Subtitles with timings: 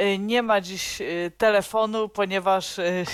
[0.00, 3.04] Y, Nie ma dziś y, telefonu, ponieważ y,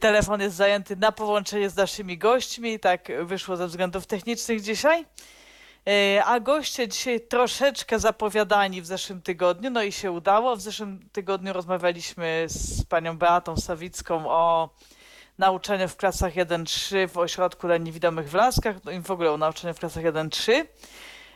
[0.00, 2.80] telefon jest zajęty na połączenie z naszymi gośćmi.
[2.80, 5.06] Tak wyszło ze względów technicznych dzisiaj.
[6.24, 10.56] A goście dzisiaj troszeczkę zapowiadani w zeszłym tygodniu, no i się udało.
[10.56, 14.70] W zeszłym tygodniu rozmawialiśmy z panią Beatą Sawicką o
[15.40, 19.36] nauczaniu w klasach 1-3 w ośrodku dla niewidomych w Laskach, no i w ogóle o
[19.36, 20.52] nauczaniu w klasach 1-3.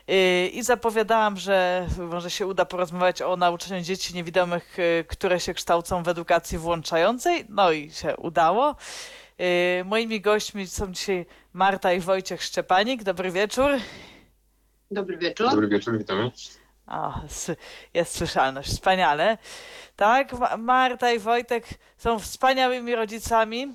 [0.08, 5.54] E, I zapowiadałam, że może się uda porozmawiać o nauczaniu dzieci niewidomych, e, które się
[5.54, 7.44] kształcą w edukacji włączającej.
[7.48, 8.76] No i się udało.
[9.38, 13.02] E, Moimi gośćmi są dzisiaj Marta i Wojciech Szczepanik.
[13.02, 13.70] Dobry wieczór.
[14.90, 15.50] Dobry wieczór.
[15.50, 16.30] Dobry wieczór, witamy.
[16.86, 17.20] O,
[17.94, 19.38] jest słyszalność, wspaniale.
[19.96, 21.64] Tak, Ma- Marta i Wojtek
[21.96, 23.74] są wspaniałymi rodzicami.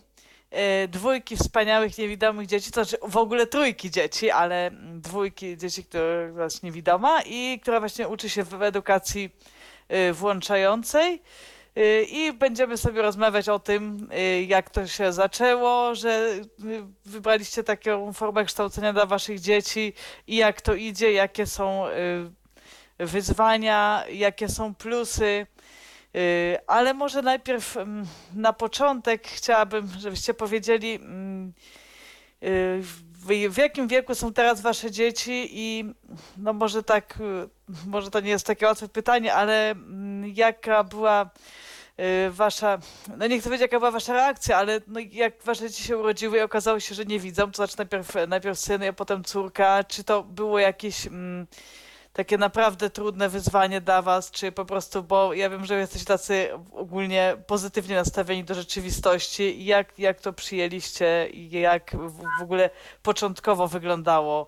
[0.51, 6.33] E, Dwójki wspaniałych, niewidomych dzieci, to znaczy w ogóle trójki dzieci, ale dwójki dzieci, które
[6.43, 9.29] jest niewidoma i która właśnie uczy się w edukacji
[9.87, 11.21] e, włączającej.
[11.75, 14.09] E, I będziemy sobie rozmawiać o tym,
[14.47, 16.31] jak to się zaczęło, że
[17.05, 19.93] wybraliście taką formę kształcenia dla waszych dzieci
[20.27, 21.83] i jak to idzie, jakie są
[22.99, 25.47] wyzwania, jakie są plusy.
[26.13, 28.05] Yy, Ale może najpierw mm,
[28.35, 31.53] na początek chciałabym, żebyście powiedzieli, mm,
[32.41, 35.93] yy, w, jakim wieku są teraz wasze dzieci i
[36.37, 37.49] no może tak, yy,
[37.87, 41.29] może to nie jest takie łatwe pytanie, ale mm, jaka była
[42.29, 42.77] wasza,
[43.17, 46.37] no nie chcę wiedzieć jaka była wasza reakcja, ale no jak wasze dzieci się urodziły
[46.37, 50.03] i okazało się, że nie widzą, to znaczy najpierw, najpierw syn, a potem córka, czy
[50.03, 51.07] to było jakieś...
[51.07, 51.47] Mm,
[52.19, 56.49] takie naprawdę trudne wyzwanie dla was, czy po prostu, bo ja wiem, że jesteście tacy
[56.71, 59.65] ogólnie pozytywnie nastawieni do rzeczywistości.
[59.65, 61.95] Jak, jak to przyjęliście i jak
[62.39, 62.69] w, ogóle
[63.03, 64.47] początkowo wyglądało,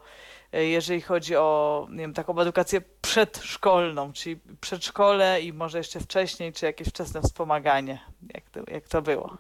[0.53, 6.53] e, jeżeli chodzi o nie wiem, taką edukację przedszkolną, czyli przedszkole i może jeszcze wcześniej,
[6.53, 7.99] czy jakieś wczesne wspomaganie.
[8.33, 9.37] Jak to, jak to było?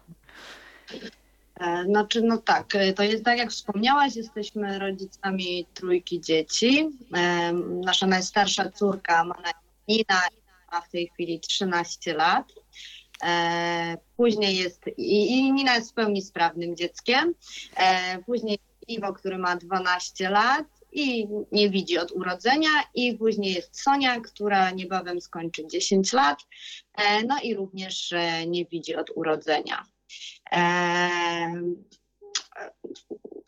[1.61, 6.89] E, Znaczy, no tak, e, to jest tak jak wspomniałaś, jesteśmy rodzicami trójki dzieci.
[7.15, 7.53] E,
[7.85, 12.53] Nasza najstarsza córka ma na imię Nina i ma w tej chwili 13 lat.
[14.17, 17.33] Później jest, i, i Nina jest w pełni sprawnym dzieckiem.
[18.25, 22.69] Później Iwo, który ma 12 lat i nie widzi od urodzenia.
[22.95, 26.39] I później jest Sonia, która niebawem skończy 10 lat.
[27.27, 28.13] No i również
[28.47, 29.85] nie widzi od urodzenia.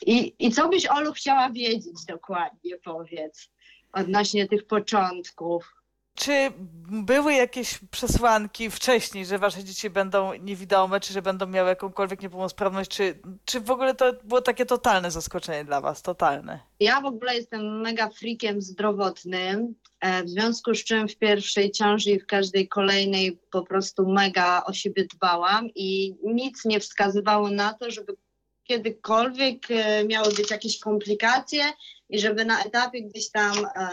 [0.05, 3.49] I, I co byś, Olu, chciała wiedzieć dokładnie, powiedz,
[3.93, 5.73] odnośnie tych początków?
[6.15, 6.51] Czy
[6.91, 12.91] były jakieś przesłanki wcześniej, że wasze dzieci będą niewidome, czy że będą miały jakąkolwiek niepełnosprawność,
[12.91, 16.59] czy, czy w ogóle to było takie totalne zaskoczenie dla was, totalne?
[16.79, 19.75] Ja w ogóle jestem mega freakiem zdrowotnym,
[20.25, 24.73] w związku z czym w pierwszej ciąży i w każdej kolejnej po prostu mega o
[24.73, 28.13] siebie dbałam i nic nie wskazywało na to, żeby
[28.63, 31.63] kiedykolwiek e, miały być jakieś komplikacje
[32.09, 33.87] i żeby na etapie gdzieś tam e,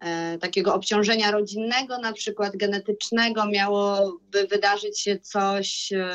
[0.00, 6.10] e, takiego obciążenia rodzinnego, na przykład genetycznego, miałoby wydarzyć się coś, e,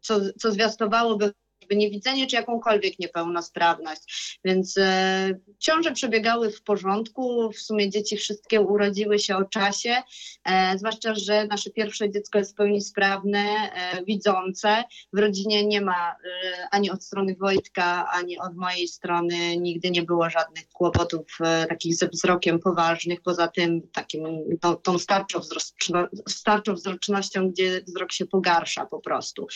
[0.00, 1.32] co, co zwiastowałoby
[1.70, 4.38] niewidzenie czy jakąkolwiek niepełnosprawność.
[4.44, 10.02] Więc e, ciąże przebiegały w porządku, w sumie dzieci wszystkie urodziły się o czasie,
[10.44, 14.84] e, zwłaszcza, że nasze pierwsze dziecko jest w pełni sprawne, e, widzące.
[15.12, 20.02] W rodzinie nie ma e, ani od strony Wojtka, ani od mojej strony nigdy nie
[20.02, 24.26] było żadnych kłopotów e, takich ze wzrokiem poważnych, poza tym takim
[24.60, 29.46] tą, tą starczą, wzroczno, starczą wzrocznością, gdzie wzrok się pogarsza po prostu.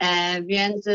[0.00, 0.86] E, więc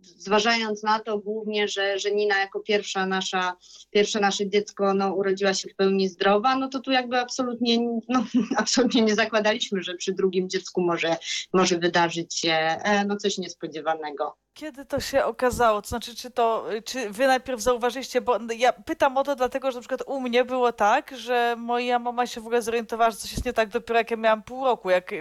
[0.00, 3.56] zważając na to głównie, że, że Nina jako pierwsza nasza,
[3.90, 7.78] pierwsze nasze dziecko no, urodziła się w pełni zdrowa, no to tu jakby absolutnie,
[8.08, 8.26] no,
[8.56, 11.16] absolutnie nie zakładaliśmy, że przy drugim dziecku może,
[11.52, 14.36] może wydarzyć się e, no, coś niespodziewanego.
[14.56, 15.82] Kiedy to się okazało?
[15.82, 19.76] To znaczy, czy to, czy wy najpierw zauważyliście, bo ja pytam o to dlatego, że
[19.76, 23.32] na przykład u mnie było tak, że moja mama się w ogóle zorientowała, że coś
[23.32, 25.12] jest nie tak dopiero jak ja miałam pół roku, jak,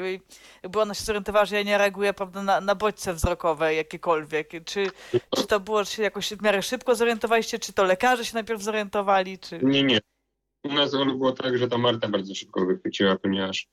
[0.64, 4.50] jakby ona się zorientowała, że ja nie reaguję prawda, na, na bodźce wzrokowe jakiekolwiek.
[4.66, 4.92] Czy,
[5.36, 9.40] czy to było, czy jakoś w miarę szybko zorientowaliście, czy to lekarze się najpierw zorientowali,
[9.40, 9.60] czy...
[9.64, 10.00] Nie, nie.
[10.64, 13.68] U nas było tak, że ta Marta bardzo szybko wychwyciła, ponieważ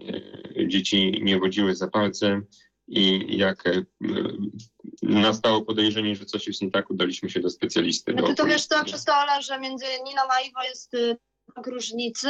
[0.00, 2.46] e, dzieci nie wodziły za palcem
[2.88, 3.82] i jak e,
[5.02, 8.12] nastało podejrzenie, że coś jest nie tak, udaliśmy się do specjalisty.
[8.14, 8.74] No ty to wiesz okulisty.
[8.74, 11.16] to przez to, Ola, że między Niną a Iwo jest y,
[11.56, 12.28] rok różnicy,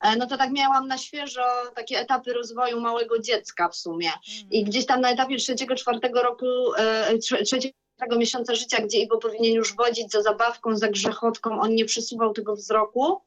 [0.00, 1.42] e, no to tak miałam na świeżo
[1.74, 4.10] takie etapy rozwoju małego dziecka w sumie.
[4.50, 6.46] I gdzieś tam na etapie trzeciego, czwartego roku,
[6.78, 11.74] e, trze- trzeciego miesiąca życia, gdzie Iwo powinien już wodzić za zabawką, za grzechotką, on
[11.74, 13.20] nie przesuwał tego wzroku,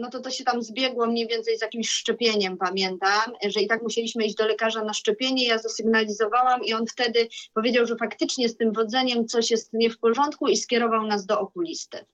[0.00, 3.82] no to to się tam zbiegło mniej więcej z jakimś szczepieniem, pamiętam, że i tak
[3.82, 8.56] musieliśmy iść do lekarza na szczepienie, ja zasygnalizowałam i on wtedy powiedział, że faktycznie z
[8.56, 12.04] tym wodzeniem coś jest nie w porządku i skierował nas do okulisty.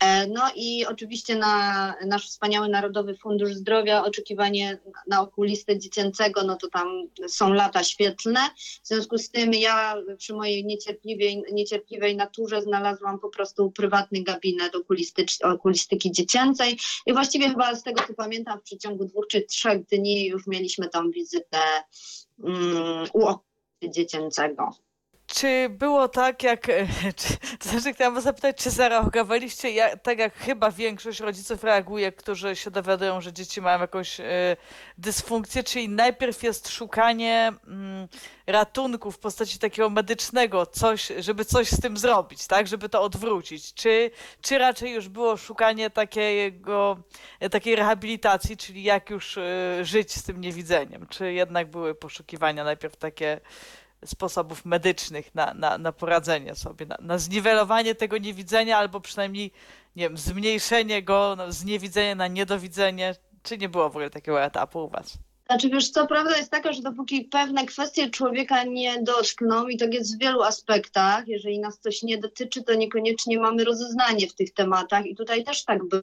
[0.00, 6.56] E, No i oczywiście na nasz wspaniały Narodowy Fundusz Zdrowia oczekiwanie na okulistę dziecięcego, no
[6.56, 6.88] to tam
[7.28, 8.40] są lata świetlne.
[8.82, 14.72] W związku z tym ja przy mojej niecierpliwej, niecierpliwej naturze znalazłam po prostu prywatny gabinet
[15.42, 20.26] okulistyki dziecięcej i właściwie chyba z tego co pamiętam w przeciągu dwóch czy trzech dni
[20.26, 21.58] już mieliśmy tą wizytę
[22.44, 23.50] mm, u okulisty
[23.90, 24.74] dziecięcego.
[25.34, 26.66] Czy było tak, jak.
[27.16, 32.12] Czy, to znaczy, chciałam was zapytać, czy zareagowaliście jak, tak, jak chyba większość rodziców reaguje,
[32.12, 34.56] którzy się dowiadują, że dzieci mają jakąś e,
[34.98, 38.08] dysfunkcję, czyli najpierw jest szukanie mm,
[38.46, 43.74] ratunku w postaci takiego medycznego, coś, żeby coś z tym zrobić, tak, żeby to odwrócić.
[43.74, 44.10] Czy,
[44.40, 46.96] czy raczej już było szukanie takiego,
[47.40, 51.06] e, takiej rehabilitacji, czyli jak już e, żyć z tym niewidzeniem?
[51.06, 53.40] Czy jednak były poszukiwania najpierw takie
[54.04, 59.52] sposobów medycznych na, na, na poradzenie sobie, na, na zniwelowanie tego niewidzenia, albo przynajmniej,
[59.96, 63.14] nie wiem, zmniejszenie go no, z niewidzenia na niedowidzenie.
[63.42, 65.18] Czy nie było w ogóle takiego etapu u was?
[65.50, 69.94] Znaczy wiesz co, prawda jest taka, że dopóki pewne kwestie człowieka nie dotkną i tak
[69.94, 74.54] jest w wielu aspektach, jeżeli nas coś nie dotyczy, to niekoniecznie mamy rozeznanie w tych
[74.54, 76.02] tematach i tutaj też tak było,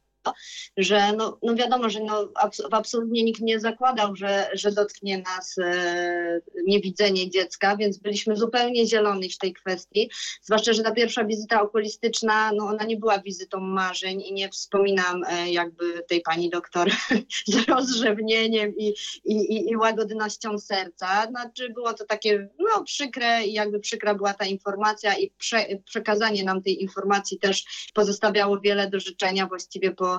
[0.77, 5.55] że no, no wiadomo, że no, abs absolutnie nikt nie zakładał, że, że dotknie nas
[5.57, 10.09] e, niewidzenie dziecka, więc byliśmy zupełnie zieloni w tej kwestii,
[10.41, 15.23] zwłaszcza, że ta pierwsza wizyta okulistyczna, no ona nie była wizytą marzeń i nie wspominam
[15.27, 16.89] e, jakby tej pani doktor
[17.47, 18.93] z rozrzewnieniem i,
[19.25, 21.27] i, i, i łagodnością serca.
[21.27, 26.43] Znaczy było to takie no, przykre i jakby przykra była ta informacja i prze, przekazanie
[26.43, 29.47] nam tej informacji też pozostawiało wiele do życzenia.
[29.47, 30.16] Właściwie po,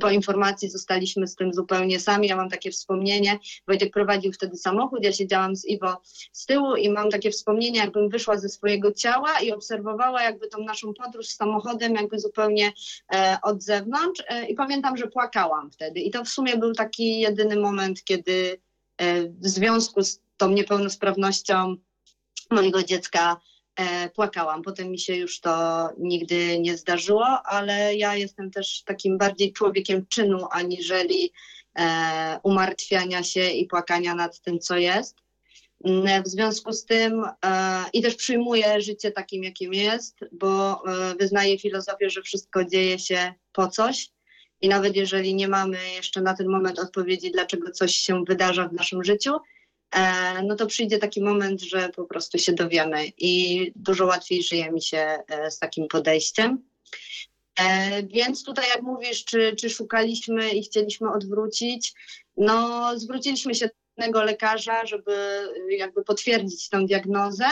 [0.00, 2.28] po informacji zostaliśmy z tym zupełnie sami.
[2.28, 3.38] Ja mam takie wspomnienie,
[3.68, 6.02] Wojtek prowadził wtedy samochód, ja siedziałam z Iwo
[6.32, 10.64] z tyłu i mam takie wspomnienie, jakbym wyszła ze swojego ciała i obserwowała jakby tą
[10.64, 12.72] naszą podróż samochodem jakby zupełnie
[13.14, 17.20] e, od zewnątrz e, i pamiętam, że płakałam wtedy i to w sumie był taki
[17.20, 18.60] jedyny moment, kiedy
[18.96, 21.76] e, w związku z tą niepełnosprawnością
[22.50, 23.40] mojego dziecka
[24.14, 24.62] płakałam.
[24.62, 30.06] Potem mi się już to nigdy nie zdarzyło, ale ja jestem też takim bardziej człowiekiem
[30.06, 31.32] czynu, aniżeli
[31.78, 35.16] e, umartwiania się i płakania nad tym, co jest.
[35.84, 41.14] Mm, W związku z tym e, i też przyjmuję życie takim, jakim jest, bo e,
[41.14, 44.10] wyznaję filozofię, że wszystko dzieje się po coś.
[44.60, 48.72] I nawet jeżeli nie mamy jeszcze na ten moment odpowiedzi, dlaczego coś się wydarza w
[48.72, 49.40] naszym życiu, e,
[50.42, 54.82] no to przyjdzie taki moment, że po prostu się dowiemy i dużo łatwiej żyje mi
[54.82, 56.64] się e, z takim podejściem.
[57.60, 61.92] E, Więc tutaj, jak mówisz, czy, czy szukaliśmy i chcieliśmy odwrócić,
[62.36, 65.16] no zwróciliśmy się do innego lekarza, żeby
[65.68, 67.46] jakby potwierdzić tą diagnozę.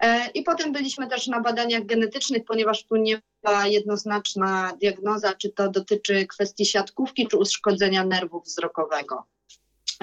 [0.00, 5.50] E, I potem byliśmy też na badaniach genetycznych, ponieważ tu nie była jednoznaczna diagnoza, czy
[5.50, 9.26] to dotyczy kwestii siatkówki, czy uszkodzenia nerwu wzrokowego.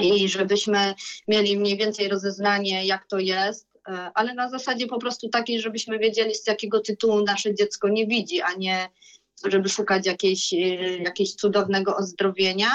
[0.04, 0.94] I żebyśmy
[1.28, 6.00] mieli mniej więcej rozeznanie, jak to jest, e, ale na zasadzie po prostu takiej, żebyśmy
[6.00, 8.90] wiedzieli, z jakiego tytułu nasze dziecko nie widzi, a nie
[9.46, 10.58] żeby szukać jakiejś, e,
[10.98, 12.70] jakiegoś cudownego ozdrowienia,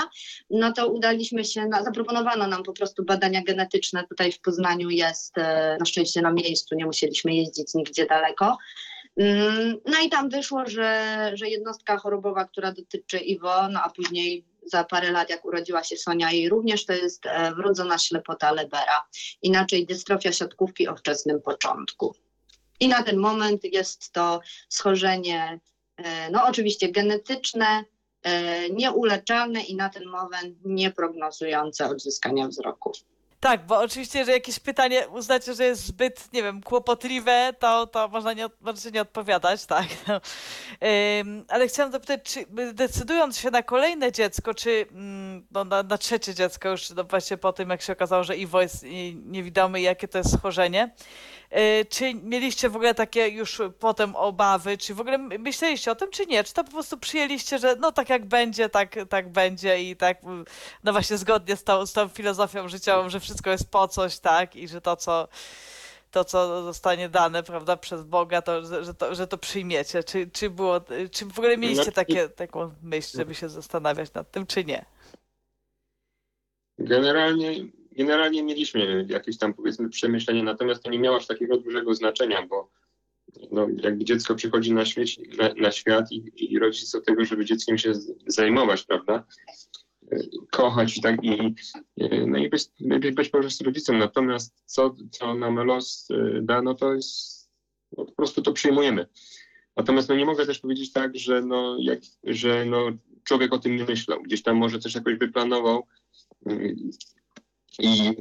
[0.51, 4.05] no to udaliśmy się, na, zaproponowano nam po prostu badania genetyczne.
[4.09, 8.59] Tutaj w Poznaniu jest e, na szczęście na miejscu, nie musieliśmy jeździć nigdzie daleko.
[9.17, 14.45] Mm, No i tam wyszło, że, że jednostka chorobowa, która dotyczy Iwo, no a później
[14.67, 19.07] za parę lat, jak urodziła się Sonia, jej również to jest e, wrodzona ślepota Lebera,
[19.43, 22.15] inaczej dystrofia siatkówki o wczesnym początku.
[22.81, 25.61] I na ten moment jest to schorzenie,
[25.97, 27.85] e, no oczywiście genetyczne,
[28.23, 32.93] e, nieuleczalne i na ten moment nieprognozujące odzyskania wzroku.
[33.47, 38.09] Tak, bo oczywiście, że jakieś pytanie uznacie, że jest zbyt, nie wiem, kłopotliwe, to, to
[38.09, 39.87] można nie, możecie nie odpowiadać, tak.
[40.09, 40.21] No.
[41.49, 46.35] Ale chciałam zapytać, czy decydując się na kolejne dziecko, czy mm, no, na, na trzecie
[46.35, 48.85] dziecko już no właśnie po tym, jak się okazało, że Iwo jest
[49.15, 50.95] niewidomy i jakie to jest schorzenie,
[51.89, 56.27] czy mieliście w ogóle takie już potem obawy, czy w ogóle myśleliście o tym, czy
[56.27, 56.45] nie?
[56.45, 60.19] Czy to po prostu przyjęliście, że no tak jak będzie, tak, tak będzie i tak,
[60.85, 64.57] no właśnie zgodnie z tą, z tą filozofią życiową, że wszystko jest po coś, tak,
[64.57, 65.29] i że to, co
[66.11, 70.05] to, co zostanie dane, prawda, przez Boga, to, że, to, że to przyjmiecie.
[70.05, 74.31] Czy, czy, było, czy w ogóle mieliście No, takie, taką myśl, żeby się zastanawiać nad
[74.31, 74.85] tym, czy nie?
[76.79, 77.53] Generalnie,
[77.97, 82.71] generalnie mieliśmy jakieś tam powiedzmy przemyślenie, natomiast to nie miało aż takiego dużego znaczenia, bo
[83.51, 84.83] no, jakby dziecko przychodzi na,
[85.39, 87.93] na, na świat i, i rodzic od tego, żeby dzieckiem się
[88.27, 89.25] zajmować, prawda?
[90.51, 91.55] Kochać tak i
[92.27, 92.65] no i być,
[93.15, 93.99] być po prostu rodzicem.
[93.99, 97.51] Natomiast co, co nam los y, da, no to jest
[97.97, 99.07] no, po prostu to przyjmujemy.
[99.77, 102.91] Natomiast no nie mogę też powiedzieć tak, że no, jak, że no,
[103.25, 104.23] człowiek o tym nie myślał.
[104.23, 105.87] Gdzieś tam może coś jakoś wyplanował
[107.79, 108.13] i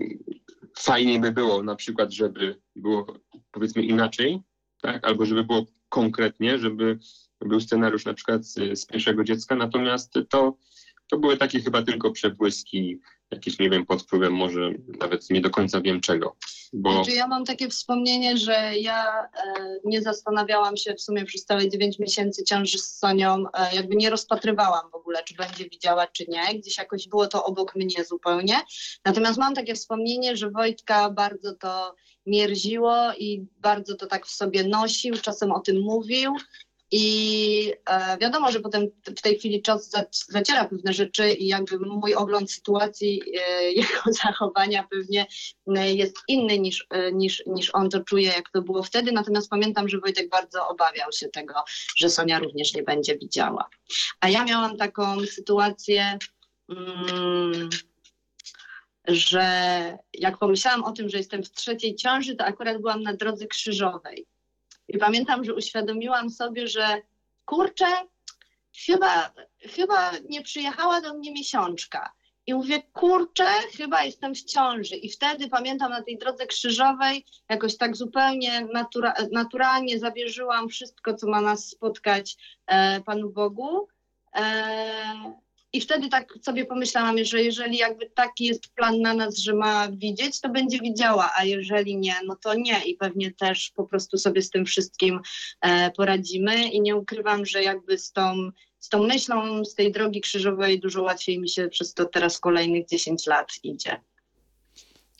[0.77, 3.05] fajniej by było na przykład, żeby było
[3.51, 4.41] powiedzmy inaczej,
[4.81, 5.07] tak?
[5.07, 6.99] albo żeby było konkretnie, żeby
[7.41, 10.57] był scenariusz na przykład z, z pierwszego dziecka, natomiast to,
[11.09, 12.99] to były takie chyba tylko przebłyski,
[13.31, 16.35] jakieś, nie wiem, pod wpływem może nawet nie do końca wiem czego,
[16.73, 21.45] bo Znaczy ja mam takie wspomnienie, że ja e, nie zastanawiałam się w sumie przez
[21.45, 26.07] całe 9 miesięcy ciąży z Sonią, e, jakby nie rozpatrywałam w ogóle, czy będzie widziała,
[26.07, 26.59] czy nie.
[26.59, 28.55] Gdzieś jakoś było to obok mnie zupełnie.
[29.05, 34.63] Natomiast mam takie wspomnienie, że Wojtka bardzo to mierziło i bardzo to tak w sobie
[34.63, 36.35] nosił, czasem o tym mówił.
[36.91, 38.87] I e, wiadomo, że potem
[39.17, 44.01] w tej chwili czas za, zaciera pewne rzeczy i jakby mój ogląd sytuacji, e, jego
[44.23, 45.25] zachowania pewnie
[45.75, 49.11] e, jest inny niż, e, niż, niż on to czuje, jak to było wtedy.
[49.11, 51.53] Natomiast pamiętam, że Wojtek bardzo obawiał się tego,
[51.97, 53.69] że Sonia również nie będzie widziała.
[54.19, 56.17] A ja miałam taką sytuację,
[56.69, 57.69] mm,
[59.07, 63.47] że jak pomyślałam o tym, że jestem w trzeciej ciąży, to akurat byłam na drodze
[63.47, 64.27] krzyżowej.
[64.87, 67.01] I pamiętam, że uświadomiłam sobie, że
[67.45, 67.87] kurczę,
[68.85, 69.31] chyba,
[69.75, 72.13] chyba nie przyjechała do mnie miesiączka.
[72.47, 74.95] I mówię, kurczę, chyba jestem w ciąży.
[74.95, 81.27] I wtedy pamiętam na tej drodze krzyżowej, jakoś tak zupełnie natura naturalnie zawierzyłam wszystko, co
[81.27, 82.37] ma nas spotkać
[82.67, 83.87] e, Panu Bogu.
[84.35, 85.44] E,
[85.75, 89.87] I wtedy tak sobie pomyślałam, że jeżeli jakby taki jest plan na nas, że ma
[89.91, 92.85] widzieć, to będzie widziała, a jeżeli nie, no to nie.
[92.85, 95.19] I pewnie też po prostu sobie z tym wszystkim
[95.61, 96.67] e, poradzimy.
[96.69, 101.03] I nie ukrywam, że jakby z tą z tą myślą z tej drogi krzyżowej dużo
[101.03, 104.01] łatwiej mi się przez to teraz kolejnych 10 lat idzie.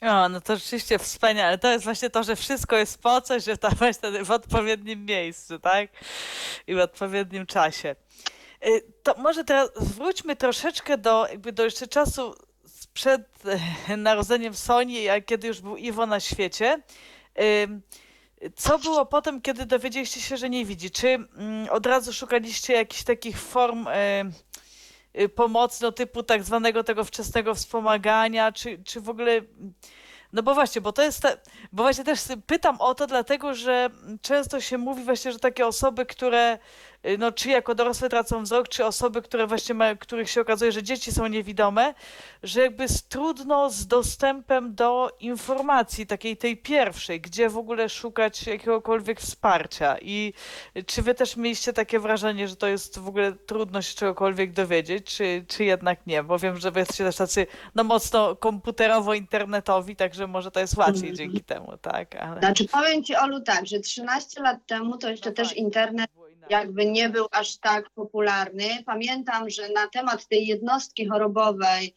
[0.02, 1.58] O, no to rzeczywiście wspaniale.
[1.58, 5.60] To jest właśnie to, że wszystko jest po coś, że to właśnie w odpowiednim miejscu,
[5.60, 5.90] tak?
[6.68, 7.96] I w odpowiednim czasie.
[8.68, 12.36] Y, To może teraz wróćmy troszeczkę do, jakby do jeszcze czasu
[12.94, 13.22] przed
[13.98, 16.82] narodzeniem Soni, a kiedy już był Iwo na świecie.
[18.56, 20.92] Co było potem, kiedy dowiedzieliście się, że nie widzi?
[20.92, 24.24] Czy mm, od razu szukaliście jakichś takich form e,
[25.20, 29.42] y, pomocy, no typu tak zwanego tego wczesnego wspomagania, czy, czy w ogóle...
[30.34, 31.38] No bo właśnie, bo to jest, te,
[31.72, 33.90] bo właśnie też pytam o to, dlatego że
[34.22, 36.60] często się mówi właśnie, że takie osoby, które y,
[37.18, 41.12] no czy jako dorosłe tracą wzrok, czy osoby, które właśnie których się okazuje, że dzieci
[41.12, 41.94] są niewidome,
[42.44, 48.48] że jakby jest trudno z dostępem do informacji takiej tej pierwszej, gdzie w ogóle szukać
[48.48, 50.34] jakiegokolwiek wsparcia i
[50.86, 55.16] czy wy też mieliście takie wrażenie, że to jest w ogóle trudno się czegokolwiek dowiedzieć,
[55.16, 60.28] czy, czy jednak nie, bo wiem, że wy jesteście też tacy no mocno komputerowo-internetowi, także
[60.28, 61.16] może to jest łatwiej Mhm.
[61.16, 62.40] dzięki temu, tak, ale...
[62.40, 66.10] Znaczy powiem Ci Olu tak, że 13 lat temu to jeszcze No też właśnie, internet.
[66.50, 68.84] Jakby nie był aż tak popularny.
[68.86, 71.96] Pamiętam, że na temat tej jednostki chorobowej,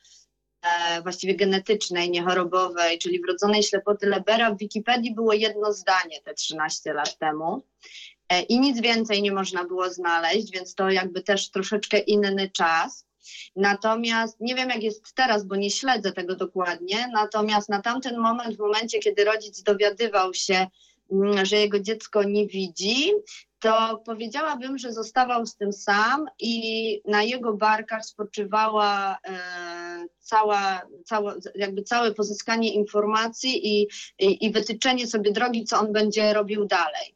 [0.63, 6.93] e, właściwie genetycznej, niechorobowej, czyli wrodzonej ślepoty Lebera w Wikipedii było jedno zdanie te 13
[6.93, 7.63] lat temu.
[8.29, 13.09] E, I nic więcej nie można było znaleźć, więc to jakby też troszeczkę inny czas.
[13.57, 17.11] Natomiast nie wiem, jak jest teraz, bo nie śledzę tego dokładnie.
[17.13, 20.67] Natomiast na tamten moment, w momencie, kiedy rodzic dowiadywał się,
[21.13, 23.13] mm, że jego dziecko nie widzi,
[23.61, 29.39] to powiedziałabym, że zostawał z tym sam i na jego barkach spoczywała e,
[30.19, 33.89] cała, cała, jakby całe pozyskanie informacji i,
[34.19, 37.15] i, i wytyczenie sobie drogi, co on będzie robił dalej.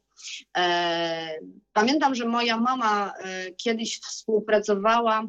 [0.57, 1.39] E,
[1.73, 5.27] pamiętam, że moja mama e, kiedyś współpracowała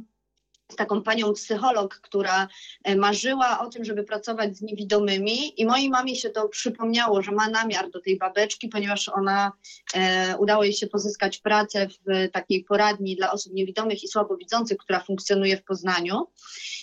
[0.73, 2.49] z taką panią psycholog, która
[2.85, 7.33] e, marzyła o tym, żeby pracować z niewidomymi i mojej mamie się to przypomniało, że
[7.33, 9.53] ma namiar do tej babeczki, ponieważ ona
[9.95, 15.01] e, udało jej się pozyskać pracę w takiej poradni dla osób niewidomych i słabowidzących, która
[15.01, 16.27] funkcjonuje w Poznaniu.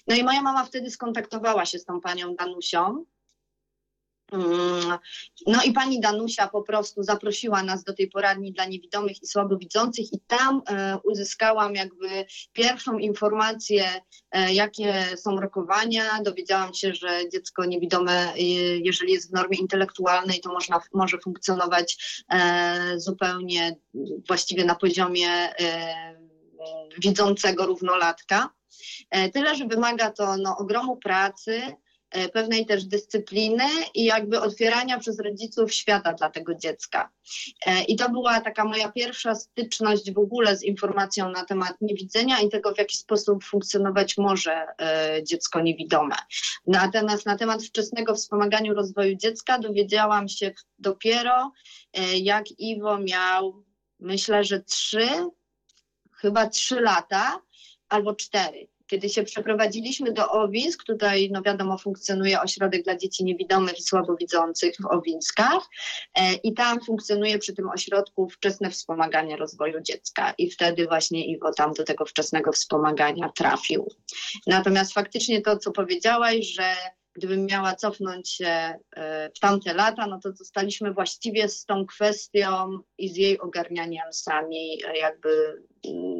[0.07, 3.05] No i moja mama wtedy skontaktowała się z tą panią Danusią
[5.47, 10.13] no i pani Danusia po prostu zaprosiła nas do tej poradni dla niewidomych i słabowidzących
[10.13, 13.85] i tam e, uzyskałam jakby pierwszą informację,
[14.31, 16.21] e, jakie są rokowania.
[16.23, 18.41] Dowiedziałam się, że dziecko niewidome, e,
[18.77, 22.21] jeżeli jest w normie intelektualnej, to można, może funkcjonować
[22.97, 23.75] zupełnie
[24.27, 25.29] właściwie na poziomie
[26.97, 28.49] widzącego równolatka.
[29.33, 31.61] Tyle, że wymaga to no, ogromu pracy,
[32.33, 37.09] pewnej też dyscypliny i jakby otwierania przez rodziców świata dla tego dziecka.
[37.65, 42.39] E, I to była taka moja pierwsza styczność w ogóle z informacją na temat niewidzenia
[42.39, 46.15] i tego, w jaki sposób funkcjonować może e, dziecko niewidome.
[46.67, 51.51] Natomiast na temat wczesnego wspomagania rozwoju dziecka dowiedziałam się dopiero,
[52.15, 53.63] jak Iwo miał,
[53.99, 55.07] myślę, że trzy,
[56.11, 57.41] chyba trzy lata
[57.89, 58.70] albo cztery.
[58.91, 64.75] Kiedy się przeprowadziliśmy do Owińsk, tutaj no wiadomo funkcjonuje ośrodek dla dzieci niewidomych i słabowidzących
[64.81, 65.69] w Owińskach
[66.15, 71.53] e, i tam funkcjonuje przy tym ośrodku wczesne wspomaganie rozwoju dziecka i wtedy właśnie Iwo
[71.53, 73.87] tam do tego wczesnego wspomagania trafił.
[74.47, 76.75] Natomiast faktycznie to, co powiedziałaś, że
[77.13, 78.45] gdybym miała cofnąć się
[78.95, 84.13] e, w tamte lata, no to zostaliśmy właściwie z tą kwestią i z jej ogarnianiem
[84.13, 86.11] sami e, jakby mm,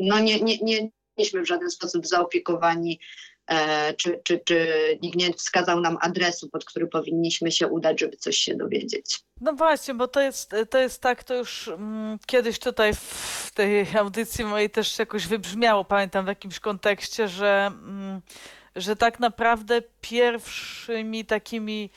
[0.00, 3.00] no nie, nie, nie, jesteśmy w żaden sposób zaopiekowani,
[3.46, 4.68] e, czy, czy, czy
[5.02, 9.20] nikt nie wskazał nam adresu, pod który powinniśmy się udać, żeby coś się dowiedzieć.
[9.40, 13.86] No właśnie, bo to jest, to jest tak, to już mm, kiedyś tutaj w tej
[13.98, 18.20] audycji mojej też jakoś wybrzmiało, pamiętam w jakimś kontekście, że, mm,
[18.76, 21.90] że tak naprawdę pierwszymi takimi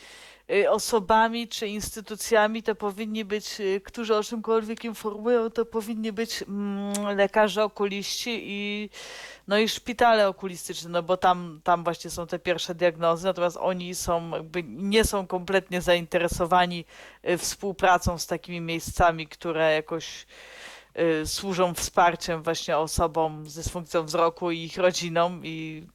[0.70, 7.18] osobami czy instytucjami to powinni być, y, którzy o czymkolwiek informują, to powinni być mm,
[7.18, 8.90] lekarze okuliści i,
[9.48, 13.96] no i szpitale okulistyczne, no bo tam, tam właśnie są te pierwsze diagnozy, natomiast oni
[13.96, 16.86] są jakby nie są kompletnie zainteresowani
[17.30, 20.26] y, współpracą z takimi miejscami, które jakoś
[21.26, 25.88] służą wsparciem właśnie osobom z dysfunkcją wzroku i ich rodzinom i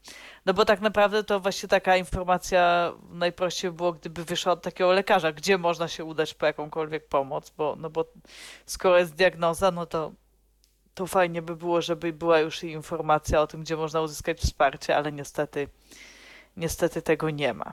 [0.46, 5.32] no bo tak naprawdę to właśnie taka informacja najprościej było, gdyby wyszła od takiego lekarza,
[5.32, 8.04] gdzie można się udać po jakąkolwiek pomoc, bo, no bo
[8.66, 10.12] skoro jest diagnoza, no to,
[10.94, 14.96] to fajnie by było, żeby była już i informacja o tym, gdzie można uzyskać wsparcie,
[14.96, 15.68] ale niestety,
[16.56, 17.72] niestety tego nie ma.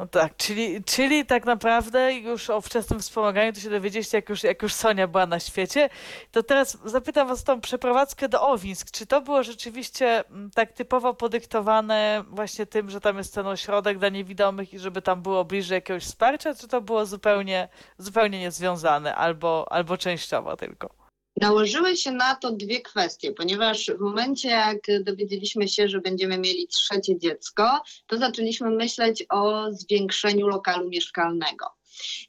[0.00, 4.42] No tak, czyli, czyli tak naprawdę już o wczesnym wspomaganiu to się dowiedzieliście, jak już,
[4.42, 5.88] jak już Sonia była na świecie.
[6.32, 8.90] To teraz zapytam was o tą przeprowadzkę do Owińsk.
[8.90, 13.98] Czy to było rzeczywiście mm, tak typowo podyktowane właśnie tym, że tam jest ten ośrodek
[13.98, 19.14] dla niewidomych i żeby tam było bliżej jakiegoś wsparcia, czy to było zupełnie, zupełnie niezwiązane
[19.14, 20.99] albo, albo częściowo tylko?
[21.36, 26.68] Nałożyły się na to dwie kwestie, ponieważ w momencie, jak dowiedzieliśmy się, że będziemy mieli
[26.68, 31.66] trzecie dziecko, to zaczęliśmy myśleć o zwiększeniu lokalu mieszkalnego.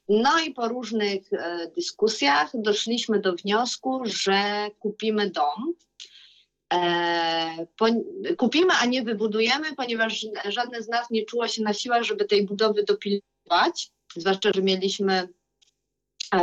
[0.08, 5.74] No i po różnych e, dyskusjach doszliśmy do wniosku, że kupimy dom.
[6.74, 7.66] E,
[8.36, 12.46] kupimy, a nie wybudujemy, ponieważ żadne z nas nie czuło się na siłach, żeby tej
[12.46, 13.90] budowy dopilnować.
[14.16, 15.28] Zwłaszcza, że mieliśmy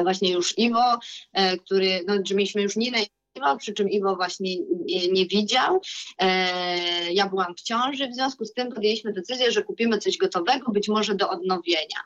[0.03, 0.99] właśnie już Iwo,
[1.33, 2.99] e, który, no, że mieliśmy już Ninę
[3.35, 5.81] Iwo, przy czym Iwo właśnie nie, nie widział.
[6.19, 10.71] E, ja byłam w ciąży, w związku z tym podjęliśmy decyzję, że kupimy coś gotowego,
[10.71, 11.99] być może do odnowienia.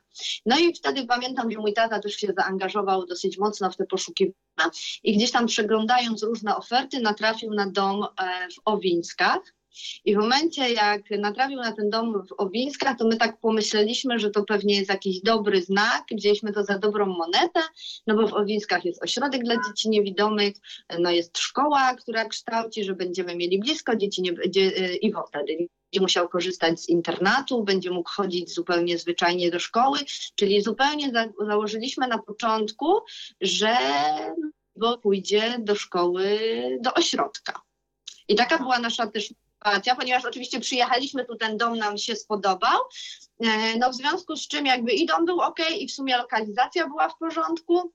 [0.46, 4.34] No i wtedy pamiętam, że mój tata też się zaangażował dosyć mocno w te poszukiwania
[5.04, 8.08] i gdzieś tam przeglądając różne oferty natrafił na dom e,
[8.50, 9.54] w Owińskach.
[10.06, 14.30] I w momencie, jak natrafił na ten dom w Owińskach, to my tak pomyśleliśmy, że
[14.30, 17.60] to pewnie jest jakiś dobry znak, wzięliśmy to za dobrą monetę,
[18.08, 20.54] no bo w Owińskach jest ośrodek dla dzieci niewidomych,
[21.00, 25.58] no jest szkoła, która kształci, że będziemy mieli blisko, dzieci nie będzie, y, Iwo wtedy
[25.58, 30.00] będzie musiał korzystać z internatu, będzie mógł chodzić zupełnie zwyczajnie do szkoły,
[30.36, 33.00] czyli zupełnie za, założyliśmy na początku,
[33.42, 33.78] że
[34.76, 36.40] Iwo pójdzie do szkoły,
[36.82, 37.62] do ośrodka.
[38.28, 39.34] I taka była nasza też
[39.64, 42.80] sytuacja, ponieważ oczywiście przyjechaliśmy tu, ten dom nam się spodobał,
[43.40, 46.88] e, no w związku z czym jakby i dom był ok i w sumie lokalizacja
[46.88, 47.94] była w porządku,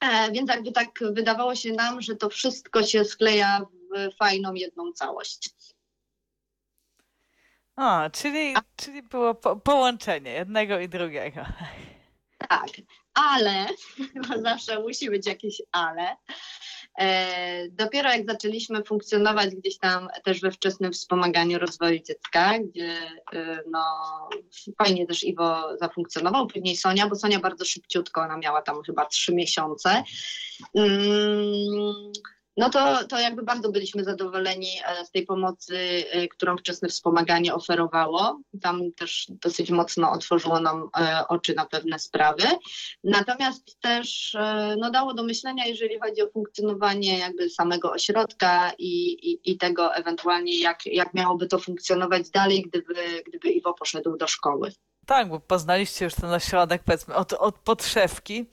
[0.00, 4.92] e, więc jakby tak wydawało się nam, że to wszystko się skleja w fajną jedną
[4.92, 5.50] całość.
[7.76, 11.40] O, czyli, czyli było po, połączenie jednego i drugiego.
[12.48, 12.68] Tak,
[13.14, 13.66] ale,
[14.28, 16.16] bo zawsze musi być jakieś ale,
[17.70, 22.96] dopiero jak zaczęliśmy funkcjonować gdzieś tam też we wczesnym wspomaganiu rozwoju dziecka, gdzie
[23.32, 23.80] e, no,
[24.78, 29.34] fajnie też Iwo zafunkcjonował, później Sonia, bo Sonia bardzo szybciutko, ona miała tam chyba trzy
[29.34, 30.02] miesiące.
[30.74, 32.12] Mm,
[32.58, 37.54] no to, to jakby bardzo byliśmy zadowoleni e, z tej pomocy, e, którą wczesne wspomaganie
[37.54, 38.40] oferowało.
[38.62, 42.42] Tam też dosyć mocno otworzyło nam e, oczy na pewne sprawy.
[43.04, 44.36] Natomiast też
[44.78, 49.94] no, dało do myślenia, jeżeli chodzi o funkcjonowanie jakby samego ośrodka i, i, i tego
[49.94, 52.94] ewentualnie, jak, jak miałoby to funkcjonować dalej, gdyby,
[53.26, 54.72] gdyby Iwo poszedł do szkoły.
[55.06, 58.46] Tak, bo poznaliście już ten ośrodek, powiedzmy, od, od podszewki.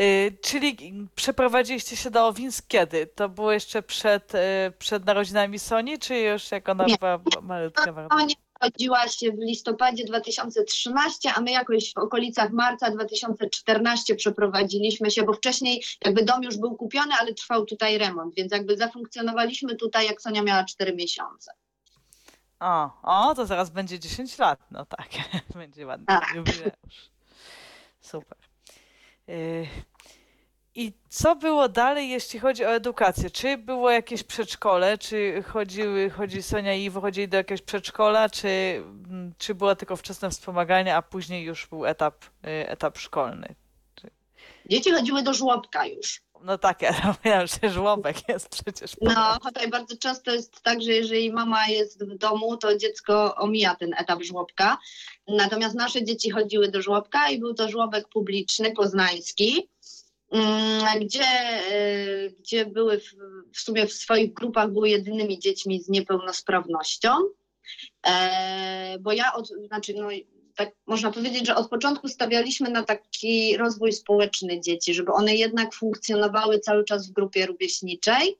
[0.00, 0.76] Y, czyli
[1.14, 3.06] przeprowadziliście się do Owins kiedy?
[3.06, 4.38] To było jeszcze przed, y,
[4.78, 6.96] przed narodzinami Soni, czy już jak ona Nie.
[6.96, 7.92] była malutka?
[7.92, 8.18] bardzo?
[8.18, 15.22] Sonia urodziła się w listopadzie 2013, a my jakoś w okolicach marca 2014 przeprowadziliśmy się,
[15.22, 20.06] bo wcześniej jakby dom już był kupiony, ale trwał tutaj remont, więc jakby zafunkcjonowaliśmy tutaj,
[20.06, 21.52] jak Sonia miała 4 miesiące.
[22.60, 24.60] O, o, to zaraz będzie 10 lat.
[24.70, 25.08] No tak,
[25.54, 26.32] będzie ładny Tak.
[26.34, 27.10] jubileusz.
[28.00, 28.38] Super.
[30.74, 33.30] I co było dalej, jeśli chodzi o edukację?
[33.30, 34.98] Czy było jakieś przedszkole?
[34.98, 38.28] Czy chodziły, chodzi Sonia i Iwo chodzili do jakiegoś przedszkola?
[38.28, 43.54] Czy, mm, czy było tylko wczesne wspomaganie, a później już był etap, y, etap szkolny?
[44.66, 46.22] Dzieci chodziły do żłobka już.
[46.44, 46.92] No tak, ja
[47.24, 48.96] mówiłam, że żłobek jest przecież.
[49.00, 53.74] No, tutaj bardzo często jest tak, że jeżeli mama jest w domu, to dziecko omija
[53.74, 54.78] ten etap żłobka.
[55.28, 59.68] Natomiast nasze dzieci chodziły do żłobka i był to żłobek publiczny, poznański,
[61.00, 61.24] gdzie,
[61.72, 63.14] y, gdzie były w,
[63.54, 67.10] w sumie w swoich grupach były jedynymi dziećmi z niepełnosprawnością.
[68.06, 70.08] E, bo ja, od, znaczy, no,
[70.56, 75.74] tak można powiedzieć, że od początku stawialiśmy na taki rozwój społeczny dzieci, żeby one jednak
[75.74, 78.36] funkcjonowały cały czas w grupie rówieśniczej.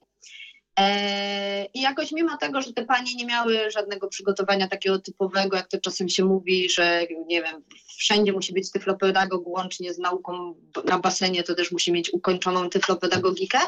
[0.81, 5.67] E, I jakoś mimo tego, że te panie nie miały żadnego przygotowania takiego typowego, jak
[5.67, 7.63] to czasem się mówi, że nie wiem,
[7.97, 13.59] wszędzie musi być tyflopedagog łącznie z nauką na basenie, to też musi mieć ukończoną tyflopedagogikę,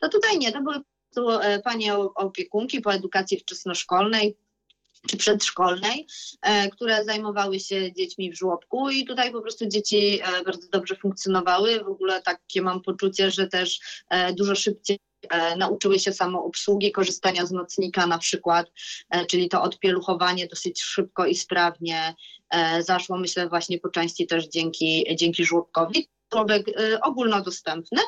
[0.00, 0.74] to tutaj nie, to były
[1.12, 4.36] prostu, e, panie opiekunki po edukacji wczesnoszkolnej
[5.08, 6.06] czy przedszkolnej,
[6.42, 11.84] e, które zajmowały się dziećmi w żłobku i tutaj po prostu dzieci bardzo dobrze funkcjonowały.
[11.84, 13.80] W ogóle takie mam poczucie, że też
[14.36, 14.98] dużo szybciej
[15.56, 18.66] nauczyły się samoobsługi, korzystania z nocnika na przykład,
[19.10, 22.14] e, czyli to odpieluchowanie dosyć szybko i sprawnie
[22.50, 26.08] e, zaszło, myślę właśnie po części też dzięki, dzięki żłobkowi.
[26.32, 28.00] Żłobek e, ogólnodostępny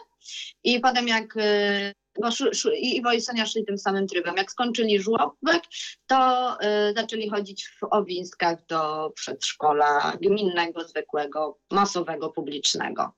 [0.64, 2.28] i potem jak e, bo
[2.74, 4.36] i Iwo i Sonia szli tym samym trybem.
[4.36, 5.62] Jak skończyli żłobek,
[6.06, 6.52] to
[6.90, 13.12] y, zaczęli chodzić w Owinskach do przedszkola gminnego, zwykłego, masowego, publicznego.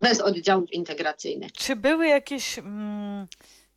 [0.00, 1.52] Bez oddziałów integracyjnych.
[1.52, 3.26] Czy były jakieś mm,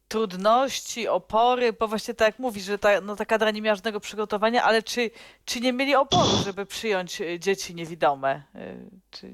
[0.08, 4.00] trudności, opory, bo właśnie tak jak mówisz, że ta, no, ta kadra nie miała żadnego
[4.00, 5.12] przygotowania, ale czy,
[5.46, 8.44] czy nie mieli oporu, żeby przyjąć y, dzieci niewidome?
[8.56, 9.34] Y, Czy,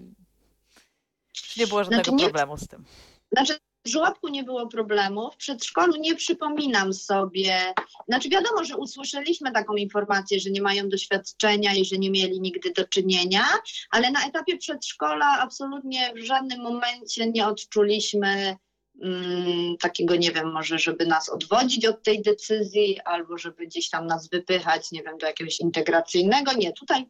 [1.33, 2.85] czy nie było żadnego Znaczy nie- problemu z tym?
[3.31, 7.73] Znaczy, w żłobku nie było problemu, w przedszkolu nie przypominam sobie.
[8.07, 12.71] Znaczy, wiadomo, że usłyszeliśmy taką informację, że nie mają doświadczenia i że nie mieli nigdy
[12.71, 13.43] do czynienia,
[13.91, 18.57] ale na etapie przedszkola absolutnie w żadnym momencie nie odczuliśmy
[19.01, 24.07] mm, takiego, nie wiem, może żeby nas odwodzić od tej decyzji albo żeby gdzieś tam
[24.07, 26.53] nas wypychać, nie wiem, do jakiegoś integracyjnego.
[26.53, 27.05] Nie, tutaj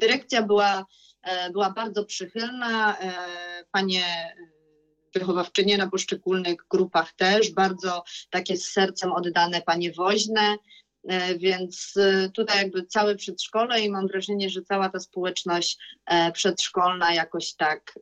[0.00, 0.86] dyrekcja była,
[1.22, 2.98] e, była bardzo przychylna.
[2.98, 3.14] e,
[3.70, 4.04] Panie
[5.14, 10.56] wychowawczynie na poszczególnych grupach też, bardzo takie z sercem oddane panie woźne,
[11.08, 16.32] e, więc e, tutaj jakby całe przedszkole i mam wrażenie, że cała ta społeczność e,
[16.32, 17.98] przedszkolna jakoś tak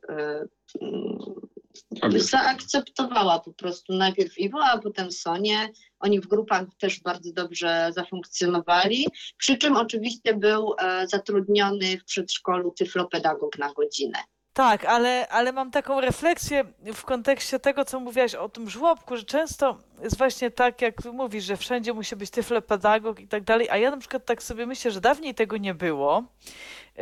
[0.81, 5.69] mm, zaakceptowała po prostu najpierw Iwo, a potem Sonię.
[5.99, 10.73] Oni w grupach też bardzo dobrze zafunkcjonowali, przy czym oczywiście był
[11.05, 14.19] zatrudniony w przedszkolu tyflopedagog na godzinę.
[14.57, 19.23] Tak, ale, ale mam taką refleksję w kontekście tego, co mówiłaś o tym żłobku, że
[19.23, 23.77] często jest właśnie tak, jak mówisz, że wszędzie musi być tyflopedagog i tak dalej, a
[23.77, 26.23] ja na przykład tak sobie myślę, że dawniej tego nie było,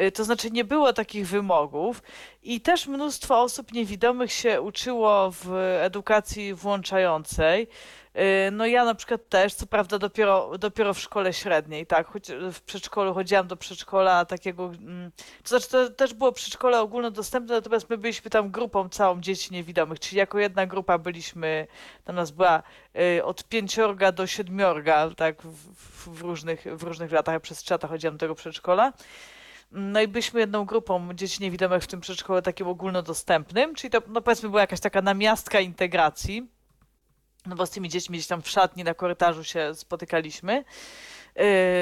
[0.01, 2.03] Y, to znaczy nie było takich wymogów
[2.43, 7.67] i też mnóstwo osób niewidomych się uczyło w edukacji włączającej.
[8.17, 12.31] Y, No ja na przykład też, co prawda dopiero, dopiero w szkole średniej, tak, choć
[12.53, 15.11] w przedszkolu chodziłam do przedszkola takiego, mm,
[15.43, 19.99] to znaczy to też było przedszkole ogólnodostępne, natomiast my byliśmy tam grupą całą dzieci niewidomych,
[19.99, 21.67] czyli jako jedna grupa byliśmy,
[22.03, 22.63] tam nas była
[23.17, 27.87] y, od pięciorga do siedmiorga, tak, w, w- różnych, w różnych latach, przez trzy lata
[27.87, 28.93] chodziłam do tego przedszkola.
[29.71, 34.21] No i byliśmy jedną grupą dzieci niewidomych w tym przedszkolu takim ogólnodostępnym, czyli to no
[34.21, 36.54] powiedzmy była jakaś taka namiastka integracji.
[37.45, 40.63] No bo z tymi dziećmi gdzieś tam w szatni na korytarzu się spotykaliśmy,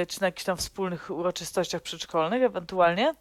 [0.08, 3.14] czy na jakichś tam wspólnych uroczystościach przedszkolnych ewentualnie.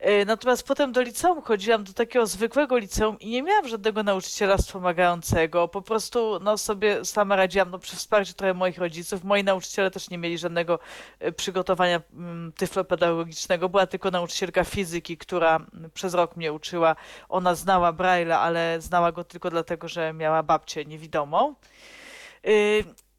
[0.00, 4.56] Yy, natomiast potem do liceum chodziłam, do takiego zwykłego liceum i nie miałam żadnego nauczyciela
[4.56, 5.68] wspomagającego.
[5.68, 9.24] Po prostu no, sobie sama radziłam no, przy wsparciu trochę moich rodziców.
[9.24, 10.78] Moi nauczyciele też nie mieli żadnego
[11.20, 13.68] yy, przygotowania mm, tyflopedagogicznego.
[13.68, 15.60] Była tylko nauczycielka fizyki, która
[15.94, 16.96] przez rok mnie uczyła.
[17.28, 21.54] Ona znała Braille'a, ale znała go tylko dlatego, że miała babcię niewidomą.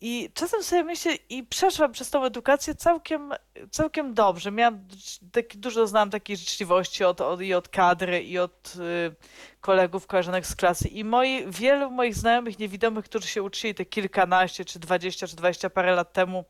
[0.01, 3.33] I czasem sobie myślę, i przeszłam przez tą edukację całkiem,
[3.71, 4.51] całkiem dobrze.
[4.51, 4.88] Miałam
[5.31, 9.15] tak, dużo znałam takiej życzliwości od, od, i od kadry, i od y,
[9.62, 10.88] kolegów, koleżanek z klasy.
[10.88, 15.69] I moi, wielu moich znajomych niewidomych, którzy się uczyli te kilkanaście, czy dwadzieścia, czy dwadzieścia
[15.69, 16.45] parę lat temu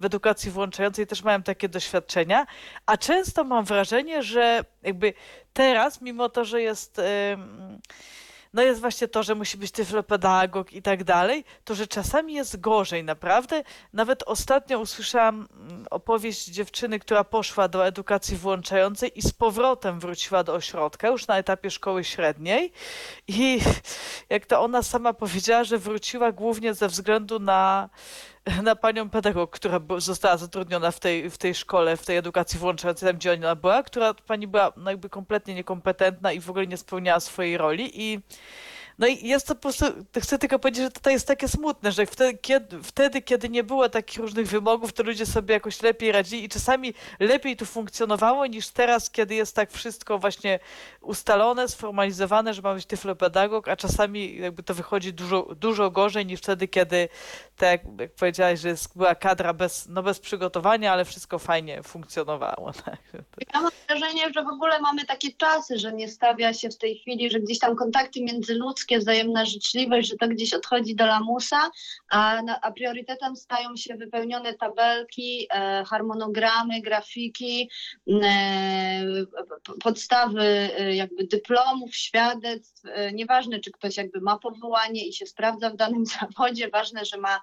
[0.00, 2.46] w edukacji włączającej, też mają takie doświadczenia.
[2.86, 5.14] A często mam wrażenie, że jakby
[5.52, 6.98] teraz, mimo to, że jest.
[6.98, 7.02] Y,
[8.52, 12.60] no jest właśnie to, że musi być tyflopedagog i tak dalej, to że czasami jest
[12.60, 13.62] gorzej, naprawdę.
[13.92, 20.44] Nawet ostatnio usłyszałam mm, opowieść dziewczyny, która poszła do edukacji włączającej i z powrotem wróciła
[20.44, 22.72] do ośrodka, już na etapie szkoły średniej.
[23.28, 23.60] I
[24.28, 27.88] jak to ona sama powiedziała, że wróciła głównie ze względu na
[28.62, 33.08] na panią pedagog, która została zatrudniona w tej, w tej szkole, w tej edukacji włączającej,
[33.08, 36.76] tam gdzie ona była, która pani była no jakby kompletnie niekompetentna i w ogóle nie
[36.76, 38.20] spełniała swojej roli i
[38.98, 39.84] no i jest to po prostu,
[40.20, 43.88] chcę tylko powiedzieć, że to jest takie smutne, że wtedy kiedy, wtedy, kiedy nie było
[43.88, 48.68] takich różnych wymogów, to ludzie sobie jakoś lepiej radzili i czasami lepiej tu funkcjonowało niż
[48.68, 50.58] teraz, kiedy jest tak wszystko właśnie
[51.00, 56.40] ustalone, sformalizowane, że ma być tyflopedagog, a czasami jakby to wychodzi dużo, dużo gorzej niż
[56.40, 57.08] wtedy, kiedy
[57.56, 62.72] tak jak powiedziałaś, że była kadra bez, no bez przygotowania, ale wszystko fajnie funkcjonowało.
[62.84, 62.98] Tak.
[63.54, 66.98] Ja mam wrażenie, że w ogóle mamy takie czasy, że nie stawia się w tej
[66.98, 71.70] chwili, że gdzieś tam kontakty międzyludzkie ludzkie, wzajemna życzliwość, że to gdzieś odchodzi do lamusa,
[72.10, 77.70] a, a priorytetem stają się wypełnione tabelki, e, harmonogramy, grafiki,
[78.08, 79.04] e,
[79.82, 82.82] podstawy e, jakby dyplomów, świadectw.
[83.12, 87.40] Nieważne, czy ktoś jakby ma powołanie i się sprawdza w danym zawodzie, ważne, że ma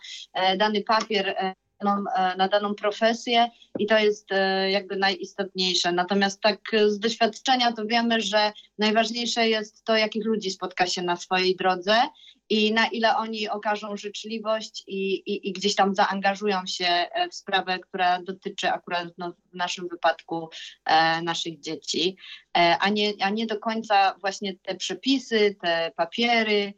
[0.57, 4.29] dany papier e, na daną profesję i to jest
[4.69, 5.91] jakby najistotniejsze.
[5.91, 11.15] Natomiast tak z doświadczenia to wiemy, że najważniejsze jest to, jakich ludzi spotka się na
[11.15, 12.01] swojej drodze
[12.49, 17.79] i na ile oni okażą życzliwość i, i, i gdzieś tam zaangażują się w sprawę,
[17.79, 20.49] która dotyczy akurat no, w naszym wypadku
[20.85, 22.17] e, naszych dzieci,
[22.57, 26.73] e, a, nie, a nie do końca właśnie te przepisy, te papiery,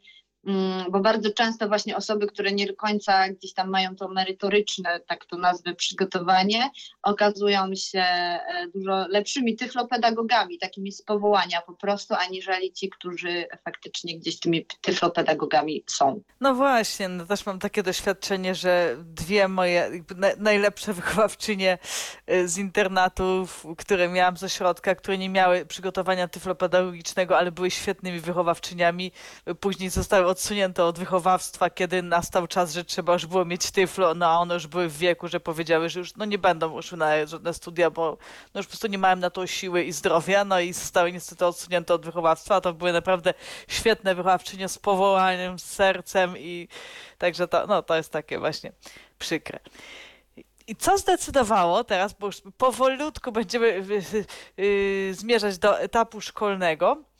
[0.90, 5.24] bo bardzo często właśnie osoby, które nie do końca gdzieś tam mają to merytoryczne, tak
[5.24, 6.70] to nazwę, przygotowanie,
[7.02, 14.18] okazują się e, dużo lepszymi tyflopedagogami, takimi z powołania po prostu, aniżeli ci, którzy faktycznie
[14.18, 16.22] gdzieś tymi tyflopedagogami są.
[16.40, 19.90] No właśnie, no też mam takie doświadczenie, że dwie moje
[20.38, 21.78] najlepsze wychowawczynie
[22.26, 28.20] e, z internatów, które miałam z ośrodka, które nie miały przygotowania tyflopedagogicznego, ale były świetnymi
[28.20, 29.12] wychowawczyniami,
[29.60, 34.26] później zostały odsunięte od wychowawstwa, kiedy nastał czas, że trzeba już było mieć tyflo, no
[34.26, 37.26] a one już były w wieku, że powiedziały, że już no nie będą szły na
[37.26, 38.18] żadne studia, bo
[38.54, 41.46] no już po prostu nie mają na to siły i zdrowia, no i zostały niestety
[41.46, 43.34] odsunięte od wychowawstwa, to były naprawdę
[43.68, 46.68] świetne wychowawczynie z powołaniem, z sercem i
[47.18, 48.72] także to, no, to jest takie właśnie
[49.18, 49.58] przykre.
[50.66, 54.24] I co zdecydowało teraz, bo już powolutku będziemy yy,
[54.56, 57.11] yy, zmierzać do etapu szkolnego,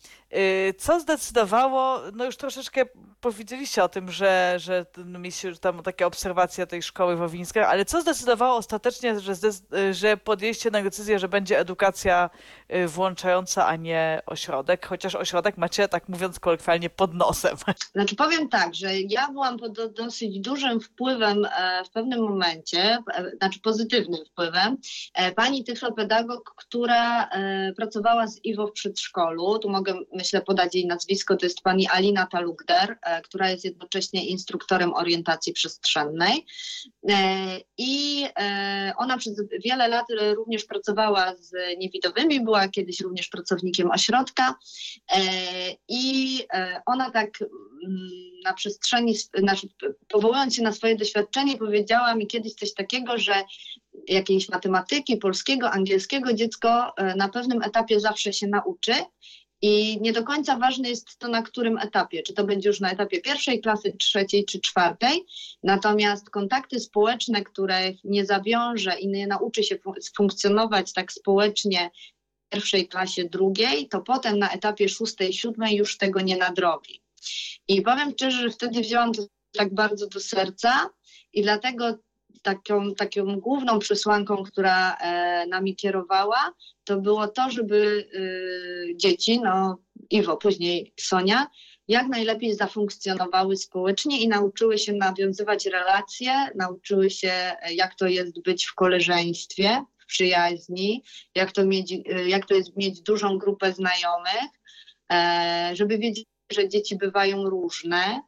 [0.79, 2.85] co zdecydowało, no już troszeczkę
[3.21, 8.57] powiedzieliście o tym, że, że mieliście tam takie obserwacje tej szkoły wowińskiej, ale co zdecydowało
[8.57, 9.35] ostatecznie, że,
[9.93, 15.89] że podjęliście na decyzję, że będzie edukacja y, włączająca, a nie ośrodek, chociaż ośrodek macie,
[15.89, 17.57] tak mówiąc kolokwialnie, pod nosem.
[17.95, 23.31] Znaczy powiem tak, że ja byłam pod dosyć dużym wpływem e, w pewnym momencie, e,
[23.37, 24.77] znaczy pozytywnym wpływem,
[25.15, 27.29] e, pani tyflopedagog, która
[27.77, 32.27] pracowała z Iwo w przedszkolu, tu mogę myślę podać jej nazwisko, to jest pani Alina
[32.27, 36.47] Talukder, e, która jest jednocześnie instruktorem orientacji przestrzennej.
[37.79, 38.25] I
[38.97, 40.07] ona przez wiele lat
[40.37, 44.55] również pracowała z niewidowymi, była kiedyś również pracownikiem ośrodka.
[45.89, 46.39] I
[46.87, 48.09] ona tak mm,
[48.45, 49.15] na przestrzeni,
[50.09, 53.35] powołując się na swoje doświadczenie, powiedziała mi kiedyś coś takiego, że
[54.09, 58.95] jakiejś matematyki, polskiego, angielskiego dziecko na pewnym etapie zawsze się nauczy
[59.63, 62.91] i nie do końca ważne jest to, na którym etapie, czy to będzie już na
[62.91, 65.25] etapie pierwszej klasy, trzeciej czy czwartej.
[65.63, 69.77] Natomiast kontakty społeczne, które nie zawiąże i nie nauczy się
[70.17, 71.91] funkcjonować tak społecznie
[72.53, 77.03] pierwszej klasie drugiej, to potem na etapie szóstej, siódmej już tego nie nadrobi.
[77.69, 80.91] I powiem szczerze, że wtedy wzięłam to tak bardzo do serca
[81.33, 81.99] i dlatego
[82.43, 86.53] taką, taką główną przesłanką, która e, nami kierowała,
[86.85, 89.79] to było to, żeby e, dzieci, no
[90.11, 91.47] Iwo, później Sonia,
[91.89, 97.33] jak najlepiej zafunkcjonowały społecznie i nauczyły się nawiązywać relacje, nauczyły się,
[97.71, 101.03] jak to jest być w koleżeństwie, przyjaźni,
[101.35, 104.51] jak to, mieć, e, jak to jest mieć dużą grupę znajomych,
[105.13, 108.23] e, żeby wiedzieć, że dzieci bywają różne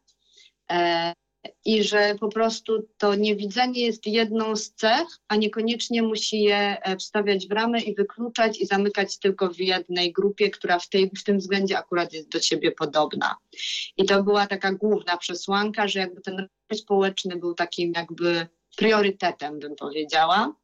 [1.64, 7.49] i że po prostu to niewidzenie jest jedną z cech, a niekoniecznie musi je wstawiać
[7.49, 11.38] w ramy i wykluczać i zamykać tylko w jednej grupie, która w, tej, w tym
[11.38, 13.37] względzie akurat jest do siebie podobna.
[13.97, 19.59] I to była taka główna przesłanka, że jakby ten rozwój społeczny był takim jakby priorytetem,
[19.59, 20.55] bym powiedziała.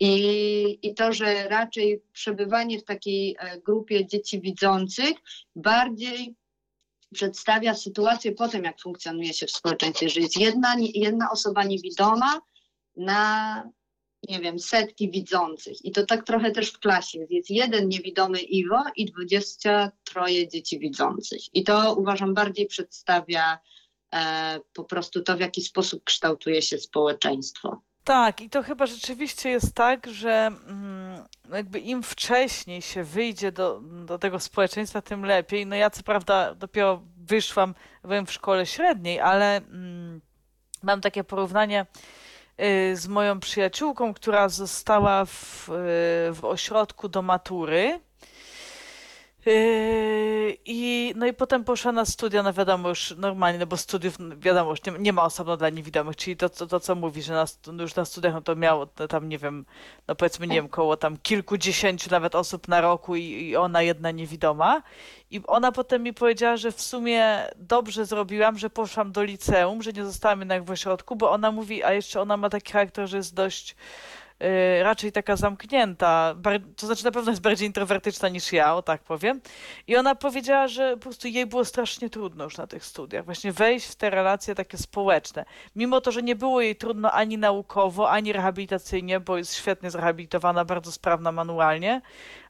[0.00, 5.16] I, I to, że raczej przebywanie w takiej grupie dzieci widzących
[5.56, 6.34] bardziej
[7.14, 12.40] przedstawia sytuację po tym, jak funkcjonuje się w społeczeństwie, że jest jedna, jedna osoba niewidoma
[12.96, 13.62] na,
[14.28, 15.84] nie wiem, setki widzących.
[15.84, 17.30] I to tak trochę też w klasie jest.
[17.30, 21.54] Jest jeden niewidomy Iwo i 23 dzieci widzących.
[21.54, 23.58] I to uważam bardziej przedstawia
[24.14, 27.82] e, po prostu to, w jaki sposób kształtuje się społeczeństwo.
[28.04, 33.80] Tak, i to chyba rzeczywiście jest tak, że mm, jakby im wcześniej się wyjdzie do,
[33.80, 35.66] do tego społeczeństwa, tym lepiej.
[35.66, 40.20] No ja co prawda dopiero wyszłam, byłem w szkole średniej, ale mm,
[40.82, 41.86] mam takie porównanie
[42.60, 45.72] y, z moją przyjaciółką, która została w, y,
[46.32, 48.00] w ośrodku do matury
[49.46, 54.18] Yy, I, no i potem poszła na studia, no wiadomo już normalnie, no bo studiów,
[54.18, 57.22] no wiadomo już nie, nie ma osobno dla niewidomych, czyli to, to, to co mówi,
[57.22, 59.64] że na, no już na studiach no to miało to tam, nie wiem,
[60.08, 64.10] no powiedzmy, nie wiem, koło tam kilkudziesięciu nawet osób na roku i, i ona jedna
[64.10, 64.82] niewidoma.
[65.30, 69.92] I ona potem mi powiedziała, że w sumie dobrze zrobiłam, że poszłam do liceum, że
[69.92, 73.16] nie zostałam jednak w ośrodku, bo ona mówi, a jeszcze ona ma taki charakter, że
[73.16, 73.76] jest dość
[74.82, 76.34] raczej taka zamknięta,
[76.76, 79.40] to znaczy na pewno jest bardziej introwertyczna niż ja, o tak powiem.
[79.86, 83.52] I ona powiedziała, że po prostu jej było strasznie trudno już na tych studiach, właśnie
[83.52, 85.44] wejść w te relacje takie społeczne.
[85.76, 90.64] Mimo to, że nie było jej trudno ani naukowo, ani rehabilitacyjnie, bo jest świetnie zrehabilitowana,
[90.64, 92.00] bardzo sprawna manualnie,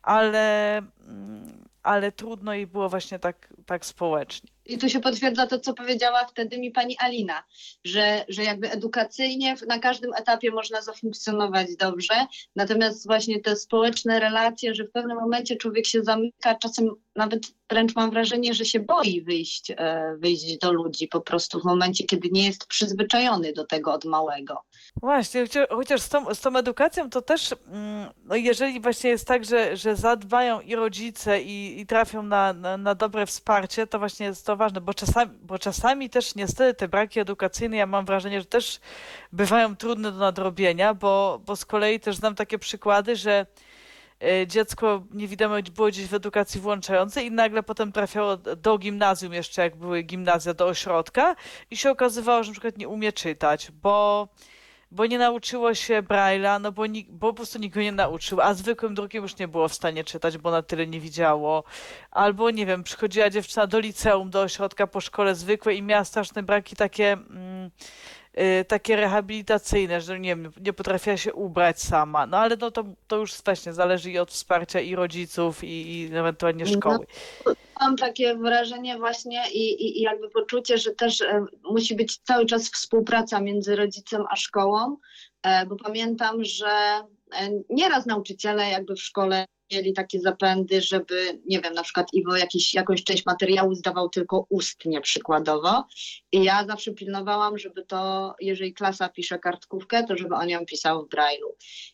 [0.03, 5.59] ale, mm, ale trudno jej było właśnie tak, tak społecznie i tu się potwierdza to,
[5.59, 7.43] co powiedziała wtedy mi pani Alina,
[7.85, 12.15] że, że jakby edukacyjnie na każdym etapie można zafunkcjonować dobrze,
[12.57, 17.97] natomiast właśnie te społeczne relacje, że w pewnym momencie człowiek się zamyka, czasem nawet wręcz
[17.97, 22.29] mam wrażenie, że się boi wyjść, e, wyjść do ludzi po prostu w momencie, kiedy
[22.33, 24.63] nie jest przyzwyczajony do tego od małego.
[24.97, 29.45] Właśnie, chociaż z tą, z tą edukacją to też, mm, no jeżeli właśnie jest tak,
[29.45, 34.27] że, że zadbają i rodzice i, i trafią na, na, na dobre wsparcie, to właśnie
[34.27, 38.41] jest to ważne, bo czasami, bo czasami też niestety te braki edukacyjne, ja mam wrażenie,
[38.41, 38.81] że też
[39.33, 43.47] bywają trudne do nadrobienia, bo, bo z kolei też znam takie przykłady, że
[44.23, 49.63] e, dziecko niewidome było gdzieś w edukacji włączającej i nagle potem trafiało do gimnazjum jeszcze,
[49.63, 51.37] jak były gimnazja, do ośrodka
[51.71, 54.29] i się okazywało, że przykład nie umie czytać, bo
[54.91, 58.55] bo nie nauczyło się Braille'a, no bo, bo po prostu nikt go nie nauczył, a
[58.55, 61.65] zwykłym drukiem już nie było w stanie czytać, bo na tyle nie widziało.
[62.11, 66.43] Albo, nie wiem, przychodziła dziewczyna do liceum, do ośrodka po szkole zwykłej i miała straszne
[66.43, 67.13] braki takie...
[67.13, 67.71] Mm,
[68.69, 72.27] takie rehabilitacyjne, że nie wiem, nie potrafiła się ubrać sama.
[72.27, 76.17] No ale no to, to już właśnie zależy i od wsparcia i rodziców, i, i
[76.17, 77.07] ewentualnie no, szkoły.
[77.47, 82.19] No, mam takie wrażenie właśnie i, i, i jakby poczucie, że też e, musi być
[82.19, 84.97] cały czas współpraca między rodzicem a szkołą,
[85.43, 91.61] e, bo pamiętam, że e, nieraz nauczyciele jakby w szkole mieli takie zapędy, żeby, nie
[91.61, 95.85] wiem, na przykład Iwo jakiś, jakąś część materiału zdawał tylko ustnie przykładowo.
[96.33, 101.07] I ja zawsze pilnowałam, żeby to, jeżeli klasa pisze kartkówkę, to żeby on ją pisał
[101.07, 101.51] w Braille'u.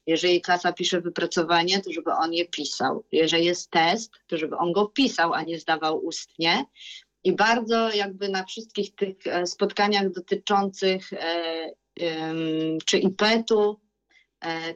[0.06, 3.04] Jeżeli klasa pisze wypracowanie, to żeby on je pisał.
[3.12, 6.64] Jeżeli jest test, to żeby on go pisał, a nie zdawał ustnie.
[7.24, 11.70] I bardzo jakby na wszystkich tych e, spotkaniach dotyczących e,
[12.84, 13.80] czy IPET-u,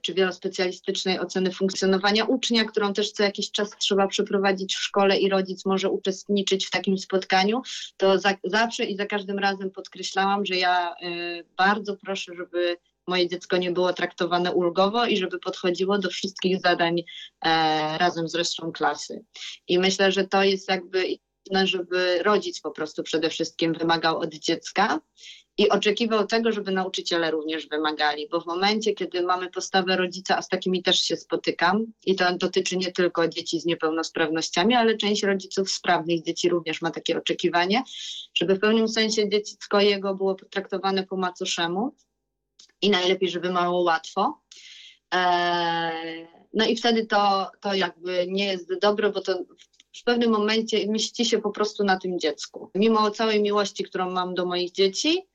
[0.02, 5.28] czy wielospecjalistycznej oceny funkcjonowania ucznia, którą też co jakiś czas trzeba przeprowadzić w szkole i
[5.28, 7.62] rodzic może uczestniczyć w takim spotkaniu,
[7.96, 13.28] to za, zawsze i za każdym razem podkreślałam, że ja y, bardzo proszę, żeby moje
[13.28, 17.00] dziecko nie było traktowane ulgowo i żeby podchodziło do wszystkich zadań
[17.44, 19.24] e, razem z resztą klasy.
[19.68, 21.18] I myślę, że to jest jakby
[21.64, 25.00] żeby rodzic po prostu przede wszystkim wymagał od dziecka
[25.60, 30.42] i oczekiwał tego, żeby nauczyciele również wymagali, bo w momencie, kiedy mamy postawę rodzica, a
[30.42, 35.22] z takimi też się spotykam, i to dotyczy nie tylko dzieci z niepełnosprawnościami, ale część
[35.22, 37.82] rodziców sprawnych dzieci również ma takie oczekiwanie,
[38.34, 41.94] żeby w pewnym sensie dziecko jego było potraktowane po macoszemu
[42.82, 44.40] i najlepiej, żeby mało łatwo.
[45.10, 49.38] Eee, no i wtedy to, to jakby nie jest dobre, bo to
[49.92, 52.70] w pewnym momencie mści się po prostu na tym dziecku.
[52.74, 55.29] Mimo całej miłości, którą mam do moich dzieci,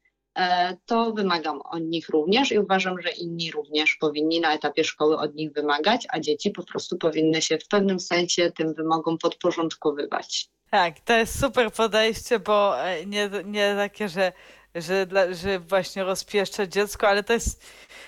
[0.86, 5.36] to wymagam od nich również i uważam, że inni również powinni na etapie szkoły od
[5.36, 10.50] nich wymagać, a dzieci po prostu powinny się w pewnym sensie tym wymogom podporządkowywać.
[10.72, 14.34] Tak, to jest super podejście, bo e, nie, nie takie, że,
[14.76, 17.64] że, dla, że właśnie rozpieszczać dziecko, ale to jest,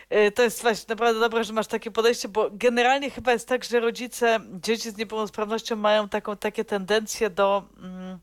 [0.09, 3.63] e, to jest właśnie naprawdę dobre, że masz takie podejście, bo generalnie chyba jest tak,
[3.63, 7.63] że rodzice dzieci z niepełnosprawnością mają taką, takie tendencje do.
[7.77, 8.19] Mm,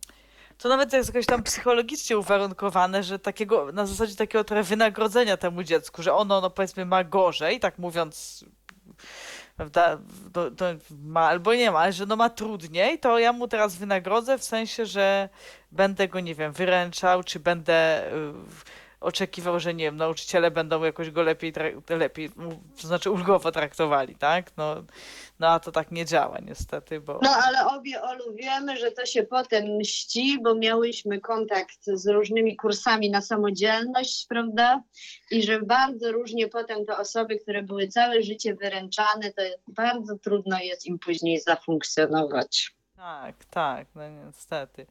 [0.64, 5.62] to nawet jest jakoś tam psychologicznie uwarunkowane, że takiego, na zasadzie takiego trochę wynagrodzenia temu
[5.62, 8.44] dziecku, że ono, no powiedzmy, ma gorzej, tak mówiąc
[9.56, 9.98] prawda,
[10.32, 13.76] to, to ma albo nie ma, ale że no ma trudniej, to ja mu teraz
[13.76, 15.28] wynagrodzę w sensie, że
[15.72, 18.32] będę go, nie wiem, wyręczał, czy będę y,
[19.05, 21.52] oczekiwał, że nie wiem, nauczyciele będą jakoś go lepiej,
[21.88, 22.30] lepiej
[22.80, 24.57] to znaczy ulgowo traktowali, tak?
[24.57, 24.74] No,
[25.38, 27.20] no a to tak nie działa niestety, bo...
[27.22, 32.57] No ale obie Olu wiemy, że to się potem mści, bo miałyśmy kontakt z różnymi
[32.57, 34.82] kursami na samodzielność, prawda?
[35.30, 40.59] I że bardzo różnie potem te osoby, które były całe życie wyręczane, to bardzo trudno
[40.59, 42.74] jest im później zafunkcjonować.
[42.96, 44.86] Tak, tak, no niestety.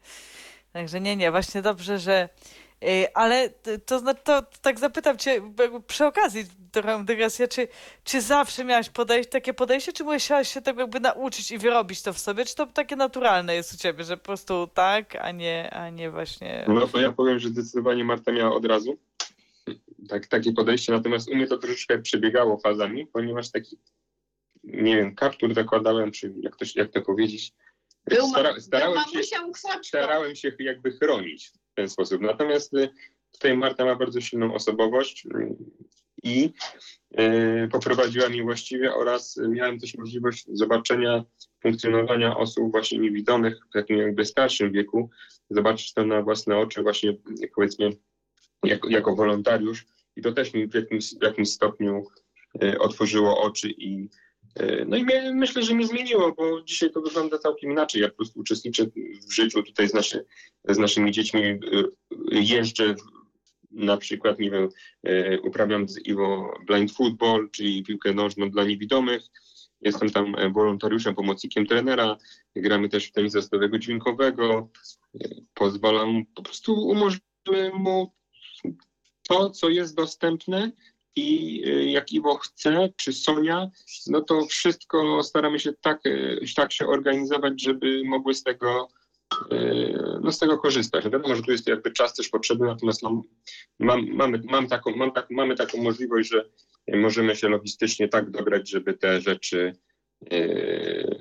[0.72, 2.28] Także nie, nie, właśnie dobrze, że
[3.14, 3.50] ale
[3.86, 5.42] to, to, to tak zapytam cię
[5.86, 7.68] przy okazji, trochę dygresja, czy,
[8.04, 12.12] czy zawsze miałaś podejść, takie podejście, czy musiałaś się tak jakby nauczyć i wyrobić to
[12.12, 15.70] w sobie, czy to takie naturalne jest u ciebie, że po prostu tak, a nie,
[15.70, 16.64] a nie właśnie...
[16.68, 18.98] No to ja powiem, że zdecydowanie Marta miała od razu
[20.08, 23.78] tak, takie podejście, natomiast u mnie to troszeczkę przebiegało fazami, ponieważ taki,
[24.64, 27.52] nie wiem, kaptur zakładałem, czy jak to, jak to powiedzieć,
[28.30, 29.20] Stara, starałem, się,
[29.82, 32.22] starałem się jakby chronić ten sposób.
[32.22, 32.88] Natomiast y,
[33.32, 35.56] tutaj Marta ma bardzo silną osobowość y,
[36.22, 36.52] i
[37.20, 41.24] y, poprowadziła mnie właściwie oraz miałem też możliwość zobaczenia
[41.62, 45.10] funkcjonowania osób właśnie niewidomych w takim jakby starszym wieku,
[45.50, 47.16] zobaczyć to na własne oczy właśnie
[47.54, 47.90] powiedzmy
[48.64, 52.04] jako, jako wolontariusz i to też mi w jakimś, w jakimś stopniu
[52.78, 54.08] otworzyło oczy i
[54.86, 58.02] no i mnie, myślę, że mi zmieniło, bo dzisiaj to wygląda całkiem inaczej.
[58.02, 58.86] Ja po prostu uczestniczę
[59.28, 60.24] w życiu tutaj z, naszy,
[60.68, 61.58] z naszymi dziećmi, e,
[62.30, 62.94] jeżdżę
[63.70, 64.68] na przykład, nie wiem,
[65.02, 69.22] e, uprawiam z Iwo blind football, czyli piłkę nożną dla niewidomych.
[69.80, 72.16] Jestem tam wolontariuszem, pomocnikiem trenera.
[72.56, 74.70] Gramy też w tenisa stowego dźwiękowego.
[75.54, 77.22] Pozwalam, po prostu umożliwiam
[77.74, 78.12] mu
[79.28, 80.72] to, co jest dostępne
[81.16, 83.70] i y, jak Iwo chce, czy Sonia,
[84.06, 88.88] no to wszystko staramy się tak, y, tak się organizować, żeby mogły z tego,
[89.52, 91.04] y, no z tego korzystać.
[91.04, 93.22] No wiadomo, że tu jest jakby czas też potrzebny, natomiast mam,
[93.78, 96.44] mam, mamy, mam taką, mam tak, mamy taką możliwość, że
[96.96, 99.76] możemy się logistycznie tak dograć, żeby te rzeczy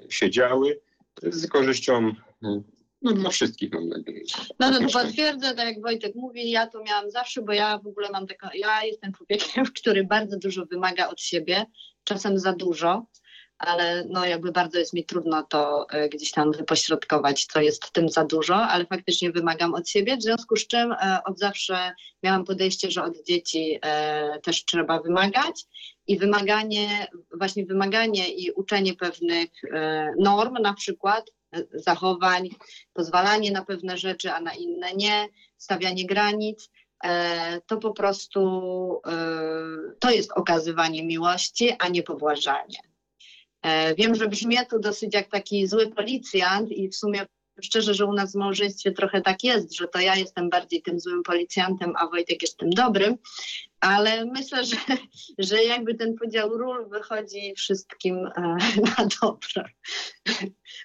[0.10, 0.80] się działy
[1.24, 2.14] z korzyścią
[3.04, 4.22] no dla wszystkich mam nadzieję.
[4.60, 8.10] No to potwierdzę, tak jak Wojtek mówi, ja to miałam zawsze, bo ja w ogóle
[8.12, 11.66] mam taką, ja jestem człowiekiem, który bardzo dużo wymaga od siebie,
[12.04, 13.06] czasem za dużo,
[13.58, 17.92] ale no jakby bardzo jest mi trudno to e, gdzieś tam wypośrodkować, co jest w
[17.92, 21.92] tym za dużo, ale faktycznie wymagam od siebie, w związku z czym e, od zawsze
[22.24, 25.66] miałam podejście, że od dzieci e, też trzeba wymagać
[26.08, 29.50] i wymaganie, właśnie wymaganie i uczenie pewnych
[30.20, 31.32] norm na przykład
[31.74, 32.50] zachowań,
[32.94, 35.28] pozwalanie na pewne rzeczy, a na inne nie,
[35.58, 36.70] stawianie granic,
[37.04, 38.42] e, to po prostu
[39.08, 39.18] e,
[40.00, 42.80] to jest okazywanie miłości, a nie pobłażanie.
[43.62, 47.26] E, wiem, że brzmi to dosyć jak taki zły policjant i w sumie
[47.62, 51.00] szczerze, że u nas w małżeństwie trochę tak jest, że to ja jestem bardziej tym
[51.00, 53.18] złym policjantem, a Wojtek jest tym dobrym,
[53.84, 54.76] ale myślę, że,
[55.40, 58.58] że jakby ten podział ról wychodzi wszystkim e,
[58.98, 59.70] na dobre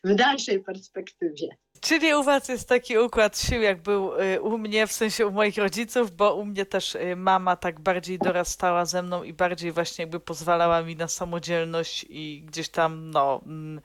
[0.05, 1.49] w dalszej perspektywie.
[1.80, 5.32] Czyli u was jest taki układ sił, jak był y, u mnie, w sensie u
[5.32, 9.72] moich rodziców, bo u mnie też y, mama tak bardziej dorastała ze mną i bardziej
[9.72, 13.80] właśnie jakby pozwalała mi na samodzielność i gdzieś tam, no, mm,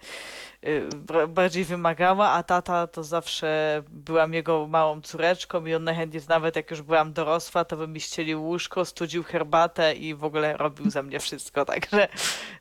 [0.67, 6.55] Y, bardziej wymagała, a tata to zawsze byłam jego małą córeczką i on najchętniej nawet
[6.55, 10.91] jak już byłam dorosła, to by mi ścielił łóżko, studził herbatę i w ogóle robił
[10.91, 12.07] ze mnie wszystko, także...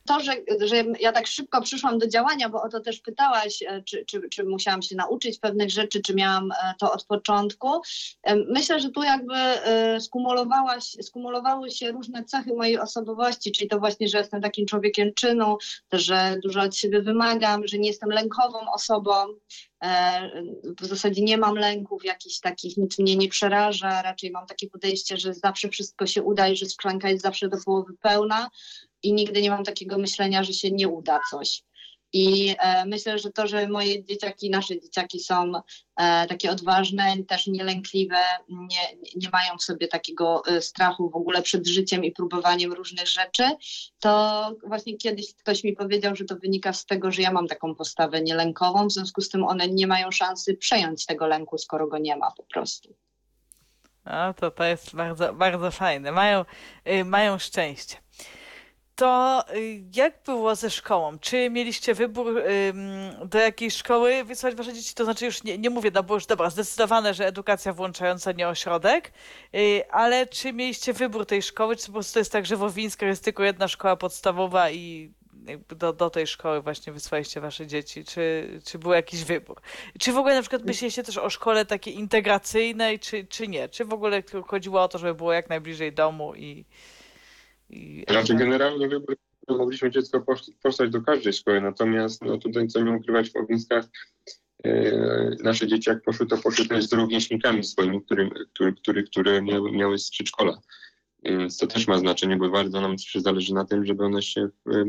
[0.05, 3.83] To, że, że ja tak szybko przyszłam do działania, bo o to też pytałaś, e,
[3.83, 7.81] czy, czy, czy musiałam się nauczyć, pewnych rzeczy, czy miałam e, to od początku.
[8.23, 13.69] Em, Myślę, że tu jakby e, skumulowała, się- skumulowały się różne cechy mojej osobowości, czyli
[13.69, 15.57] to właśnie, że jestem takim człowiekiem czynu,
[15.93, 19.11] że dużo od siebie wymagam, że nie jestem lękową osobą.
[19.83, 20.29] E,
[20.81, 24.01] W zasadzie nie mam lęków jakichś takich, nic mnie nie przeraża.
[24.01, 27.57] Raczej mam takie podejście, że zawsze wszystko się uda i że szklanka jest zawsze do
[27.65, 28.49] połowy pełna
[29.03, 31.63] i nigdy nie mam takiego myślenia, że się nie uda coś.
[32.13, 35.51] I e, myślę, że to, że moje dzieciaki, nasze dzieciaki są
[35.95, 38.15] e, takie odważne, też nielękliwe,
[38.49, 43.07] nie, nie mają w sobie takiego e, strachu w ogóle przed życiem i próbowaniem różnych
[43.07, 43.43] rzeczy,
[43.99, 47.75] to właśnie kiedyś ktoś mi powiedział, że to wynika z tego, że ja mam taką
[47.75, 51.97] postawę nielękową, w związku z tym one nie mają szansy przejąć tego lęku, skoro go
[51.97, 52.95] nie ma po prostu.
[54.05, 56.11] No to to jest bardzo, bardzo fajne.
[56.11, 56.45] Mają,
[56.87, 57.97] y, mają szczęście.
[58.95, 61.19] To y, jak było ze szkołą?
[61.19, 62.43] Czy mieliście wybór
[63.25, 64.93] do jakiej szkoły wysłać wasze dzieci?
[64.95, 68.47] To znaczy już nie, nie mówię, no bo już dobra, zdecydowane, że edukacja włączająca, nie
[68.47, 69.11] ośrodek,
[69.55, 73.09] y, ale czy mieliście wybór tej szkoły, czy po prostu jest tak, że w Owińskach
[73.09, 75.11] jest tylko jedna szkoła podstawowa i
[75.69, 78.05] do, do tej szkoły właśnie wysłaliście wasze dzieci?
[78.05, 79.61] Czy, czy był jakiś wybór?
[79.99, 83.69] Czy w ogóle na przykład myśleliście też o szkole takiej integracyjnej, czy, czy nie?
[83.69, 86.65] Czy w ogóle chodziło o to, żeby było jak najbliżej domu i...
[87.73, 88.89] i Znaczy generalnie
[89.49, 90.25] mogliśmy dziecko
[90.63, 93.85] posłać do każdej szkoły, natomiast no tutaj co nie ukrywać w Owińskach,
[94.63, 99.41] e, nasze dzieci jak poszły, to poszły też z rówieśnikami swoimi, którym, który, który, które
[99.41, 100.57] miały, miały z przedszkola.
[101.23, 104.83] Więc to też ma znaczenie, bo bardzo nam zależy na tym, żeby one się w,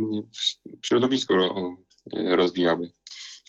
[0.83, 1.77] w środowisku ro,
[2.13, 2.91] rozwijały.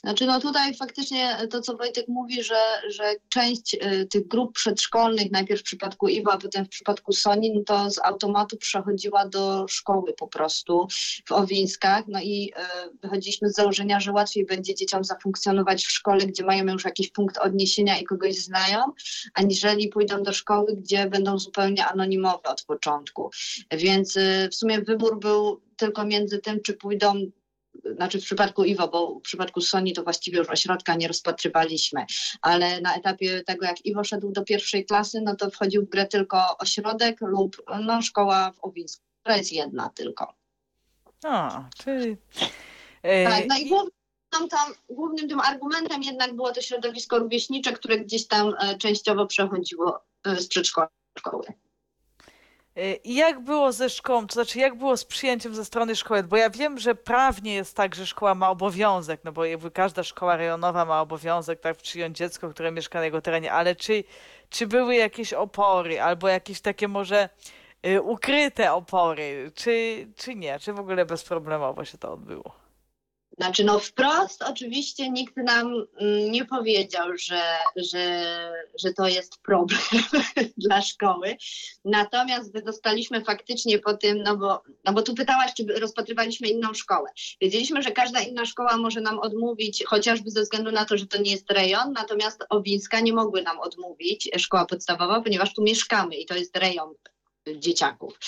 [0.06, 5.32] Znaczy no tutaj faktycznie to, co Wojtek mówi, że, że część y, tych grup przedszkolnych,
[5.32, 9.66] najpierw w przypadku Iwa, a potem w przypadku Soni, no to z automatu przechodziła do
[9.68, 10.88] szkoły po prostu
[11.28, 12.04] w Owińskach.
[12.08, 16.66] No i y, wychodziliśmy z założenia, że łatwiej będzie dzieciom zafunkcjonować w szkole, gdzie mają
[16.66, 18.84] już jakiś punkt odniesienia i kogoś znają,
[19.34, 23.30] aniżeli pójdą do szkoły, gdzie będą zupełnie anonimowe od początku.
[23.72, 27.32] Więc y, w sumie wybór był tylko między tym, czy pójdą
[27.96, 32.06] znaczy w przypadku Iwo, bo w przypadku Soni to właściwie już ośrodka nie rozpatrywaliśmy,
[32.42, 36.06] ale na etapie tego, jak Iwo szedł do pierwszej klasy, no to wchodził w grę
[36.06, 40.34] tylko ośrodek lub no, szkoła w Owińsku, która jest jedna tylko.
[41.24, 42.18] O, czyli...
[43.04, 43.92] e, Tak, no i głównym,
[44.30, 49.26] tam, tam, głównym tym argumentem jednak było to środowisko rówieśnicze, które gdzieś tam e, częściowo
[49.26, 51.65] przechodziło e, z przedszkola do szkoły.
[53.04, 56.24] I jak było ze szkołą, to znaczy jak było z przyjęciem ze strony szkoły?
[56.24, 60.38] Bo ja wiem, że prawnie jest tak, że szkoła ma obowiązek, no bo każda szkoła
[60.38, 64.04] rejonowa ma obowiązek tak przyjąć dziecko, które mieszka na jego terenie, ale czy,
[64.50, 67.30] czy były jakieś opory albo jakieś takie może
[67.84, 70.60] e, ukryte opory, czy, czy nie?
[70.60, 72.65] Czy w ogóle bezproblemowo się to odbyło?
[73.38, 77.42] Znaczy, no wprost oczywiście nikt nam mm, nie powiedział, że,
[77.76, 78.26] że,
[78.84, 79.80] że to jest problem
[80.58, 81.38] dla szkoły.
[81.86, 87.10] Natomiast dostaliśmy faktycznie po tym, no bo, no bo tu pytałaś, czy rozpatrywaliśmy inną szkołę.
[87.42, 91.22] Wiedzieliśmy, że każda inna szkoła może nam odmówić, chociażby ze względu na to, że to
[91.22, 96.26] nie jest rejon, natomiast Owińska nie mogły nam odmówić, szkoła podstawowa, ponieważ tu mieszkamy i
[96.26, 96.94] to jest rejon
[97.58, 98.20] dzieciaków.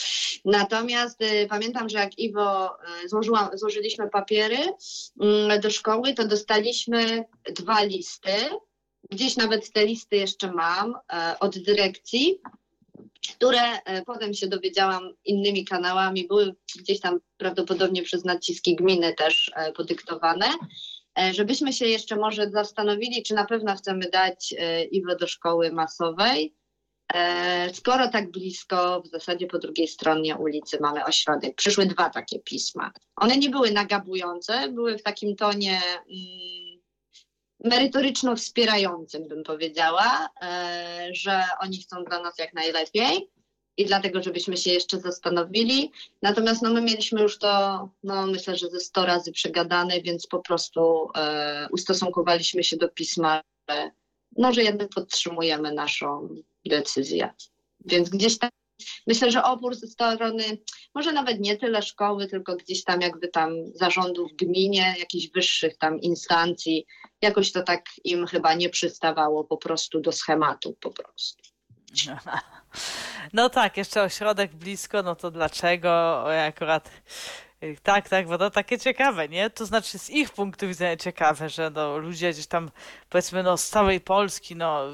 [0.45, 4.57] Natomiast y, pamiętam, że jak Iwo y, złożyłam, złożyliśmy papiery
[5.55, 8.31] y, do szkoły, to dostaliśmy dwa listy.
[9.11, 12.41] Gdzieś nawet te listy jeszcze mam y, od dyrekcji,
[13.35, 19.47] które y, potem się dowiedziałam innymi kanałami, były gdzieś tam prawdopodobnie przez naciski gminy też
[19.69, 20.45] y, podyktowane.
[21.19, 24.55] E, Żebyśmy się jeszcze może zastanowili, czy na pewno chcemy dać
[24.91, 26.66] Iwo do szkoły masowej, E,
[27.73, 32.91] Skoro tak blisko, w zasadzie po drugiej stronie ulicy mamy ośrodek, przyszły dwa takie pisma.
[33.15, 36.81] One nie były nagabujące, były w takim tonie mm,
[37.63, 43.29] merytoryczno-wspierającym, bym powiedziała, e, że oni chcą dla nas jak najlepiej
[43.77, 45.91] i dlatego, żebyśmy się jeszcze zastanowili.
[46.21, 50.39] Natomiast no, my mieliśmy już to, no, myślę, że ze 100 razy przegadane, więc po
[50.39, 53.91] prostu e, ustosunkowaliśmy się do pisma, że,
[54.37, 56.29] no, że jednak podtrzymujemy naszą
[56.65, 57.33] decyzja.
[57.85, 58.49] Więc gdzieś tam
[59.07, 60.43] myślę, że opór ze strony
[60.95, 65.99] może nawet nie tyle szkoły, tylko gdzieś tam jakby tam zarządów gminie, jakichś wyższych tam
[65.99, 66.85] instancji,
[67.21, 71.43] jakoś to tak im chyba nie przystawało po prostu do schematu po prostu.
[73.33, 76.23] No tak, jeszcze ośrodek blisko, no to dlaczego?
[76.43, 76.91] Akurat
[77.83, 79.49] Tak, tak, bo to takie ciekawe, nie?
[79.49, 82.71] To znaczy z ich punktu widzenia ciekawe, że no, ludzie gdzieś tam,
[83.09, 84.85] powiedzmy, no, z całej Polski, no,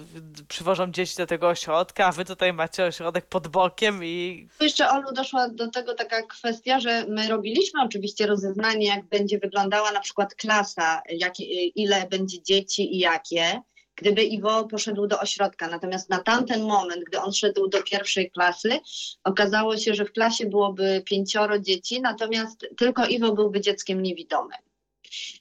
[0.47, 5.13] przywożą dzieci do tego ośrodka, a wy tutaj macie ośrodek pod bokiem i Jeszcze Olu
[5.13, 10.35] doszła do tego taka kwestia, że my robiliśmy oczywiście rozeznanie, jak będzie wyglądała na przykład
[10.35, 13.61] klasa, jakie, ile będzie dzieci i jakie,
[14.03, 15.67] gdyby Iwo poszedł do ośrodka.
[15.67, 18.79] Natomiast na tamten moment, gdy on szedł do pierwszej klasy,
[19.23, 24.57] okazało się, że w klasie byłoby pięcioro dzieci, natomiast tylko Iwo byłby dzieckiem niewidomym.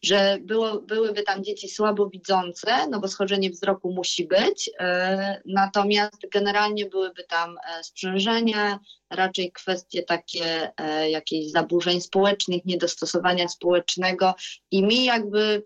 [0.03, 6.87] Że było, byłyby tam dzieci słabowidzące, no bo schorzenie wzroku musi być, e, natomiast generalnie
[6.87, 8.79] byłyby tam e, sprzężenia,
[9.11, 14.35] raczej kwestie takie e, jakichś zaburzeń społecznych, niedostosowania społecznego
[14.71, 15.65] i mi jakby,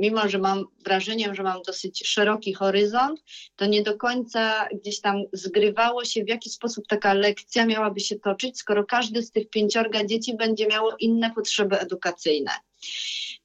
[0.00, 3.24] mimo że mam wrażenie, że mam dosyć szeroki horyzont,
[3.56, 8.18] to nie do końca gdzieś tam zgrywało się, w jaki sposób taka lekcja miałaby się
[8.18, 12.50] toczyć, skoro każdy z tych pięciorga dzieci będzie miało inne potrzeby edukacyjne.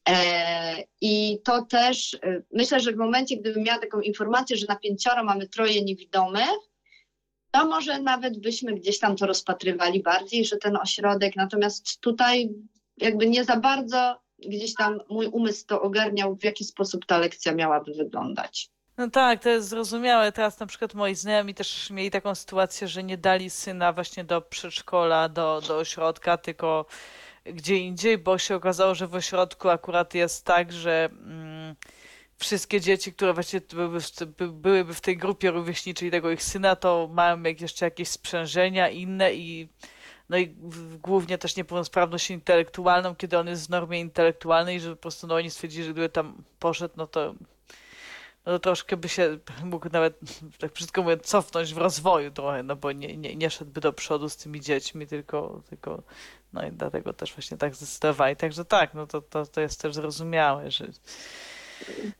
[0.10, 4.76] E, I to też e, myślę, że w momencie, gdybym miała taką informację, że na
[4.76, 6.70] pięcioro mamy troje niewidomych,
[7.52, 12.50] to może nawet byśmy gdzieś tam to rozpatrywali bardziej, że ten ośrodek, natomiast tutaj
[12.98, 17.54] jakby nie za bardzo gdzieś tam mój umysł to ogarniał, w jaki sposób ta lekcja
[17.54, 18.70] miałaby wyglądać.
[18.98, 20.32] No tak, to jest zrozumiałe.
[20.32, 24.42] Teraz na przykład moi znajomi też mieli taką sytuację, że nie dali syna właśnie do
[24.42, 26.86] przedszkola, do, do ośrodka, tylko
[27.46, 31.76] gdzie indziej, bo się okazało, że w ośrodku akurat jest tak, że mm,
[32.38, 34.00] wszystkie dzieci, które właśnie byłyby
[34.48, 39.34] byłyby w tej grupie rówieśniczej tego ich syna, to mają jak jeszcze jakieś sprzężenia inne
[39.34, 39.70] i
[40.30, 40.56] no i
[41.02, 45.50] głównie też niepełnosprawność intelektualną, kiedy on jest w normie intelektualnej, że po prostu no oni
[45.50, 47.34] stwierdzili, że gdyby tam poszedł, no to
[48.46, 50.20] no troszkę by się mógł nawet,
[50.60, 54.30] tak brzydko mówiąc, cofnąć w rozwoju trochę, no bo nie, nie, nie szedłby do przodu
[54.30, 56.04] z tymi dziećmi, tylko, tylko
[56.54, 58.36] no i dlatego też właśnie tak zdecydowali.
[58.36, 60.88] Także tak, no to, to, to jest też zrozumiałe, że...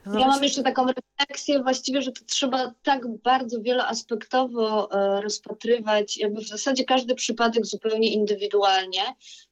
[0.06, 6.18] No Ja mam jeszcze taką refleksję właściwie, że to trzeba tak bardzo wieloaspektowo e, rozpatrywać,
[6.18, 9.02] jakby w zasadzie każdy przypadek zupełnie indywidualnie,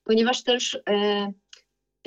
[0.04, 1.32] ponieważ też e,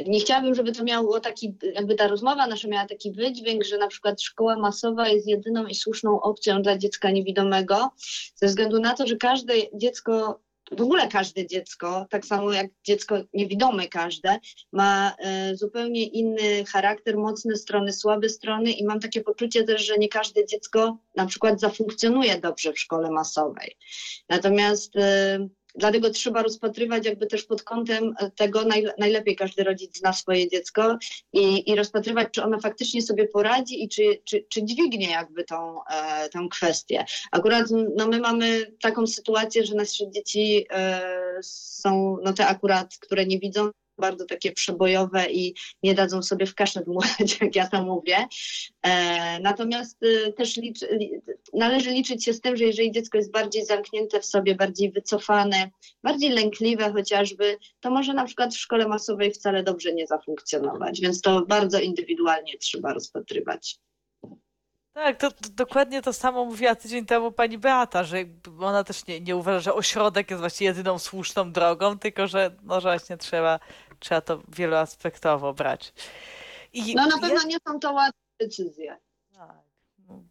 [0.06, 3.88] nie chciałabym, żeby to miało taki, jakby ta rozmowa nasza miała taki wydźwięk, że na
[3.88, 7.90] przykład szkoła masowa jest jedyną i słuszną opcją dla dziecka niewidomego,
[8.34, 10.40] ze względu na to, że każde dziecko,
[10.70, 14.38] w ogóle każde dziecko, tak samo jak dziecko niewidome każde,
[14.72, 19.98] ma e, zupełnie inny charakter, mocne strony, słabe strony i mam takie poczucie też, że
[19.98, 23.76] nie każde dziecko na przykład zafunkcjonuje dobrze w szkole masowej.
[24.28, 30.12] Natomiast e, dlatego trzeba rozpatrywać jakby też pod kątem tego, najle- najlepiej każdy rodzic zna
[30.12, 30.98] swoje dziecko
[31.32, 35.84] i, i rozpatrywać, czy ono faktycznie sobie poradzi i czy, czy, czy dźwignie jakby tą,
[35.84, 37.04] e, tą kwestię.
[37.30, 37.66] Akurat
[37.96, 41.00] no, my mamy taką sytuację, że nasze dzieci e,
[41.42, 46.54] są, no te akurat, które nie widzą, bardzo takie przebojowe i nie dadzą sobie w
[46.54, 48.26] kaszę dmuchać, jak ja to mówię.
[48.82, 51.10] E, natomiast e, też licz, li,
[51.54, 55.70] należy liczyć się z tym, że jeżeli dziecko jest bardziej zamknięte w sobie, bardziej wycofane,
[56.02, 61.20] bardziej lękliwe chociażby, to może na przykład w szkole masowej wcale dobrze nie zafunkcjonować, więc
[61.20, 63.78] to bardzo indywidualnie trzeba rozpatrywać.
[64.92, 68.16] Tak, to, to dokładnie to samo mówiła tydzień temu pani Beata, że
[68.60, 72.80] ona też nie, nie uważa, że ośrodek jest właśnie jedyną słuszną drogą, tylko że no
[72.80, 73.60] właśnie trzeba,
[74.00, 75.92] trzeba to wieloaspektowo brać.
[76.72, 78.98] I No na ja- pewno nie są to łatwe decyzje.
[79.34, 79.56] Tak,
[80.08, 80.22] no,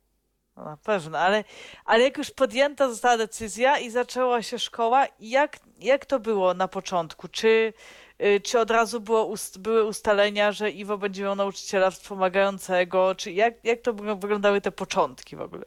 [0.55, 1.43] no na pewno, ale,
[1.85, 6.67] ale jak już podjęta została decyzja i zaczęła się szkoła, jak, jak to było na
[6.67, 7.27] początku?
[7.27, 7.73] Czy,
[8.23, 13.15] y, czy od razu było ust, były ustalenia, że Iwo będzie miał nauczyciela wspomagającego?
[13.15, 15.65] Czy jak, jak to wyglą- wyglądały te początki w ogóle?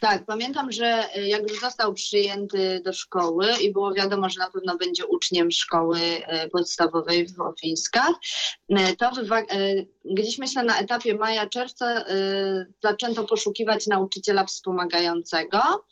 [0.00, 4.50] Tak, pamiętam, że y, jak już został przyjęty do szkoły i było wiadomo, że na
[4.50, 8.12] pewno będzie uczniem szkoły y, podstawowej w Ofińskach,
[8.70, 9.10] y, to
[10.04, 12.04] gdzieś myślę na etapie maja-czerwca
[12.82, 15.84] zaczęto poszukiwać nauczyciela wspomagającego.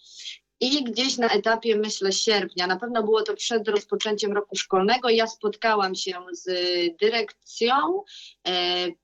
[0.63, 5.27] I gdzieś na etapie, myślę, sierpnia, na pewno było to przed rozpoczęciem roku szkolnego, ja
[5.27, 6.47] spotkałam się z
[7.01, 7.75] dyrekcją,
[8.49, 8.53] e,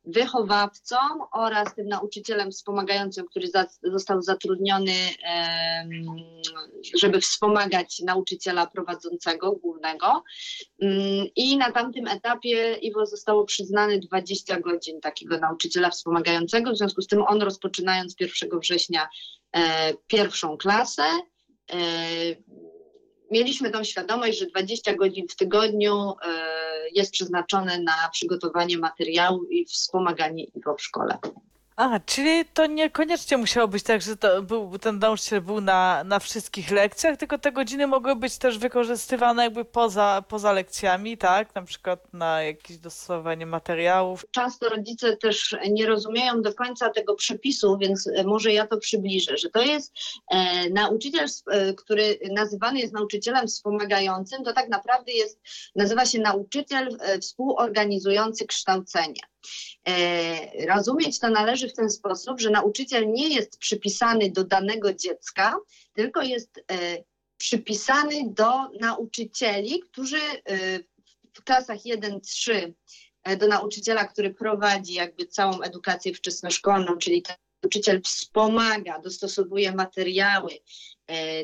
[0.04, 0.96] wychowawcą
[1.32, 4.92] oraz tym nauczycielem wspomagającym, który za, został zatrudniony,
[6.98, 10.22] żeby wspomagać nauczyciela prowadzącego, głównego.
[10.82, 17.02] Mm, I na tamtym etapie Iwo zostało przyznane 20 godzin takiego nauczyciela wspomagającego, w związku
[17.02, 19.08] z tym on rozpoczynając 1 września
[19.56, 21.02] e, pierwszą klasę,
[23.30, 26.58] mieliśmy tą świadomość, że 20 godzin w tygodniu e,
[26.94, 31.18] jest przeznaczone na przygotowanie materiału i wspomaganie Iwo w szkole.
[31.78, 36.18] A, czyli to niekoniecznie musiało być tak, że to był, ten nauczyciel był na, na
[36.18, 41.54] wszystkich lekcjach, tylko te godziny mogły być też wykorzystywane jakby poza, poza lekcjami, tak?
[41.54, 44.26] Na przykład na jakieś dostosowanie materiałów.
[44.30, 49.36] Często rodzice też nie rozumieją do końca tego przepisu, więc e, może ja to przybliżę,
[49.36, 49.92] że to jest
[50.30, 55.40] e, nauczyciel, e, który nazywany jest nauczycielem wspomagającym, to tak naprawdę jest,
[55.76, 59.20] nazywa się nauczyciel e, współorganizujący kształcenie.
[59.88, 65.56] E, rozumieć to należy w ten sposób, że nauczyciel nie jest przypisany do danego dziecka,
[65.92, 67.04] tylko jest e,
[67.36, 70.78] przypisany do nauczycieli, którzy e,
[71.34, 72.72] w klasach 1-3
[73.38, 77.22] do nauczyciela, który prowadzi jakby całą edukację wczesnoszkolną, czyli
[77.62, 80.58] nauczyciel wspomaga, dostosowuje materiały,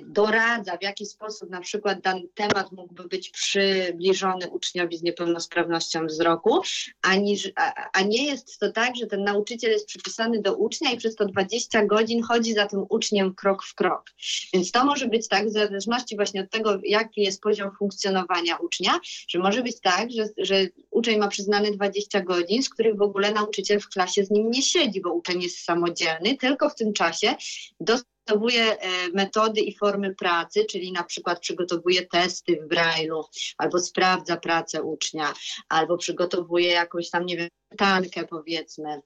[0.02, 6.60] doradza, w jaki sposób na przykład dany temat mógłby być przybliżony uczniowi z niepełnosprawnością wzroku,
[7.02, 10.96] aniż, a, a nie jest to tak, że ten nauczyciel jest przypisany do ucznia i
[10.96, 14.10] przez to 20 godzin chodzi za tym uczniem krok w krok.
[14.52, 19.00] Więc to może być tak, w zależności właśnie od tego, jaki jest poziom funkcjonowania ucznia,
[19.28, 23.32] że może być tak, że, że uczeń ma przyznane 20 godzin, z których w ogóle
[23.32, 27.34] nauczyciel w klasie z nim nie siedzi, bo uczeń jest samodzielny, tylko w tym czasie
[27.80, 33.22] do przygotowuje e, metody i formy pracy, czyli na przykład przygotowuje testy w Braille'u,
[33.58, 35.32] albo sprawdza pracę ucznia,
[35.68, 39.00] albo przygotowuje jakąś tam, nie wiem, tankę powiedzmy.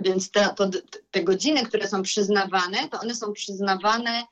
[0.00, 0.70] Więc te, to,
[1.10, 4.24] te godziny, które są przyznawane, to one są przyznawane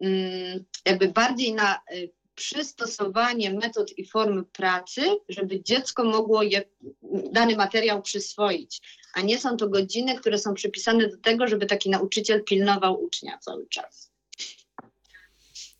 [0.00, 6.62] mm, jakby bardziej na y, przystosowanie metod i form pracy, żeby dziecko mogło je,
[7.32, 8.80] dany materiał przyswoić,
[9.16, 13.38] a nie są to godziny, które są przypisane do tego, żeby taki nauczyciel pilnował ucznia
[13.38, 14.12] cały czas.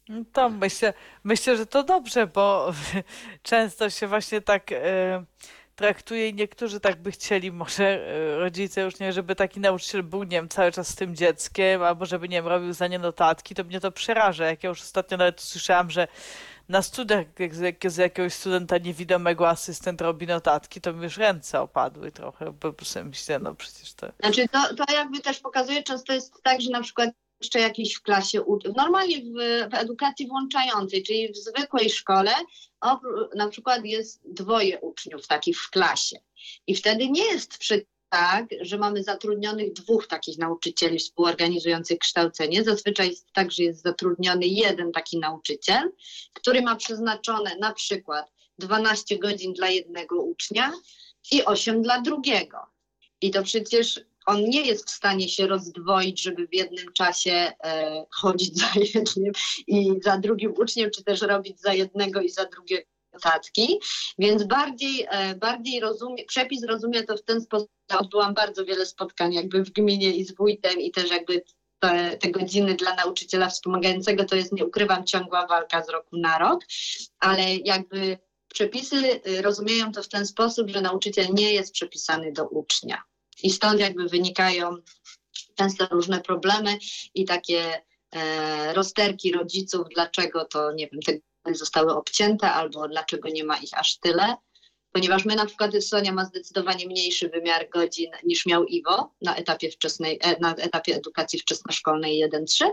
[0.09, 2.73] No to myślę, myślę, że to dobrze, bo
[3.43, 5.25] często się właśnie tak e,
[5.75, 10.23] traktuje i niektórzy tak by chcieli, może e, rodzice już nie, żeby taki nauczyciel był,
[10.23, 13.55] nie wiem, cały czas z tym dzieckiem, albo żeby, nie wiem, robił za nie notatki,
[13.55, 14.47] to mnie to przeraża.
[14.47, 16.09] Jak ja już ostatnio nawet słyszałam, że
[16.69, 22.13] na studiach jak z jakiegoś studenta niewidomego asystent robi notatki, to mi już ręce opadły
[22.13, 24.07] trochę, bo sobie myślę, no przecież to...
[24.21, 27.11] Znaczy to, to jakby też pokazuje, często jest tak, że na przykład
[27.41, 28.45] jeszcze jakiś w klasie,
[28.77, 29.33] normalnie w,
[29.71, 32.31] w edukacji włączającej, czyli w zwykłej szkole,
[33.37, 36.17] na przykład jest dwoje uczniów takich w klasie.
[36.67, 42.65] I wtedy nie jest przy tak, że mamy zatrudnionych dwóch takich nauczycieli współorganizujących kształcenie.
[42.65, 45.93] Zazwyczaj jest tak, że jest zatrudniony jeden taki nauczyciel,
[46.33, 50.73] który ma przeznaczone na przykład 12 godzin dla jednego ucznia
[51.33, 52.59] i 8 dla drugiego.
[53.21, 58.05] I to przecież on nie jest w stanie się rozdwoić, żeby w jednym czasie e,
[58.11, 59.33] chodzić za jednym
[59.67, 63.81] i za drugim uczniem, czy też robić za jednego i za drugiego notatki,
[64.19, 67.69] więc bardziej, e, bardziej rozumie, przepis rozumie to w ten sposób.
[67.99, 71.43] Odbyłam bardzo wiele spotkań jakby w gminie i z wójtem i też jakby
[71.79, 76.39] te, te, godziny dla nauczyciela wspomagającego to jest, nie ukrywam, ciągła walka z roku na
[76.39, 76.65] rok,
[77.19, 82.49] ale jakby przepisy y, rozumieją to w ten sposób, że nauczyciel nie jest przepisany do
[82.49, 83.03] ucznia.
[83.43, 84.77] I stąd jakby wynikają
[85.55, 86.79] często różne problemy
[87.15, 91.01] i takie e, rozterki rodziców, dlaczego to, nie wiem,
[91.55, 94.37] zostały obcięte albo dlaczego nie ma ich aż tyle
[94.97, 99.71] ponieważ my na przykład Sonia ma zdecydowanie mniejszy wymiar godzin niż miał Iwo na etapie,
[99.71, 102.65] wczesnej, e, na etapie edukacji wczesnoszkolnej 1-3.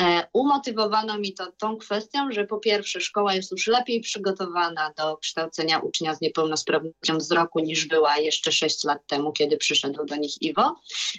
[0.00, 5.16] E, umotywowano mi to tą kwestią, że po pierwsze szkoła jest już lepiej przygotowana do
[5.16, 10.42] kształcenia ucznia z niepełnosprawnością wzroku niż była jeszcze 6 lat temu, kiedy przyszedł do nich
[10.42, 10.74] Iwo,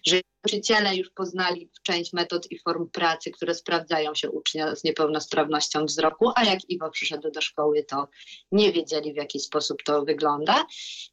[0.06, 5.86] że Nauczyciele już poznali część metod i form pracy, które sprawdzają się ucznia z niepełnosprawnością
[5.86, 8.08] wzroku, a jak Iwo przyszedł do szkoły, to
[8.52, 10.66] nie wiedzieli, w jaki sposób to wygląda.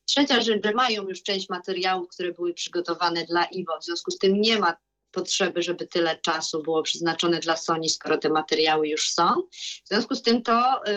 [0.04, 4.18] Trzecia rzecz, że mają już część materiałów, które były przygotowane dla Iwo, w związku z
[4.18, 4.76] tym nie ma
[5.14, 9.24] potrzeby, żeby tyle czasu było przeznaczone dla Sony, skoro te materiały już są.
[9.84, 10.92] W związku z tym to y,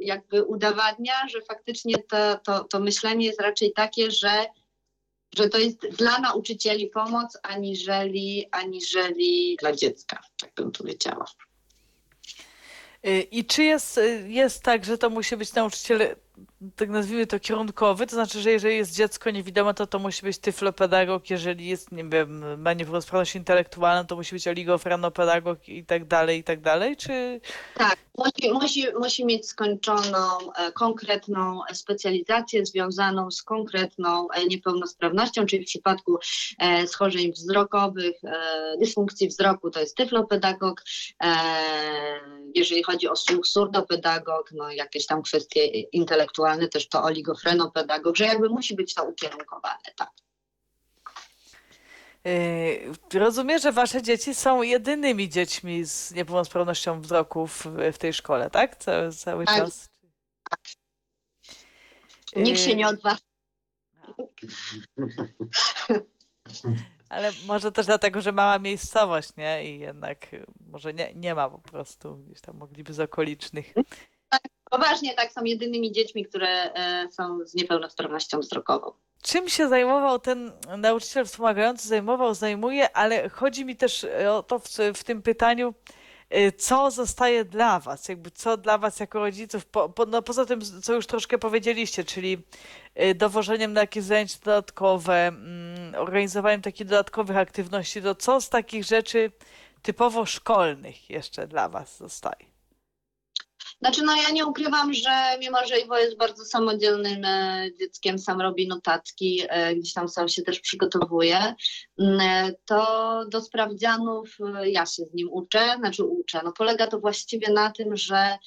[0.00, 4.46] jakby udowadnia, że faktycznie to, to, to myślenie jest raczej takie, że
[5.38, 11.24] że to jest dla nauczycieli pomoc, aniżeli, aniżeli dla dziecka, tak bym powiedziała.
[13.06, 16.16] Y, I czy jest, y, jest tak, że to musi być nauczyciel
[16.76, 20.38] tak nazwijmy to kierunkowy, to znaczy, że jeżeli jest dziecko niewidome, to to musi być
[20.38, 26.38] tyflopedagog, jeżeli jest, nie wiem, ma niepełnosprawność intelektualną, to musi być oligofrenopedagog i tak dalej,
[26.38, 27.40] i tak dalej, czy...
[27.74, 35.64] Tak, musi, musi, musi mieć skończoną e, konkretną specjalizację związaną z konkretną e, niepełnosprawnością, czyli
[35.64, 36.18] w przypadku
[36.58, 38.16] e, schorzeń wzrokowych,
[38.80, 40.82] dysfunkcji wzroku to jest tyflopedagog,
[42.54, 48.24] jeżeli chodzi o słuch surdopedagog, no jakieś tam kwestie intelektualne, intelektualny, też to oligofrenopedagog, że
[48.24, 50.10] jakby musi być to ukierunkowane, tak.
[52.24, 58.50] Yy, rozumiem, że wasze dzieci są jedynymi dziećmi z niepełnosprawnością wzroku w, w tej szkole,
[58.50, 58.76] tak?
[58.76, 59.56] Cały, cały Tak.
[59.56, 59.88] czas.
[62.36, 63.20] Nikt się Yy, nie odważy.
[67.08, 69.64] Ale może też dlatego, że mała miejscowość, nie?
[69.64, 70.26] I jednak
[70.60, 73.74] może nie, nie ma po prostu, gdzieś tam mogliby z okolicznych.
[74.70, 78.92] Poważnie tak są jedynymi dziećmi, które e, są z niepełnosprawnością wzrokową.
[79.22, 81.88] Czym się zajmował ten nauczyciel wspomagający?
[81.88, 85.74] Zajmował, zajmuje, ale chodzi mi też y, o to w, w tym pytaniu,
[86.36, 90.46] y, co zostaje dla was, jakby co dla was jako rodziców, po, po, no poza
[90.46, 92.38] tym, co już troszkę powiedzieliście, czyli
[93.14, 99.32] dowożeniem na jakieś zajęcia dodatkowe, mm, organizowaniem takich dodatkowych aktywności, to co z takich rzeczy
[99.82, 102.47] typowo szkolnych jeszcze dla was zostaje?
[103.80, 105.10] Znaczy, no ja nie ukrywam, że
[105.40, 110.28] mimo, że Iwo jest bardzo samodzielnym e, dzieckiem, sam robi notatki, e, gdzieś tam sam
[110.28, 111.54] się też przygotowuje,
[111.98, 116.40] mm, e, to do sprawdzianów ja się z nim uczę, znaczy uczę.
[116.44, 118.38] No polega to właściwie na tym, że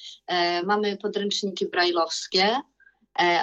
[0.65, 2.55] mamy podręczniki brajlowskie,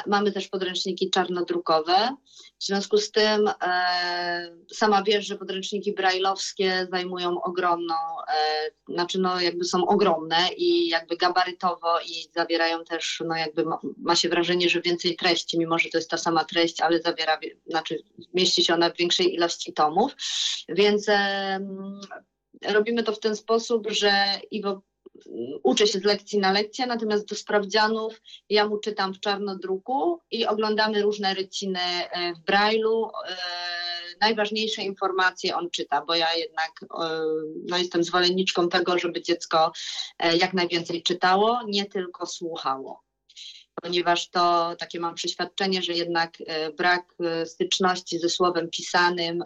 [0.06, 2.16] mamy też podręczniki czarnodrukowe.
[2.60, 7.94] W związku z tym e, sama wiesz, że podręczniki brajlowskie zajmują ogromną,
[8.28, 13.78] e, znaczy no jakby są ogromne i jakby gabarytowo i zawierają też, no jakby ma,
[13.96, 17.38] ma się wrażenie, że więcej treści, mimo że to jest ta sama treść, ale zawiera,
[17.38, 18.02] wie- znaczy
[18.34, 20.12] mieści się ona w większej ilości tomów,
[20.68, 22.00] więc em,
[22.68, 24.12] robimy to w ten sposób, że
[24.50, 24.82] Iwo
[25.62, 30.46] uczę się z lekcji na lekcję, natomiast do sprawdzianów ja mu czytam w czarnodruku i
[30.46, 33.10] oglądamy różne ryciny e, w Braille'u.
[33.28, 33.36] E,
[34.20, 37.20] Najważniejsze informacje on czyta, bo ja jednak e,
[37.68, 39.72] no, jestem zwolenniczką tego, żeby dziecko
[40.40, 43.02] jak najwięcej czytało, nie tylko słuchało.
[43.82, 46.38] Ponieważ to takie mam przeświadczenie, że jednak
[46.76, 47.14] brak
[47.44, 49.44] styczności ze słowem pisanym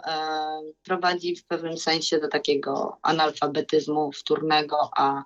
[0.82, 5.24] prowadzi w pewnym sensie do takiego analfabetyzmu wtórnego, a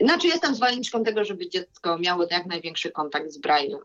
[0.00, 3.78] znaczy jestem zwolenniczką tego, żeby dziecko miało jak największy kontakt z Braille'em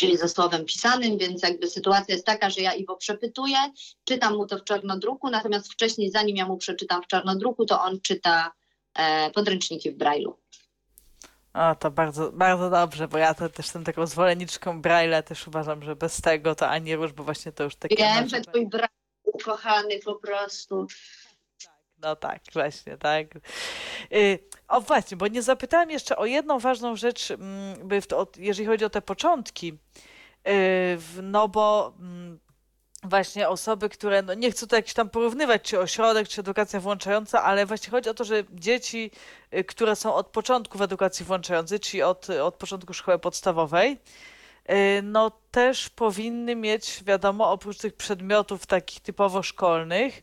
[0.00, 3.56] czyli ze słowem pisanym, więc jakby sytuacja jest taka, że ja Iwo przepytuję,
[4.04, 8.00] czytam mu to w czarnodruku, natomiast wcześniej, zanim ja mu przeczytam w czarnodruku, to on
[8.00, 8.52] czyta
[8.94, 10.32] e, podręczniki w Braille'u.
[11.54, 15.82] O, to bardzo, bardzo dobrze, bo ja to też jestem taką zwolenniczką Braille'a, też uważam,
[15.82, 17.96] że bez tego to ani rusz, bo właśnie to już takie...
[17.96, 18.90] Wiem, że twój brat
[19.22, 20.86] ukochany po prostu.
[22.02, 23.26] No tak, właśnie, tak.
[24.12, 24.38] Y,
[24.68, 28.90] O właśnie, bo nie zapytałem jeszcze o jedną ważną rzecz, mm, to, jeżeli chodzi o
[28.90, 29.78] te początki.
[30.48, 32.38] Y, No bo mm,
[33.02, 37.42] właśnie osoby, które, no nie chcę tu jakiś tam porównywać, czy ośrodek, czy edukacja włączająca,
[37.42, 39.10] ale właśnie chodzi o to, że dzieci,
[39.54, 43.98] y, które są od początku w edukacji włączającej, czyli od, od początku szkoły podstawowej,
[45.02, 50.22] no też powinny mieć, wiadomo, oprócz tych przedmiotów takich typowo szkolnych,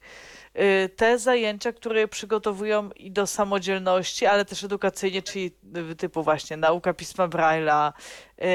[0.96, 5.52] te zajęcia, które przygotowują i do samodzielności, ale też edukacyjnie, czyli
[5.92, 7.94] y, typu właśnie nauka pisma Braille'a,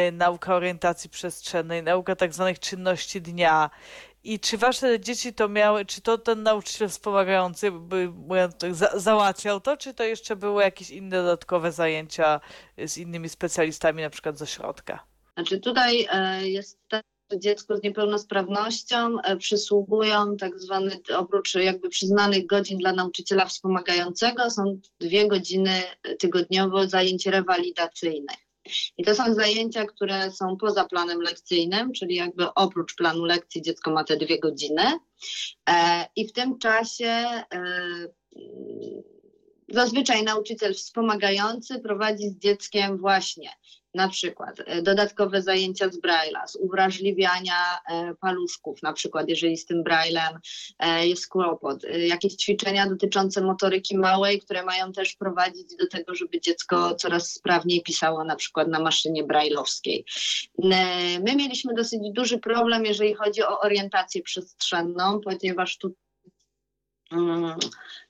[0.09, 3.71] y, nauka orientacji przestrzennej, nauka tak zwanych czynności dnia.
[4.25, 8.13] I czy wasze dzieci to miały, czy to ten nauczyciel wspomagający, by,
[8.59, 12.41] tak, za, załatwiał to, czy to jeszcze były jakieś inne dodatkowe zajęcia
[12.87, 15.07] z innymi specjalistami, na przykład z ośrodka?
[15.35, 16.79] Znaczy tutaj e, jest
[17.39, 24.81] dziecku z niepełnosprawnością e, przysługują tak zwane, oprócz jakby przyznanych godzin dla nauczyciela wspomagającego, są
[25.01, 25.83] dwie godziny
[26.19, 28.37] tygodniowo zajęć rewalidacyjnych.
[28.97, 33.91] I to są zajęcia, które są poza planem lekcyjnym, czyli jakby oprócz planu lekcji dziecko
[33.91, 34.83] ma te dwie godziny.
[35.69, 37.45] E, I w tym czasie e,
[39.69, 43.51] zazwyczaj nauczyciel wspomagający prowadzi z dzieckiem właśnie
[43.95, 49.67] na przykład e, dodatkowe zajęcia z Braille'a, z uwrażliwiania e, paluszków, na przykład jeżeli z
[49.67, 50.39] tym Braillem
[50.79, 56.41] e, jest kłopot, jakieś ćwiczenia dotyczące motoryki małej, które mają też prowadzić do tego, żeby
[56.41, 60.05] dziecko coraz sprawniej pisało na przykład na maszynie brailleowskiej.
[60.59, 65.95] E, My mieliśmy dosyć duży problem, jeżeli chodzi o orientację przestrzenną, ponieważ tu
[67.13, 67.55] mm,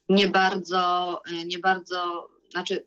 [0.09, 2.87] nie bardzo, nie bardzo, znaczy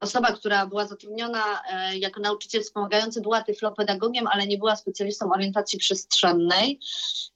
[0.00, 5.78] osoba, która była zatrudniona e, jako nauczyciel wspomagający, była tyflopedagogiem, ale nie była specjalistą orientacji
[5.78, 6.80] przestrzennej.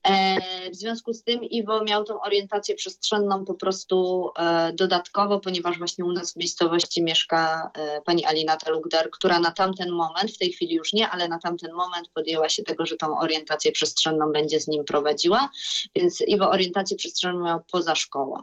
[0.03, 5.79] E, w związku z tym Iwo miał tą orientację przestrzenną po prostu e, dodatkowo, ponieważ
[5.79, 7.71] właśnie u nas w miejscowości mieszka
[8.05, 11.73] pani Alina Talugdar, która na tamten moment, w tej chwili już nie, ale na tamten
[11.73, 15.49] moment podjęła się tego, że tą orientację przestrzenną będzie z nim prowadziła,
[15.95, 18.43] więc Iwo orientację przestrzenną miał poza szkołą.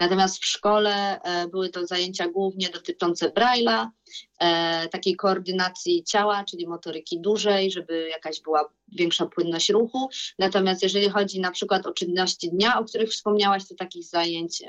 [0.00, 3.30] Natomiast w szkole były to zajęcia głównie dotyczące
[3.60, 3.90] Braille'a,
[4.40, 10.08] e, takiej koordynacji ciała, czyli motoryki dużej, żeby jakaś była większa płynność ruchu.
[10.38, 14.66] Natomiast jeżeli chodzi na przykład o czynności dnia, o których wspomniałaś, to takich zajęć e,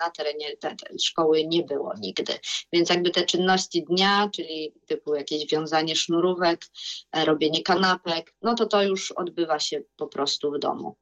[0.00, 2.32] na terenie te, te szkoły nie było nigdy.
[2.72, 6.66] Więc jakby te czynności dnia, czyli typu jakieś wiązanie sznurówek,
[7.12, 10.96] e, robienie kanapek, no to to już odbywa się po prostu w domu.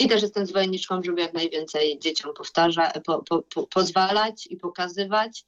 [0.00, 5.44] I też jestem zwolenniczką, żeby jak najwięcej dzieciom powtarza, po, po, po, pozwalać i pokazywać.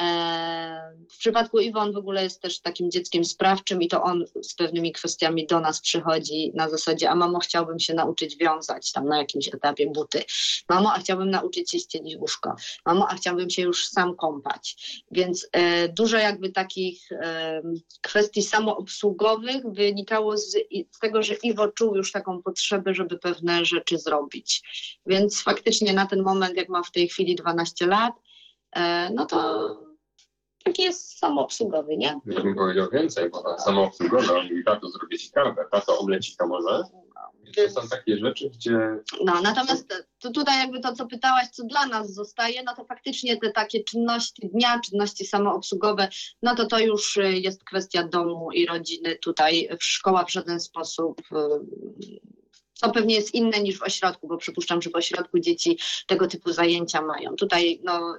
[0.00, 4.54] E, W przypadku Iwon w ogóle jest też takim dzieckiem sprawczym i to on z
[4.54, 9.18] pewnymi kwestiami do nas przychodzi na zasadzie, a mamo chciałbym się nauczyć wiązać tam na
[9.18, 10.24] jakimś etapie buty.
[10.68, 12.54] Mamo, a chciałbym nauczyć się ścielić łóżko.
[12.86, 14.76] Mamo, a chciałbym się już sam kąpać.
[15.10, 17.62] Więc e, dużo jakby takich e,
[18.00, 20.56] kwestii samoobsługowych wynikało z,
[20.90, 24.62] z tego, że Iwo czuł już taką potrzebę, żeby pewne rzeczy zrobić.
[25.06, 28.14] Więc faktycznie na ten moment, jak ma w tej chwili 12 lat,
[28.76, 29.89] e, no to
[30.64, 32.20] taki jest samoobsługowy, nie?
[32.26, 36.46] Ja bym powiedział więcej, bo ta samoobsługowa on mówi, tato zrobię ci kawę, tato omlecika
[36.46, 36.82] może.
[37.56, 38.78] To są takie rzeczy, gdzie
[39.24, 43.36] No, natomiast to tutaj jakby to, co pytałaś, co dla nas zostaje, no to faktycznie
[43.36, 46.08] te takie czynności dnia, czynności samoobsługowe,
[46.42, 49.16] no to to już y, jest kwestia domu i rodziny.
[49.16, 51.36] Tutaj szkoła w żaden sposób y,
[52.74, 56.52] co pewnie jest inne niż w ośrodku, bo przypuszczam, że w ośrodku dzieci tego typu
[56.52, 57.36] zajęcia mają.
[57.36, 58.16] Tutaj no,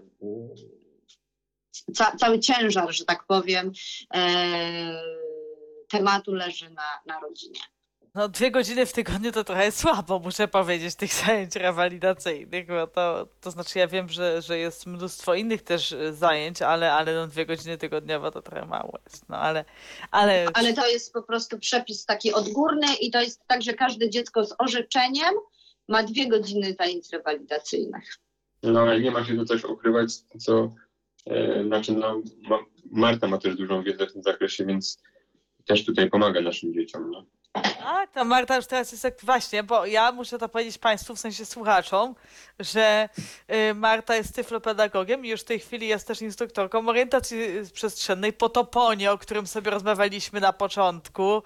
[1.96, 3.72] ca, cały ciężar, że tak powiem,
[4.14, 5.04] e,
[5.90, 7.60] tematu leży na, na rodzinie.
[8.16, 13.28] No dwie godziny w tygodniu to trochę słabo, muszę powiedzieć, tych zajęć rewalidacyjnych, bo to,
[13.42, 17.28] to znaczy ja wiem, że, że jest mnóstwo innych też e, zajęć, ale, ale no
[17.28, 19.66] dwie godziny tygodniowo to trochę mało jest, no ale,
[20.12, 24.10] ale, Ale to jest po prostu przepis taki odgórny i to jest tak, że każde
[24.10, 25.34] dziecko z orzeczeniem
[25.88, 28.18] ma dwie godziny zajęć rewalidacyjnych.
[28.64, 30.72] No ale nie ma się tu też ukrywać, co
[31.68, 32.60] znaczy no, ma,
[32.92, 35.04] Marta ma też dużą wiedzę w tym zakresie, więc
[35.66, 37.12] też tutaj pomaga naszym dzieciom.
[37.12, 37.26] No.
[37.54, 41.20] Tak, to Marta już teraz jest jak właśnie, bo ja muszę to powiedzieć Państwu, w
[41.20, 42.16] sensie słuchaczom,
[42.60, 43.10] że
[43.70, 47.38] y, Marta jest tyflopedagogiem i już w tej chwili jest też instruktorką orientacji
[47.74, 51.44] przestrzennej po Toponie, o którym sobie rozmawialiśmy na początku,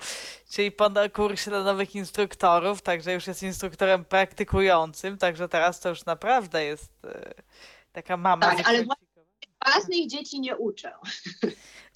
[0.51, 6.05] czyli po kursie dla nowych instruktorów, także już jest instruktorem praktykującym, także teraz to już
[6.05, 7.33] naprawdę jest y,
[7.91, 8.55] taka mama.
[8.55, 8.85] Tak, ale.
[9.65, 10.93] Własnych dzieci nie uczę.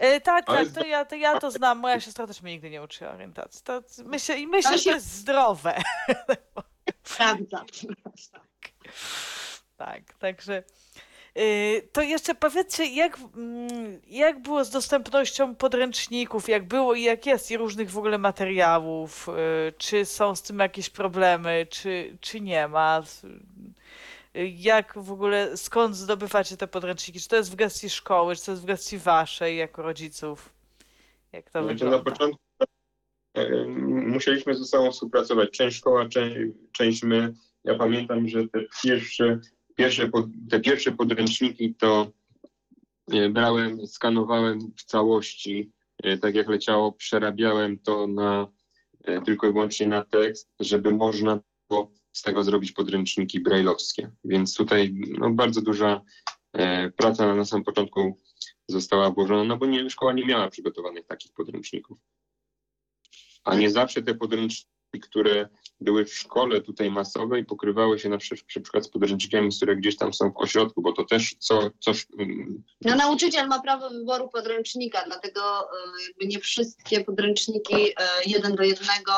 [0.04, 1.78] Y, tak, tak, to ja, to ja to znam.
[1.80, 3.62] Moja siostra też mnie nigdy nie uczyła orientacji.
[3.64, 5.82] To myślę, I myślę, Ale że się- to jest zdrowe.
[7.18, 7.66] Prawda.
[9.78, 10.64] Tak, także.
[11.38, 17.26] y, To jeszcze powiedzcie, jak, mm, jak było z dostępnością podręczników, jak było i jak
[17.26, 22.42] jest, i różnych w ogóle materiałów, y, czy są z tym jakieś problemy, czy, czy
[22.42, 23.02] nie ma,
[24.34, 28.52] jak w ogóle, skąd zdobywacie te podręczniki, czy to jest w gestii szkoły, czy to
[28.52, 30.54] jest w gestii waszej jako rodziców,
[31.32, 32.40] jak to Znaczy, na początku
[33.34, 35.52] e, musieliśmy ze sobą współpracować.
[35.52, 36.38] Część szkoła, część,
[36.72, 37.34] część my.
[37.64, 39.40] Ja pamiętam, że te pierwsze,
[39.76, 40.10] pierwsze,
[40.50, 42.12] te pierwsze podręczniki to
[43.12, 45.72] e, brałem, skanowałem w całości,
[46.04, 48.48] e, tak jak leciało, przerabiałem to na
[49.26, 54.12] tylko i wyłącznie na tekst, żeby można było z tego zrobić podręczniki brajlowskie.
[54.24, 56.02] Więc tutaj no, bardzo duża
[56.54, 58.20] e, praca na samym początku
[58.68, 61.98] została włożona, no bo nie, szkoła nie miała przygotowanych takich podręczników.
[63.44, 65.50] A nie zawsze te podręczniki, które
[65.82, 70.32] były w szkole tutaj masowej, pokrywały się na przykład, z podręcznikami, które gdzieś tam są
[70.32, 72.08] w ośrodku, bo to też co, coś.
[72.20, 75.42] mm, No nauczyciel ma prawo wyboru podręcznika, dlatego
[76.22, 79.14] e, nie wszystkie podręczniki e, jeden do jednego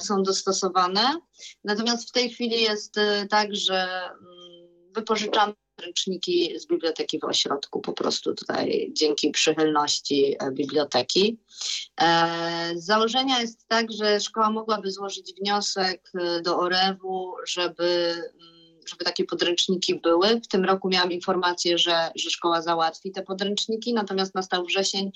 [0.00, 1.20] są dostosowane.
[1.64, 7.80] Natomiast w tej chwili jest e, tak, że mm, wypożyczamy podręczniki z biblioteki w ośrodku,
[7.80, 11.38] po prostu tutaj dzięki przychylności e, biblioteki.
[12.00, 18.80] E, Z założenia jest tak, że szkoła mogłaby złożyć wniosek e, do OREW-u, żeby, mm,
[18.88, 20.40] żeby takie podręczniki były.
[20.40, 25.10] W tym roku miałam informację, że, że szkoła załatwi te podręczniki, natomiast nastał wrzesień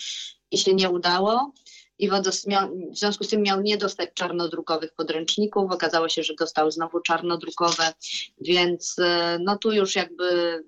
[0.50, 1.52] i się nie udało.
[2.00, 2.10] I
[2.46, 5.72] miał, w związku z tym miał nie dostać czarnodrukowych podręczników.
[5.72, 7.92] Okazało się, że dostał znowu czarnodrukowe,
[8.40, 10.58] więc e, no tu już jakby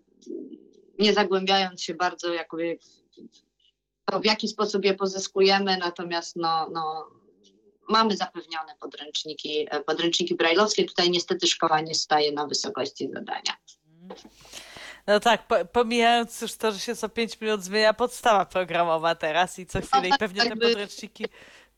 [0.98, 2.78] nie zagłębiając się bardzo jakby
[4.04, 7.06] to w jaki sposób je pozyskujemy, natomiast no, no,
[7.88, 10.84] mamy zapewnione podręczniki, e, podręczniki brajlowskie.
[10.84, 13.56] Tutaj niestety szkoła nie staje na wysokości zadania.
[15.06, 19.58] No tak, po, pomijając już to, że się co 5 minut zmienia podstawa programowa teraz
[19.58, 21.24] i co chwilę i tak, pewnie te jakby- podręczniki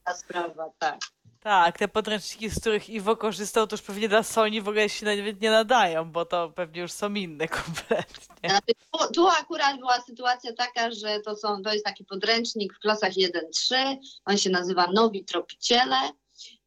[0.05, 0.99] Ta sprawa, tak.
[1.41, 5.07] Tak, te podręczniki, z których Iwo korzystał, to już pewnie dla Sony w ogóle się
[5.07, 8.49] nawet nie nadają, bo to pewnie już są inne kompletnie.
[8.51, 12.79] Znaczy, Tu, tu akurat była sytuacja taka, że to, są, to jest taki podręcznik w
[12.79, 15.97] klasach 1-3, on się nazywa Nowi Tropiciele.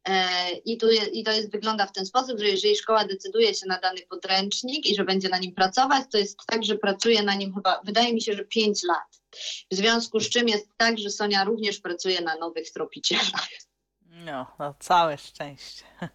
[0.08, 3.54] E, I, tu je, I to jest, wygląda w ten sposób, że jeżeli szkoła decyduje
[3.54, 7.22] się na dany podręcznik i że będzie na nim pracować, to jest tak, że pracuje
[7.22, 9.20] na nim chyba, wydaje mi się, że 5 lat.
[9.70, 13.48] W związku z czym jest tak, że Sonia również pracuje na nowych tropicielach.
[14.06, 15.84] No, no całe szczęście.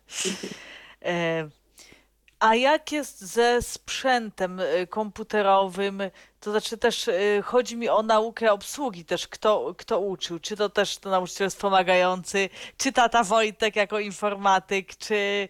[2.44, 6.02] A jak jest ze sprzętem e, komputerowym?
[6.39, 10.39] To znaczy też e, chodzi mi o naukę obsługi też, kto, kto uczył?
[10.39, 15.50] Czy to też to nauczyciel wspomagający, czy tata Wojtek jako informatyk, czy,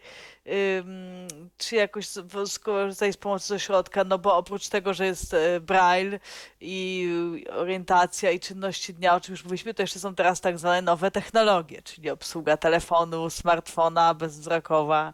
[0.80, 1.28] ym,
[1.58, 2.08] czy jakoś
[2.46, 4.04] skorzystać z pomocy z ośrodka?
[4.04, 6.20] No bo oprócz tego, że jest e, braille
[6.62, 7.10] i
[7.50, 11.12] orientacja i czynności dnia, o czym już mówiliśmy, to jeszcze są teraz tak zwane nowe
[11.12, 15.14] technologie, czyli obsługa telefonu, smartfona bezwzrokowa.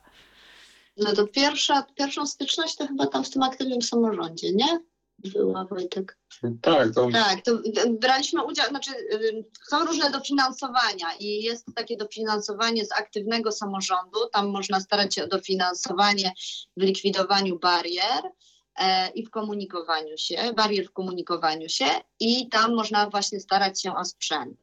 [0.99, 4.79] No to pierwsza, pierwszą styczność to chyba tam w tym aktywnym samorządzie, nie?
[5.19, 6.17] Była Wojtek.
[6.61, 7.51] Tak, to Tak, to
[7.89, 14.49] braliśmy udział, znaczy y, są różne dofinansowania i jest takie dofinansowanie z aktywnego samorządu, tam
[14.49, 16.31] można starać się o dofinansowanie
[16.77, 18.23] w likwidowaniu barier
[18.75, 21.85] e, i w komunikowaniu się, barier w komunikowaniu się
[22.19, 24.57] i tam można właśnie starać się o sprzęt.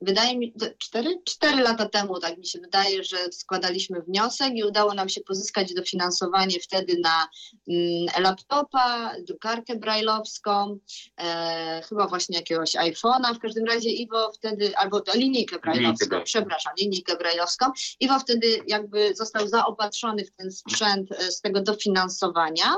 [0.00, 4.64] Wydaje mi się, cztery, cztery lata temu, tak mi się wydaje, że składaliśmy wniosek i
[4.64, 7.28] udało nam się pozyskać dofinansowanie wtedy na
[7.68, 10.78] mm, laptopa, drukarkę brajlowską,
[11.20, 16.38] e, chyba właśnie jakiegoś iPhone'a, w każdym razie Iwo wtedy, albo to linijkę brajlowską, brajlowską.
[16.38, 17.66] przepraszam, linijkę brajlowską.
[18.00, 22.76] Iwo wtedy jakby został zaopatrzony w ten sprzęt e, z tego dofinansowania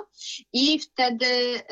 [0.52, 1.62] i wtedy e,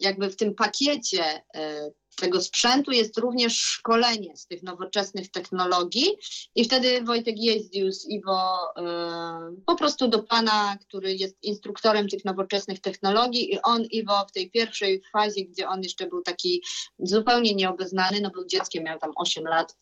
[0.00, 6.06] jakby w tym pakiecie e, tego sprzętu jest również szkolenie z tych nowoczesnych technologii.
[6.54, 12.24] I wtedy Wojtek jeździł z Iwo e, po prostu do pana, który jest instruktorem tych
[12.24, 13.54] nowoczesnych technologii.
[13.54, 16.62] I on Iwo w tej pierwszej fazie, gdzie on jeszcze był taki
[16.98, 19.76] zupełnie nieobeznany, no był dzieckiem, miał tam 8 lat,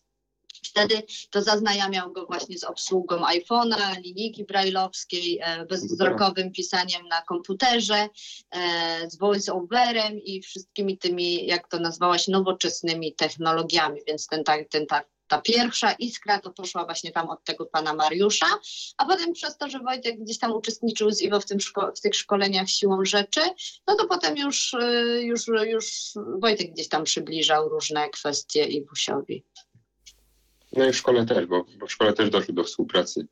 [0.64, 8.08] Wtedy to zaznajamiał go właśnie z obsługą iPhone'a, linijki brajlowskiej, e, bezwzrokowym pisaniem na komputerze,
[8.50, 14.00] e, z voice-overem i wszystkimi tymi, jak to nazwałaś, nowoczesnymi technologiami.
[14.06, 18.46] Więc ten, ten, ta, ta pierwsza iskra to poszła właśnie tam od tego pana Mariusza,
[18.96, 22.00] a potem przez to, że Wojtek gdzieś tam uczestniczył z Iwo w, tym szko- w
[22.00, 23.40] tych szkoleniach siłą rzeczy,
[23.86, 25.86] no to potem już, e, już, już
[26.38, 29.44] Wojtek gdzieś tam przybliżał różne kwestie Iwusiowi.
[30.76, 33.26] No i w szkole też, bo, bo w szkole też doszło do współpracy,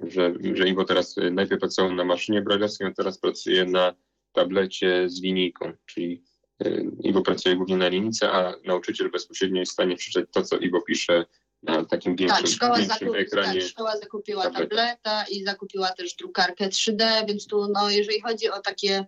[0.00, 3.94] że, że Iwo teraz y, najpierw pracował na maszynie brajlowskiej, a teraz pracuje na
[4.32, 6.22] tablecie z linijką, czyli
[6.66, 10.58] y, Iwo pracuje głównie na linijce, a nauczyciel bezpośrednio jest w stanie przeczytać to, co
[10.58, 11.24] Iwo pisze
[11.62, 13.60] na takim większym, Tak, szkoła, większym zakup, ekranie.
[13.60, 14.68] tak, szkoła zakupiła tableta.
[14.68, 19.06] tableta i zakupiła też drukarkę 3D, więc tu no, jeżeli chodzi o takie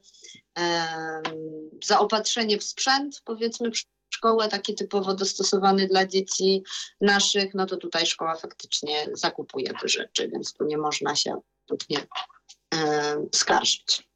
[0.54, 1.22] em,
[1.84, 3.70] zaopatrzenie w sprzęt, powiedzmy
[4.14, 6.62] szkołę taki typowo dostosowany dla dzieci
[7.00, 12.06] naszych, no to tutaj szkoła faktycznie zakupuje te rzeczy, więc tu nie można się absolutnie
[12.70, 14.12] em, skarżyć.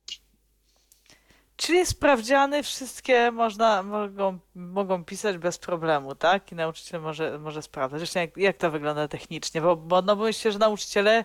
[1.56, 6.52] Czyli sprawdziany wszystkie można, mogą, mogą pisać bez problemu, tak?
[6.52, 8.00] I nauczyciel może, może sprawdzać.
[8.00, 9.60] Zresztą jak, jak to wygląda technicznie?
[9.60, 11.24] Bo, bo no myślę, że nauczyciele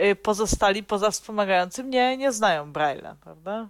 [0.00, 3.68] y, pozostali poza wspomagającym nie, nie znają Braille'a, prawda?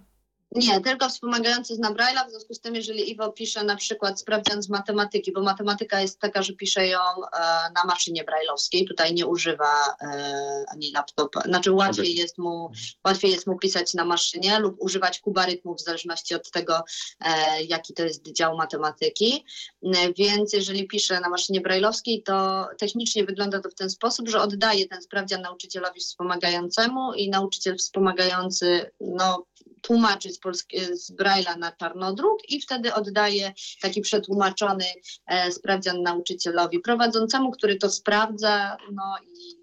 [0.55, 4.63] Nie, tylko wspomagający zna Braille'a, w związku z tym, jeżeli Iwo pisze na przykład sprawdzian
[4.63, 7.39] z matematyki, bo matematyka jest taka, że pisze ją e,
[7.75, 12.71] na maszynie brajlowskiej, tutaj nie używa e, ani laptopa, znaczy łatwiej jest, mu,
[13.05, 16.83] łatwiej jest mu pisać na maszynie lub używać kubarytmów w zależności od tego,
[17.19, 19.45] e, jaki to jest dział matematyki,
[19.83, 24.41] E, więc jeżeli pisze na maszynie brajlowskiej, to technicznie wygląda to w ten sposób, że
[24.41, 29.45] oddaje ten sprawdzian nauczycielowi wspomagającemu i nauczyciel wspomagający no,
[29.83, 34.85] tłumaczy z, polski, z Braille'a na czarnodruk i wtedy oddaje taki przetłumaczony
[35.27, 39.55] e, sprawdzian nauczycielowi prowadzącemu, który to sprawdza, no i,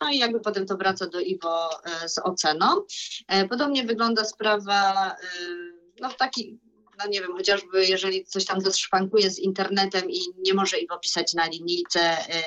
[0.00, 2.66] no i jakby potem to wraca do Iwo e, z oceną.
[3.28, 5.16] E, podobnie wygląda sprawa e,
[6.00, 6.58] no w taki
[6.98, 11.34] no nie wiem, chociażby jeżeli coś tam zaszwankuje z internetem i nie może Iwo pisać
[11.34, 12.44] na linijce e,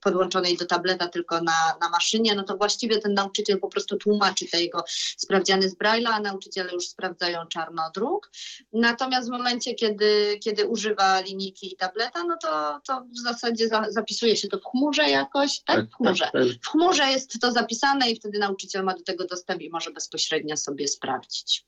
[0.00, 4.46] podłączonej do tableta, tylko na, na maszynie, no to właściwie ten nauczyciel po prostu tłumaczy
[4.46, 4.84] te jego
[5.16, 8.30] sprawdziany z Braille'a, a nauczyciele już sprawdzają czarnodruk.
[8.72, 13.86] Natomiast w momencie, kiedy, kiedy używa linijki i tableta, no to, to w zasadzie za,
[13.88, 15.86] zapisuje się to w chmurze jakoś, tak?
[15.90, 16.30] W chmurze.
[16.32, 16.42] tak.
[16.62, 20.56] W chmurze jest to zapisane i wtedy nauczyciel ma do tego dostęp i może bezpośrednio
[20.56, 21.64] sobie sprawdzić.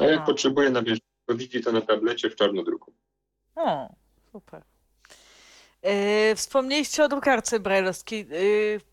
[0.00, 2.92] A jak potrzebuje na bieżąco, widzi to na tablecie w czarnodruku.
[3.56, 3.88] O,
[4.32, 4.62] super.
[5.84, 8.20] E, wspomnieliście o drukarce brajlowskiej.
[8.20, 8.26] E,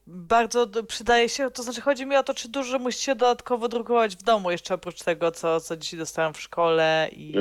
[0.07, 4.23] bardzo przydaje się, to znaczy chodzi mi o to, czy dużo musicie dodatkowo drukować w
[4.23, 7.33] domu jeszcze oprócz tego, co, co dzisiaj dostałem w szkole i...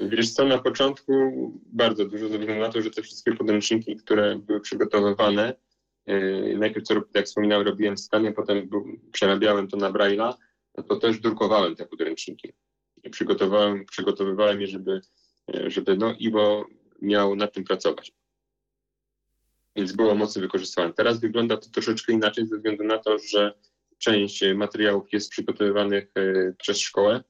[0.00, 1.12] Wiesz co, na początku
[1.72, 5.54] bardzo dużo, ze względu na to, że te wszystkie podręczniki, które były przygotowywane,
[6.06, 10.34] yy, najpierw, co, jak wspominałem, robiłem w stanie, potem był, przerabiałem to na Braille'a,
[10.76, 12.52] no to też drukowałem te podręczniki.
[13.10, 15.00] Przygotowałem, przygotowywałem je, żeby,
[15.48, 16.66] yy, żeby no, Iwo
[17.02, 18.12] miał nad tym pracować.
[19.76, 20.92] Więc było mocno wykorzystywane.
[20.92, 23.54] Teraz wygląda to troszeczkę inaczej, ze względu na to, że
[23.98, 27.22] część materiałów jest przygotowywanych yy, przez szkołę,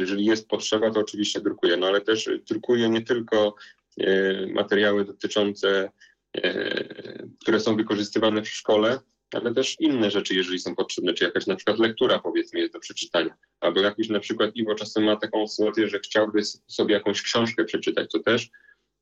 [0.00, 3.54] jeżeli jest potrzeba, to oczywiście drukuję, no ale też drukuję nie tylko
[4.00, 5.90] e, materiały dotyczące,
[6.36, 8.98] e, które są wykorzystywane w szkole,
[9.34, 12.80] ale też inne rzeczy, jeżeli są potrzebne, czy jakaś na przykład lektura powiedzmy jest do
[12.80, 17.64] przeczytania, albo jakiś na przykład Iwo czasem ma taką sytuację, że chciałby sobie jakąś książkę
[17.64, 18.48] przeczytać, to też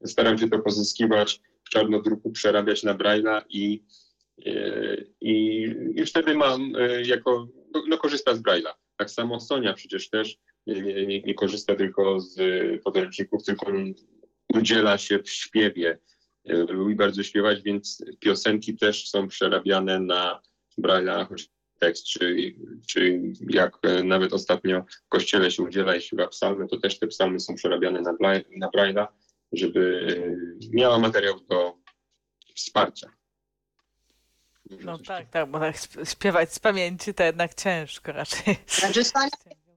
[0.04, 3.84] staram się to pozyskiwać w czarnodruku, przerabiać na Braille'a i,
[4.46, 5.64] e, i,
[5.94, 6.72] i wtedy mam
[7.04, 8.74] jako, no, no korzysta z Braille'a.
[8.96, 10.36] Tak samo Sonia przecież też
[10.66, 12.36] nie, nie, nie korzysta tylko z
[12.82, 13.72] podręczników, tylko
[14.54, 15.98] udziela się w śpiewie.
[16.48, 20.42] E, lubi bardzo śpiewać, więc piosenki też są przerabiane na
[20.78, 22.54] Braille'a, choć tekst, czy,
[22.86, 27.40] czy jak nawet ostatnio w kościele się udziela i śpiewa psalmy, to też te psalmy
[27.40, 28.12] są przerabiane na,
[28.56, 29.06] na Braille'a,
[29.52, 30.06] żeby
[30.62, 31.74] e, miała materiał do
[32.54, 33.10] wsparcia.
[34.70, 38.56] No tak, tak, bo tak śpiewać z pamięci to jednak ciężko raczej.
[38.66, 39.02] Znaczy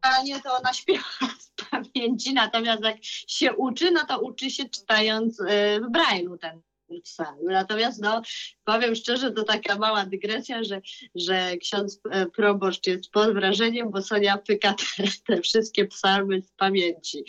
[0.03, 1.03] generalnie to ona śpiewa
[1.39, 1.49] z
[1.83, 5.45] pamięci, natomiast jak się uczy, no to uczy się czytając y,
[5.81, 6.61] w Braille'u ten
[7.03, 7.37] psalm.
[7.43, 8.21] Natomiast no,
[8.63, 10.81] powiem szczerze, to taka mała dygresja, że,
[11.15, 16.51] że ksiądz e, proboszcz jest pod wrażeniem, bo Sonia pyka te, te wszystkie psalmy z
[16.51, 17.23] pamięci.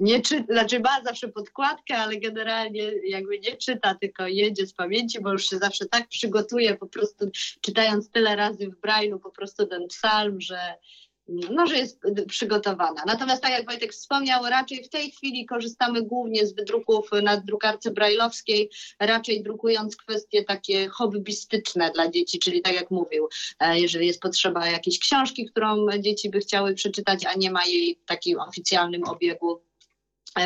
[0.00, 5.20] Nie czy, znaczy ma zawsze podkładkę, ale generalnie jakby nie czyta, tylko jedzie z pamięci,
[5.20, 7.30] bo już się zawsze tak przygotuje, po prostu
[7.60, 10.58] czytając tyle razy w Braille'u po prostu ten psalm, że
[11.50, 13.02] no, że jest przygotowana.
[13.06, 17.90] Natomiast tak jak Wojtek wspomniał, raczej w tej chwili korzystamy głównie z wydruków na drukarce
[17.90, 23.28] brajlowskiej, raczej drukując kwestie takie hobbystyczne dla dzieci, czyli tak jak mówił,
[23.60, 27.98] e, jeżeli jest potrzeba jakiejś książki, którą dzieci by chciały przeczytać, a nie ma jej
[28.02, 29.60] w takim oficjalnym obiegu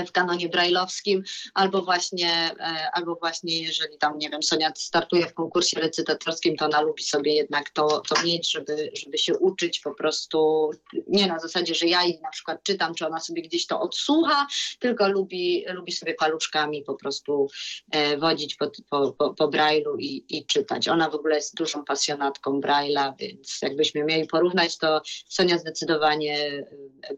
[0.06, 1.22] w kanonie brajlowskim,
[1.54, 2.30] albo właśnie,
[2.60, 7.02] e, albo właśnie jeżeli tam, nie wiem, Sonia startuje w konkursie recytatorskim, to ona lubi
[7.02, 10.70] sobie jednak to, to mieć, żeby, żeby się uczyć po prostu,
[11.08, 14.46] nie na zasadzie, że ja jej na przykład czytam, czy ona sobie gdzieś to odsłucha,
[14.78, 17.48] tylko lubi, lubi sobie paluszkami po prostu
[17.90, 20.88] e, wodzić po, po, po, po brajlu i, i czytać.
[20.88, 26.66] Ona w ogóle jest dużą pasjonatką brajla, więc jakbyśmy mieli porównać, to Sonia zdecydowanie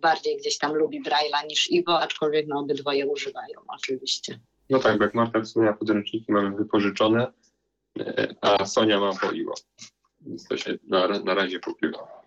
[0.00, 4.38] bardziej gdzieś tam lubi brajla niż Iwo, aczkolwiek no obydwoje używają oczywiście.
[4.70, 7.32] No tak, jak Marta wspomniała, podręczniki mamy wypożyczone,
[8.00, 9.54] e, a Sonia ma po IWO.
[10.20, 12.22] Więc to się na, na razie pokrywa.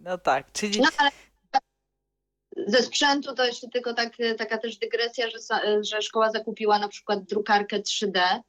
[0.00, 0.80] No tak, czyli...
[0.80, 1.10] No, ale
[2.66, 5.38] ze sprzętu to jeszcze tylko tak, taka też dygresja, że,
[5.82, 8.40] że szkoła zakupiła na przykład drukarkę 3D, E,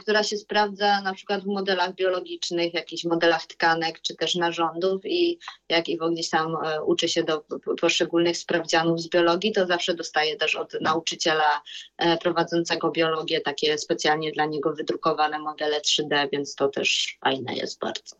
[0.00, 5.38] która się sprawdza na przykład w modelach biologicznych, jakichś modelach tkanek czy też narządów i
[5.68, 7.44] jak Iwo gdzieś tam e, uczy się do
[7.80, 11.62] poszczególnych sprawdzianów z biologii, to zawsze dostaje też od nauczyciela
[11.98, 17.80] e, prowadzącego biologię takie specjalnie dla niego wydrukowane modele 3D, więc to też fajne jest
[17.80, 18.16] bardzo.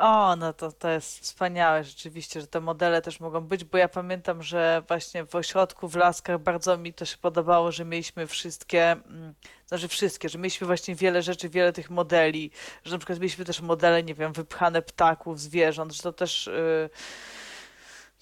[0.00, 3.88] O, no to, to jest wspaniałe rzeczywiście, że te modele też mogą być, bo ja
[3.88, 8.92] pamiętam, że właśnie w ośrodku w Laskach bardzo mi to się podobało, że mieliśmy wszystkie,
[8.92, 9.34] mm,
[9.70, 12.50] znaczy wszystkie, że mieliśmy właśnie wiele rzeczy, wiele tych modeli,
[12.84, 16.46] że na przykład mieliśmy też modele, nie wiem, wypchane ptaków, zwierząt, że to też...
[16.46, 16.90] Yy,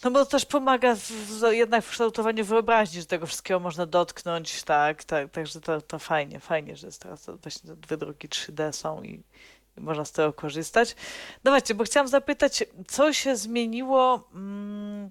[0.05, 3.87] no bo to też pomaga w, w, jednak w kształtowaniu wyobraźni, że tego wszystkiego można
[3.87, 8.29] dotknąć, tak, tak, także to, to fajnie, fajnie, że jest teraz to właśnie te wydruki
[8.29, 9.23] 3D są i,
[9.77, 10.97] można z tego korzystać.
[11.45, 15.11] No właśnie, bo chciałam zapytać, co się zmieniło, mm,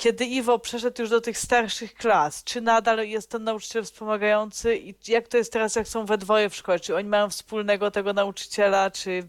[0.00, 2.44] kiedy Iwo przeszedł już do tych starszych klas?
[2.44, 6.50] Czy nadal jest ten nauczyciel wspomagający i jak to jest teraz, jak są we dwoje
[6.50, 6.80] w szkole?
[6.80, 9.28] Czy oni mają wspólnego tego nauczyciela, czy,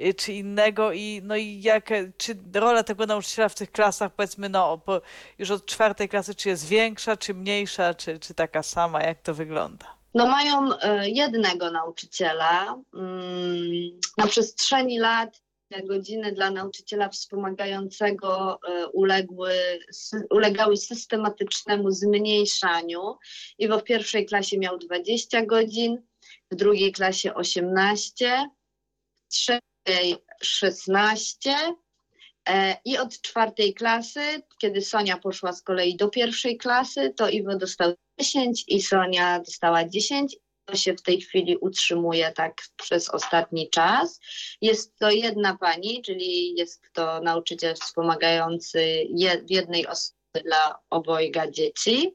[0.00, 4.48] y, czy innego i no i jak, czy rola tego nauczyciela w tych klasach powiedzmy
[4.48, 4.80] no
[5.38, 9.34] już od czwartej klasy czy jest większa, czy mniejsza, czy, czy taka sama, jak to
[9.34, 9.94] wygląda?
[10.14, 12.76] No mają e, jednego nauczyciela.
[12.94, 15.44] Mm, na przestrzeni lat
[15.84, 19.52] godziny dla nauczyciela wspomagającego e, uległy,
[20.30, 23.16] ulegały systematycznemu zmniejszaniu
[23.58, 26.02] i bo w pierwszej klasie miał 20 godzin,
[26.50, 28.48] w drugiej klasie 18,
[29.24, 31.54] w trzeciej 16
[32.48, 34.20] E, I od czwartej klasy,
[34.58, 39.88] kiedy Sonia poszła z kolei do pierwszej klasy, to Iwo dostał 10 i Sonia dostała
[39.88, 40.36] 10.
[40.72, 44.20] Się w tej chwili utrzymuje tak przez ostatni czas.
[44.60, 49.06] Jest to jedna pani, czyli jest to nauczyciel wspomagający
[49.48, 52.14] jednej osobie dla obojga dzieci.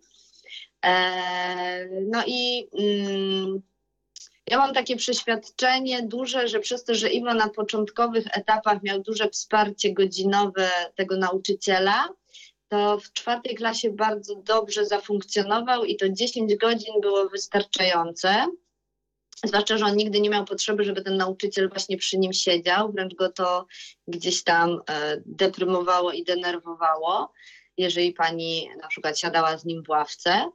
[0.86, 3.62] E, no i mm,
[4.48, 9.30] ja mam takie przeświadczenie duże, że przez to, że Iwo na początkowych etapach miał duże
[9.30, 12.10] wsparcie godzinowe tego nauczyciela,
[12.70, 18.48] to w czwartej klasie bardzo dobrze zafunkcjonował i to 10 godzin było wystarczające.
[19.46, 23.16] Zwłaszcza, że on nigdy nie miał potrzeby, żeby ten nauczyciel właśnie przy nim siedział, wręcz
[23.16, 23.66] go to
[24.08, 27.34] gdzieś tam e, deprymowało i denerwowało,
[27.78, 30.52] jeżeli pani na przykład siadała z nim w ławce.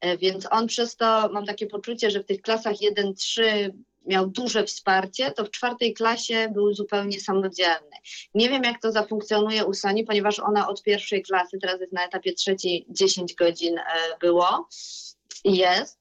[0.00, 3.70] E, więc on przez to, mam takie poczucie, że w tych klasach 1-3
[4.06, 7.96] miał duże wsparcie, to w czwartej klasie był zupełnie samodzielny.
[8.34, 12.06] Nie wiem, jak to zafunkcjonuje u Soni, ponieważ ona od pierwszej klasy, teraz jest na
[12.06, 13.82] etapie trzeciej, 10 godzin e,
[14.20, 14.68] było
[15.44, 15.98] i jest.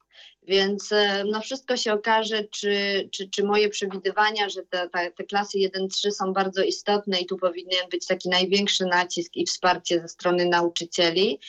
[0.48, 5.23] Więc e, no wszystko się okaże, czy, czy, czy moje przewidywania, że te, te, te
[5.23, 10.07] klasy 1-3 są bardzo istotne i tu powinien być taki największy nacisk i wsparcie ze
[10.07, 11.40] strony nauczycieli,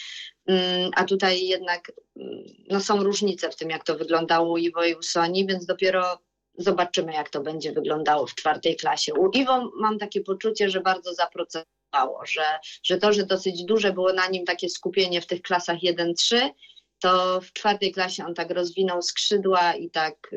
[0.46, 4.84] mm, a tutaj jednak mm, no, są różnice w tym, jak to wyglądało u Iwo
[4.84, 6.18] i u Soni, więc dopiero
[6.58, 9.14] zobaczymy, jak to będzie wyglądało w czwartej klasie.
[9.14, 12.44] U Iwo mam takie poczucie, że bardzo zaprocesowało, że,
[12.82, 16.50] że to, że dosyć duże było na nim takie skupienie w tych klasach 1-3,
[16.98, 20.30] to w czwartej klasie on tak rozwinął skrzydła i tak,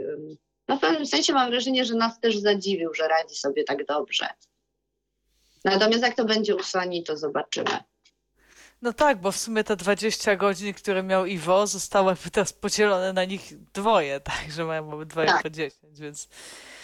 [0.67, 4.27] no w pewnym sensie mam wrażenie, że nas też zadziwił, że radzi sobie tak dobrze.
[5.65, 7.77] Natomiast jak to będzie u Soni, to zobaczymy.
[8.81, 13.25] No tak, bo w sumie te 20 godzin, które miał Iwo, zostały teraz podzielone na
[13.25, 15.43] nich dwoje, tak, że mają obydwoje Tak.
[15.43, 16.27] po 10, więc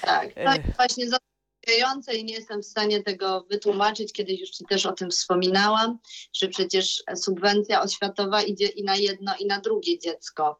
[0.01, 0.65] Tak, to Ech.
[0.65, 4.13] jest właśnie zaskakujące i nie jestem w stanie tego wytłumaczyć.
[4.13, 5.99] Kiedyś już Ci też o tym wspominałam,
[6.33, 10.59] że przecież subwencja oświatowa idzie i na jedno, i na drugie dziecko.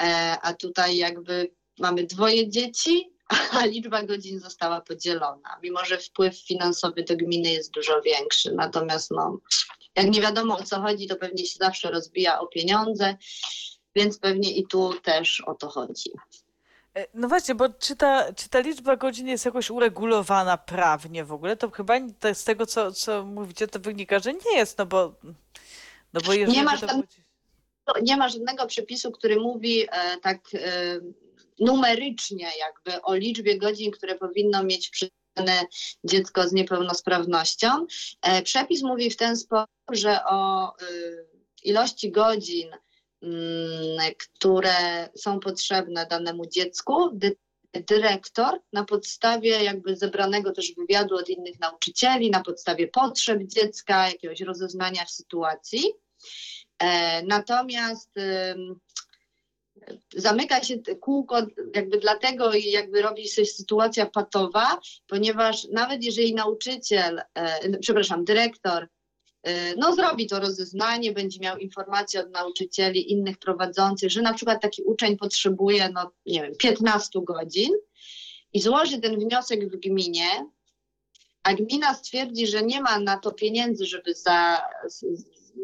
[0.00, 3.14] E, a tutaj jakby mamy dwoje dzieci,
[3.50, 8.52] a liczba godzin została podzielona, mimo że wpływ finansowy do gminy jest dużo większy.
[8.52, 9.38] Natomiast no,
[9.96, 13.16] jak nie wiadomo o co chodzi, to pewnie się zawsze rozbija o pieniądze,
[13.96, 16.10] więc pewnie i tu też o to chodzi.
[16.96, 21.32] E, No właśnie, bo czy ta, czy ta liczba godzin jest jakoś uregulowana prawnie w
[21.32, 21.56] ogóle?
[21.56, 25.14] To chyba nie- z tego, co, co mówicie, to wynika, że nie jest, no bo,
[26.12, 27.08] no bo jeżeli ma to żadnego-
[27.86, 31.00] było- nie ma żadnego przepisu, który mówi e, tak e,
[31.60, 35.23] numerycznie jakby o liczbie godzin, które powinno mieć przyznane
[36.04, 37.86] dziecko z niepełnosprawnością.
[38.22, 40.84] E, przepis mówi w ten sposób, że o e,
[41.62, 42.68] ilości godzin,
[43.22, 47.36] mm, które są potrzebne danemu dziecku, dy-
[47.72, 54.40] dyrektor na podstawie jakby zebranego też wywiadu od innych nauczycieli, na podstawie potrzeb dziecka, jakiegoś
[54.40, 55.92] rozeznania w sytuacji,
[56.78, 58.10] E, Natomiast
[60.16, 67.22] zamyka się kółko jakby dlatego i jakby robi się sytuacja patowa, ponieważ nawet jeżeli nauczyciel,
[67.34, 68.88] e, przepraszam, dyrektor
[69.42, 74.62] e, no zrobi to rozeznanie, będzie miał informacje od nauczycieli innych prowadzących, że na przykład
[74.62, 77.70] taki uczeń potrzebuje, no nie wiem, 15 godzin
[78.52, 80.46] i złoży ten wniosek w gminie,
[81.42, 84.60] a gmina stwierdzi, że nie ma na to pieniędzy, żeby za,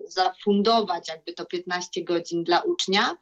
[0.06, 3.16] zafundować jakby to 15 godzin dla ucznia,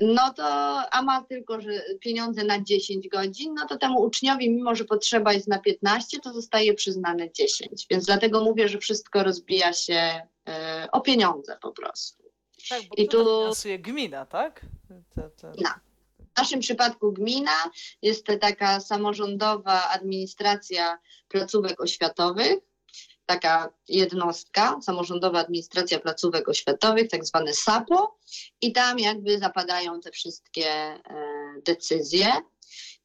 [0.00, 0.44] no to,
[0.92, 1.70] a ma tylko że
[2.00, 6.32] pieniądze na 10 godzin, no to temu uczniowi, mimo że potrzeba jest na 15, to
[6.32, 7.86] zostaje przyznane 10.
[7.90, 12.22] Więc dlatego mówię, że wszystko rozbija się e, o pieniądze po prostu.
[12.68, 14.66] Tak, bo I tu- finansuje gmina, tak?
[16.34, 17.70] W naszym przypadku gmina
[18.02, 20.98] jest taka samorządowa administracja
[21.28, 22.58] placówek oświatowych,
[23.30, 28.18] taka jednostka, samorządowa administracja placówek oświatowych, tak zwane SAPO
[28.60, 31.00] i tam jakby zapadają te wszystkie e,
[31.64, 32.26] decyzje.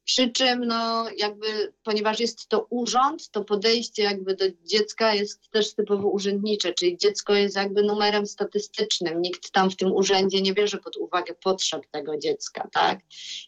[0.04, 5.74] Przy czym, no, jakby, ponieważ jest to urząd, to podejście jakby do dziecka jest też
[5.74, 9.22] typowo urzędnicze, czyli dziecko jest jakby numerem statystycznym.
[9.22, 13.00] Nikt tam w tym urzędzie nie bierze pod uwagę potrzeb tego dziecka, tak?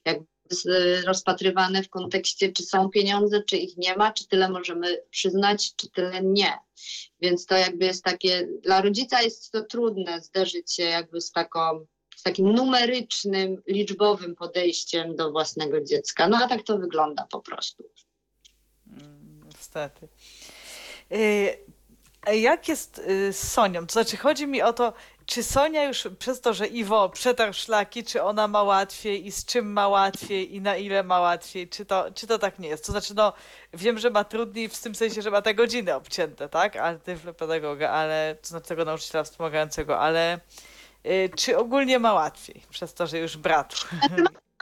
[0.04, 0.26] Jakby
[1.06, 5.90] rozpatrywane w kontekście, czy są pieniądze, czy ich nie ma, czy tyle możemy przyznać, czy
[5.90, 6.58] tyle nie.
[7.20, 11.86] Więc to jakby jest takie, dla rodzica jest to trudne zderzyć się jakby z taką
[12.16, 16.28] z takim numerycznym, liczbowym podejściem do własnego dziecka.
[16.28, 17.84] No a tak to wygląda po prostu.
[18.86, 20.08] Mm, Niestety.
[21.12, 23.86] Y, Jak jest y, z Sonią?
[23.86, 24.92] To znaczy, chodzi mi o to,
[25.28, 29.44] czy Sonia już przez to, że Iwo przetarł szlaki, czy ona ma łatwiej i z
[29.44, 32.86] czym ma łatwiej i na ile ma łatwiej, czy to, czy to tak nie jest?
[32.86, 33.32] To znaczy, no
[33.74, 36.76] wiem, że ma trudniej w tym sensie, że ma te godziny obcięte, tak?
[36.76, 36.98] Ale
[37.38, 40.40] pedagoga, ale, to znaczy tego nauczyciela wspomagającego, ale
[41.06, 43.74] y, czy ogólnie ma łatwiej przez to, że już brat?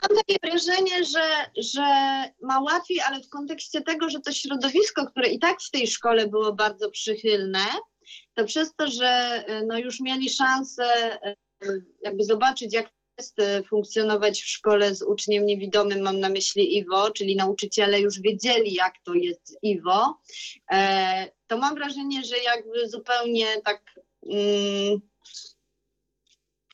[0.01, 1.83] Mam takie wrażenie, że, że
[2.41, 6.27] ma łatwiej, ale w kontekście tego, że to środowisko, które i tak w tej szkole
[6.27, 7.65] było bardzo przychylne,
[8.33, 10.83] to przez to, że no już mieli szansę
[11.23, 11.35] e,
[12.01, 17.11] jakby zobaczyć, jak jest e, funkcjonować w szkole z uczniem niewidomym, mam na myśli Iwo,
[17.11, 20.17] czyli nauczyciele już wiedzieli, jak to jest Iwo,
[20.71, 23.81] e, to mam wrażenie, że jakby zupełnie tak
[24.25, 25.01] mm,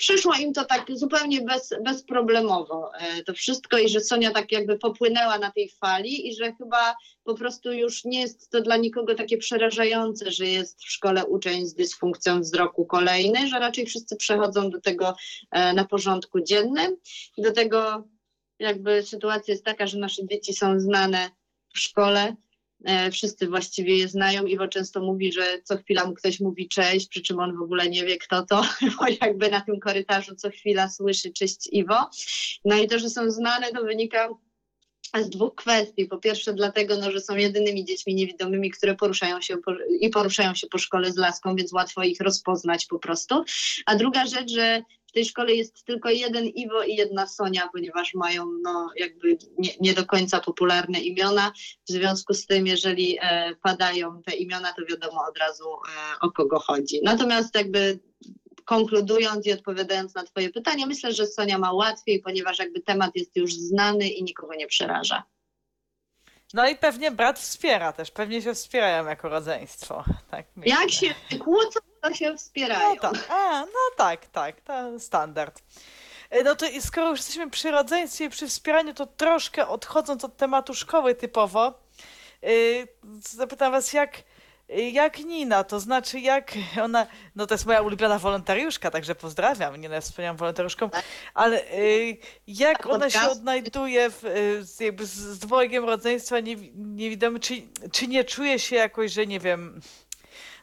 [0.04, 4.78] przyszło im to tak zupełnie bez, bezproblemowo e, to wszystko i że Sonia tak jakby
[4.78, 9.16] popłynęła na tej fali i że chyba po prostu już nie jest to dla nikogo
[9.16, 14.70] takie przerażające, że jest w szkole uczeń z dysfunkcją wzroku kolejny, że raczej wszyscy przechodzą
[14.70, 15.16] do tego
[15.52, 16.98] e, na porządku dziennym.
[17.38, 18.08] Do tego
[18.60, 21.30] jakby sytuacja jest taka, że nasze dzieci są znane
[21.74, 22.36] w szkole,
[23.12, 24.46] wszyscy właściwie je znają.
[24.46, 27.90] Iwo często mówi, że co chwila mu ktoś mówi cześć, przy czym on w ogóle
[27.90, 28.62] nie wie kto to,
[29.00, 32.10] bo jakby na tym korytarzu co chwila słyszy cześć Iwo.
[32.66, 34.30] No i to, że są znane, to wynika
[35.22, 36.06] z dwóch kwestii.
[36.06, 40.56] Po pierwsze dlatego, no, że są jedynymi dziećmi niewidomymi, które poruszają się po, i poruszają
[40.56, 43.44] się po szkole z laską, więc łatwo ich rozpoznać po prostu.
[43.86, 48.14] A druga rzecz, że w tej szkole jest tylko jeden Iwo i jedna Sonia, ponieważ
[48.14, 51.52] mają no, jakby nie, nie do końca popularne imiona.
[51.90, 56.32] W związku z tym, jeżeli e, padają te imiona, to wiadomo od razu e, o
[56.32, 57.00] kogo chodzi.
[57.04, 58.00] Natomiast jakby
[58.66, 63.36] konkludując i odpowiadając na Twoje pytanie, myślę, że Sonia ma łatwiej, ponieważ jakby temat jest
[63.36, 65.24] już znany i nikogo nie przeraża.
[66.54, 70.04] No i pewnie brat wspiera też, pewnie się wspierają jako rodzeństwo.
[70.32, 70.76] Tak myślę.
[70.82, 72.90] Jak się kłócą, to się wspierają.
[72.90, 75.62] No tak, A, no tak, tak, to standard.
[76.30, 80.24] E, No to i skoro już jesteśmy przy rodzeństwie i przy wspieraniu, to troszkę odchodząc
[80.24, 81.74] od tematu szkoły typowo,
[82.42, 82.88] yy,
[83.20, 84.24] zapytam was, jak,
[84.70, 89.96] jak Nina, to znaczy jak ona, no to jest moja ulubiona wolontariuszka, także pozdrawiam, Ninę
[89.96, 90.90] jest wspaniałą wolontariuszką,
[91.34, 92.18] ale yy,
[92.48, 94.22] jak ona się odnajduje w,
[94.62, 97.54] z- jakby z, dwojgiem rodzeństwa niewi- niewidomy, czy,
[97.92, 99.82] czy nie czuje się jakoś, że nie wiem,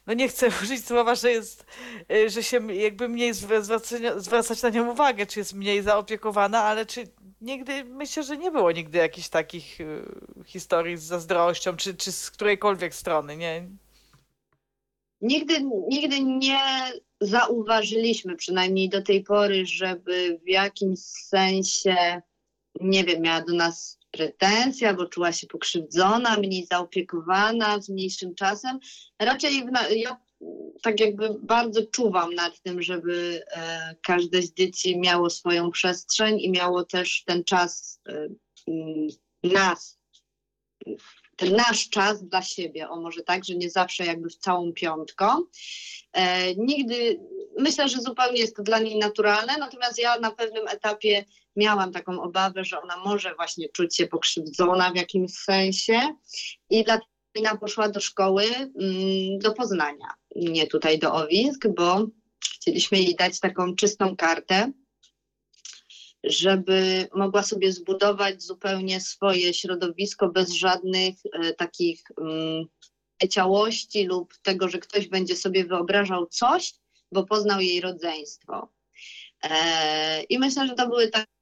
[0.07, 1.65] no nie chcę użyć słowa, że jest,
[2.13, 6.87] y, że się jakby mniej zwracania- zwracać na nią uwagę, czy jest mniej zaopiekowana, ale
[6.87, 7.09] czy
[7.41, 10.05] nigdy, myślę, że nie było nigdy jakichś takich y,
[10.47, 13.69] historii z zazdrością, czy, czy z którejkolwiek strony, nie?
[15.21, 15.55] Nigdy,
[15.89, 16.61] nigdy nie
[17.21, 22.23] zauważyliśmy, przynajmniej do tej pory, żeby w jakimś sensie,
[22.81, 28.79] nie wiem, miała do nas pretensje albo czuła się pokrzywdzona, mniej zaopiekowana, z mniejszym czasem.
[29.19, 29.65] Raczej
[29.97, 30.17] ja
[30.83, 36.51] tak jakby bardzo czuwam nad tym, żeby e, każde z dzieci miało swoją przestrzeń i
[36.51, 38.29] miało też ten czas e,
[39.43, 39.99] nas,
[41.41, 45.27] ten nasz czas dla siebie, o może tak, że nie zawsze jakby w całą piątką.
[46.13, 47.21] E, nigdy,
[47.59, 51.25] myślę, że zupełnie jest to dla niej naturalne, natomiast ja na pewnym etapie
[51.57, 56.01] miałam taką obawę, że ona może właśnie czuć się pokrzywdzona w jakimś sensie
[56.71, 62.07] i dlatego Nina poszła do szkoły mm, do Poznania, nie tutaj do Owisk, bo
[62.55, 64.73] chcieliśmy jej dać taką czystą kartę,
[66.25, 72.65] żeby mogła sobie zbudować zupełnie swoje środowisko bez żadnych e, takich mm,
[73.31, 76.75] ciałości lub tego, że ktoś będzie sobie wyobrażał coś,
[77.13, 78.73] bo poznał jej rodzeństwo.
[79.43, 81.40] E, I myślę, że to były takie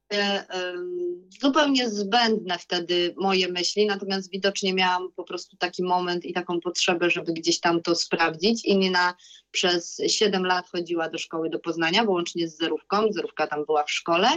[1.41, 7.09] zupełnie zbędne wtedy moje myśli, natomiast widocznie miałam po prostu taki moment i taką potrzebę,
[7.09, 8.65] żeby gdzieś tam to sprawdzić.
[8.65, 9.13] I Nina
[9.51, 13.11] przez 7 lat chodziła do szkoły do Poznania, łącznie z zerówką.
[13.11, 14.27] Zerówka tam była w szkole.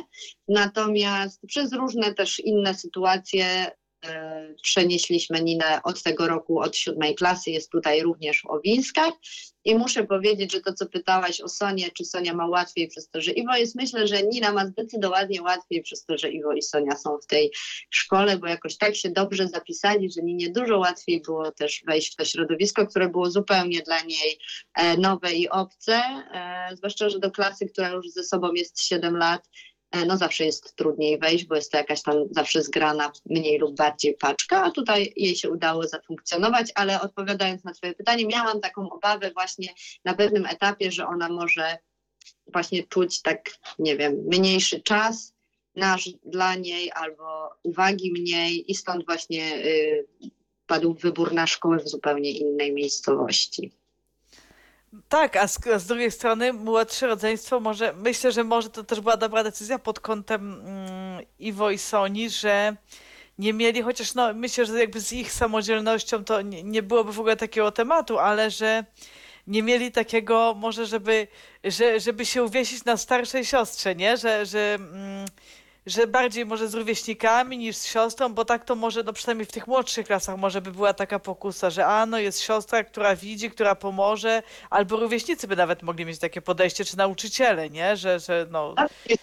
[0.49, 3.82] Natomiast przez różne też inne sytuacje e,
[4.63, 9.13] przenieśliśmy Ninę od tego roku, od siódmej klasy, jest tutaj również w Owińskach.
[9.65, 13.21] I muszę powiedzieć, że to, co pytałaś o Sonię, czy Sonia ma łatwiej przez to,
[13.21, 16.97] że Iwo jest, myślę, że Nina ma zdecydowanie łatwiej przez to, że Iwo i Sonia
[16.97, 17.53] są w tej
[17.91, 22.17] szkole, bo jakoś tak się dobrze zapisali, że Ninie dużo łatwiej było też wejść w
[22.17, 24.39] to środowisko, które było zupełnie dla niej
[24.75, 29.17] e, nowe i obce, e, zwłaszcza, że do klasy, która już ze sobą jest 7
[29.17, 29.49] lat,
[30.07, 34.15] no zawsze jest trudniej wejść, bo jest to jakaś tam zawsze zgrana mniej lub bardziej
[34.15, 39.31] paczka, a tutaj jej się udało zafunkcjonować, ale odpowiadając na twoje pytanie, miałam taką obawę
[39.31, 39.69] właśnie
[40.05, 41.79] na pewnym etapie, że ona może
[42.47, 45.35] właśnie czuć tak, nie wiem, mniejszy czas
[45.77, 50.07] nasz dla niej albo uwagi mniej i stąd właśnie y,
[50.67, 53.82] padł wybór na szkołę w zupełnie innej miejscowości.
[55.09, 59.01] Tak, a z, a z drugiej strony młodsze rodzeństwo może, myślę, że może to też
[59.01, 62.77] była dobra decyzja pod kątem mm, Iwo i Soni, że
[63.39, 67.21] nie mieli, chociaż no myślę, że jakby z ich samodzielnością to nie, nie byłoby w
[67.21, 68.85] ogóle takiego tematu, ale że
[69.47, 71.29] nie mieli takiego może, żeby,
[71.65, 74.17] że, żeby się uwiesić na starszej siostrze, nie?
[74.17, 75.27] Że, że, mm,
[75.87, 79.53] że bardziej może z rówieśnikami niż z siostrą, bo tak to może, no przynajmniej w
[79.53, 83.51] tych młodszych klasach może by była taka pokusa, że a no jest siostra, która widzi,
[83.51, 87.97] która pomoże, albo rówieśnicy by nawet mogli mieć takie podejście, czy nauczyciele, nie?
[87.97, 88.75] Że, że no...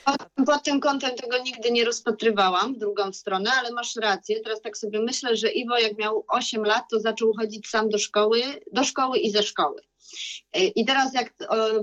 [0.05, 4.39] Pod, pod tym kątem tego nigdy nie rozpatrywałam w drugą stronę, ale masz rację.
[4.39, 7.97] Teraz tak sobie myślę, że Iwo jak miał 8 lat, to zaczął chodzić sam do
[7.97, 8.41] szkoły,
[8.71, 9.81] do szkoły i ze szkoły.
[10.53, 11.33] E, I teraz jak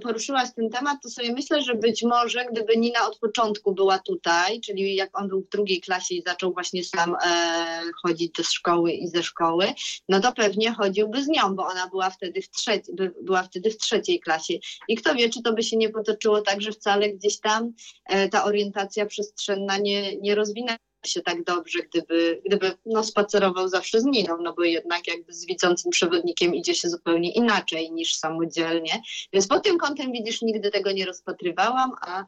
[0.02, 4.60] poruszyłaś ten temat, to sobie myślę, że być może gdyby Nina od początku była tutaj,
[4.60, 8.92] czyli jak on był w drugiej klasie i zaczął właśnie sam e, chodzić do szkoły
[8.92, 9.66] i ze szkoły,
[10.08, 13.70] no to pewnie chodziłby z nią, bo ona była wtedy w, trzeci, by, była wtedy
[13.70, 14.54] w trzeciej klasie.
[14.88, 17.72] I kto wie, czy to by się nie potoczyło tak, że wcale gdzieś tam
[18.04, 24.00] e, ta orientacja przestrzenna nie, nie rozwinęła się tak dobrze, gdyby, gdyby no, spacerował zawsze
[24.00, 29.02] z Niną, no bo jednak jakby z widzącym przewodnikiem idzie się zupełnie inaczej niż samodzielnie.
[29.32, 32.24] Więc pod tym kątem widzisz, nigdy tego nie rozpatrywałam, a,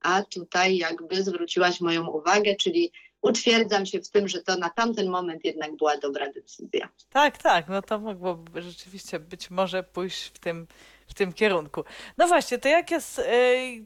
[0.00, 2.92] a tutaj jakby zwróciłaś moją uwagę, czyli
[3.22, 6.88] utwierdzam się w tym, że to na tamten moment jednak była dobra decyzja.
[7.10, 10.66] Tak, tak, no to mogłoby rzeczywiście być może pójść w tym
[11.06, 11.84] w tym kierunku.
[12.18, 13.20] No właśnie, to jak jest,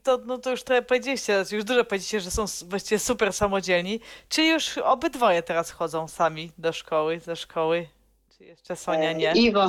[0.03, 4.01] to, no to już trochę powiedzieliście, już dużo powiedzieliście, że są właściwie super samodzielni.
[4.29, 7.89] Czy już obydwoje teraz chodzą sami do szkoły, ze szkoły?
[8.39, 9.33] Czy jeszcze Sonia nie?
[9.33, 9.69] Iwo,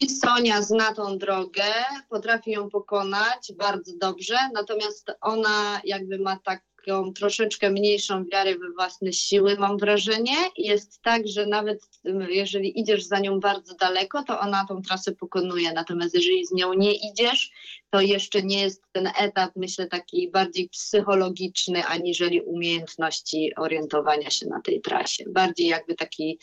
[0.00, 1.64] i Sonia zna tą drogę,
[2.08, 8.70] potrafi ją pokonać bardzo dobrze, natomiast ona jakby ma tak taką troszeczkę mniejszą wiarę we
[8.70, 10.36] własne siły, mam wrażenie.
[10.56, 11.80] Jest tak, że nawet
[12.28, 15.72] jeżeli idziesz za nią bardzo daleko, to ona tą trasę pokonuje.
[15.72, 17.50] Natomiast jeżeli z nią nie idziesz,
[17.90, 24.60] to jeszcze nie jest ten etap, myślę, taki bardziej psychologiczny, aniżeli umiejętności orientowania się na
[24.60, 25.24] tej trasie.
[25.28, 26.38] Bardziej jakby taki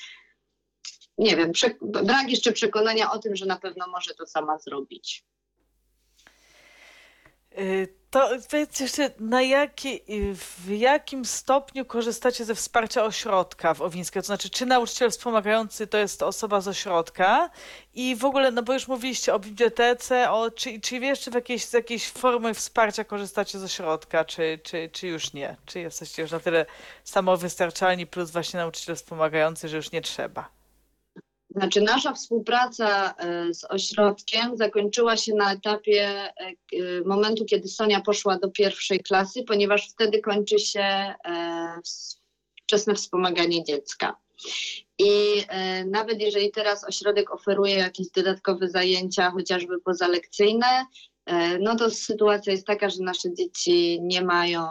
[1.17, 1.51] nie wiem,
[1.81, 5.23] brak jeszcze przekonania o tym, że na pewno może to sama zrobić.
[7.59, 13.81] Y, to powiedz jeszcze, na jaki, y, w jakim stopniu korzystacie ze wsparcia ośrodka w
[13.81, 14.21] Owińskiej?
[14.21, 17.49] To znaczy, czy nauczyciel wspomagający to jest osoba z ośrodka?
[17.93, 21.65] I w ogóle, no bo już mówiliście o bibliotece, o, czy, czy jeszcze w jakiejś,
[21.65, 25.55] z jakiejś formy wsparcia korzystacie z ośrodka, czy, czy, czy już nie?
[25.65, 26.65] Czy jesteście już na tyle
[27.03, 30.54] samowystarczalni, plus właśnie nauczyciel wspomagający, że już nie trzeba?
[31.55, 36.33] Znaczy, nasza współpraca e, z ośrodkiem zakończyła się na etapie e,
[37.05, 41.15] momentu, kiedy Sonia poszła do pierwszej klasy, ponieważ wtedy kończy się e,
[42.63, 44.15] wczesne wspomaganie dziecka.
[44.99, 45.43] I
[45.85, 50.85] nawet jeżeli teraz ośrodek oferuje jakieś dodatkowe zajęcia, chociażby pozalekcyjne,
[51.59, 54.65] no to sytuacja jest taka, że nasze dzieci nie mają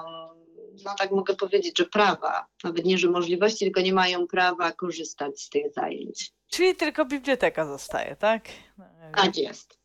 [0.85, 5.41] no tak mogę powiedzieć, że prawa, nawet nie, że możliwości, tylko nie mają prawa korzystać
[5.41, 6.33] z tych zajęć.
[6.55, 8.45] Czyli tylko biblioteka zostaje, tak?
[8.79, 8.85] No,
[9.17, 9.79] tak jest.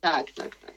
[0.00, 0.74] Tak, tak, tak.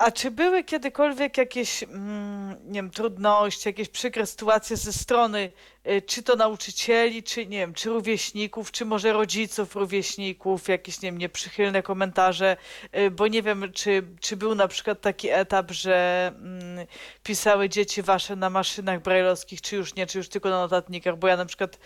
[0.00, 5.52] Y, a czy były kiedykolwiek jakieś, mm, nie wiem, trudności, jakieś przykre sytuacje ze strony
[5.88, 11.08] y, czy to nauczycieli, czy nie wiem, czy rówieśników, czy może rodziców rówieśników, jakieś, nie
[11.08, 12.56] wiem, nieprzychylne komentarze,
[12.98, 16.86] y, bo nie wiem, czy, czy był na przykład taki etap, że mm,
[17.22, 21.28] pisały dzieci wasze na maszynach brajlowskich, czy już nie, czy już tylko na notatnikach, bo
[21.28, 21.78] ja na przykład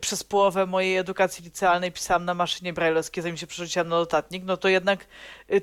[0.00, 4.56] przez połowę mojej edukacji licealnej pisałam na maszynie brajlowskiej, zanim się przerzuciłam na notatnik, no
[4.56, 5.06] to jednak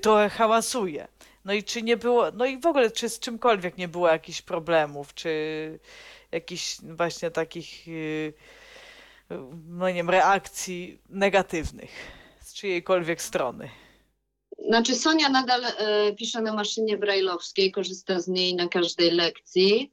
[0.01, 1.07] trochę hałasuje.
[1.45, 4.41] No i czy nie było, no i w ogóle czy z czymkolwiek nie było jakichś
[4.41, 5.79] problemów, czy
[6.31, 8.33] jakichś właśnie takich, y,
[9.67, 11.91] no nie wiem, reakcji negatywnych
[12.41, 13.69] z czyjejkolwiek strony?
[14.67, 19.91] Znaczy Sonia nadal e, pisze na maszynie brajlowskiej, korzysta z niej na każdej lekcji.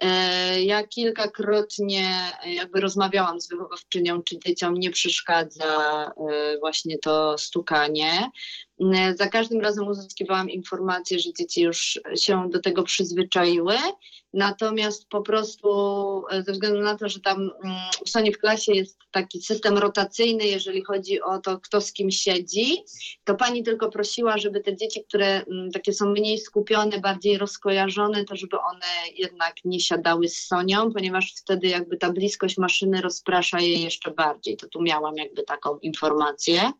[0.00, 8.30] E, ja kilkakrotnie jakby rozmawiałam z wychowawczynią, czy dzieciom nie przeszkadza e, właśnie to stukanie.
[8.80, 13.74] E, za każdym razem uzyskiwałam informację, że dzieci już się do tego przyzwyczaiły,
[14.32, 15.68] natomiast po prostu
[16.30, 17.76] e, ze względu na to, że tam mm,
[18.06, 22.10] w Sony w klasie jest taki system rotacyjny, jeżeli chodzi o to, kto z kim
[22.10, 22.76] siedzi,
[23.24, 28.24] to pani tylko prosiła, żeby te dzieci, które mm, takie są mniej skupione, bardziej rozkojarzone,
[28.24, 28.86] to żeby one
[29.16, 34.56] jednak nie siadały z Sonią, ponieważ wtedy jakby ta bliskość maszyny rozprasza je jeszcze bardziej.
[34.56, 36.72] To tu miałam jakby taką informację,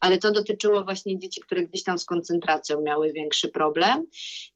[0.00, 4.06] ale to dotyczyło właśnie dzieci, które gdzieś tam z koncentracją miały większy problem.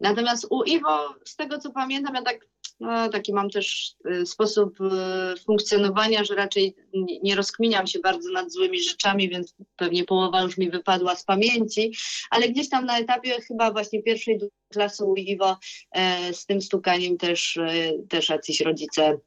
[0.00, 2.46] Natomiast u Iwo, z tego co pamiętam, ja tak
[2.80, 6.76] no, taki mam też y, sposób y, funkcjonowania, że raczej
[7.22, 11.92] nie, rozkminiam się bardzo nad złymi rzeczami, więc pewnie połowa już mi wypadła z pamięci,
[12.30, 14.38] ale gdzieś tam na etapie chyba właśnie pierwszej
[14.72, 15.56] klasy UIWO
[15.92, 19.18] e, z tym stukaniem też, e, też jacyś rodzice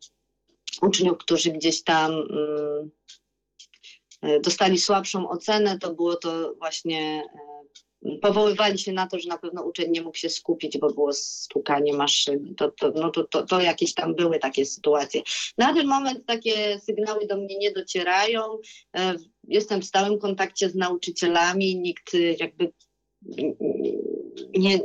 [0.81, 2.91] uczniów, którzy gdzieś tam mm,
[4.43, 7.23] dostali słabszą ocenę, to było to właśnie
[8.05, 11.13] e, powoływali się na to, że na pewno uczeń nie mógł się skupić, bo było
[11.13, 12.55] stukanie maszyny.
[12.55, 15.21] To, to, no to, to, to jakieś tam były takie sytuacje.
[15.57, 18.41] Na ten moment takie sygnały do mnie nie docierają.
[18.97, 19.15] E,
[19.47, 22.71] jestem w stałym kontakcie z nauczycielami, nikt jakby
[24.57, 24.79] nie,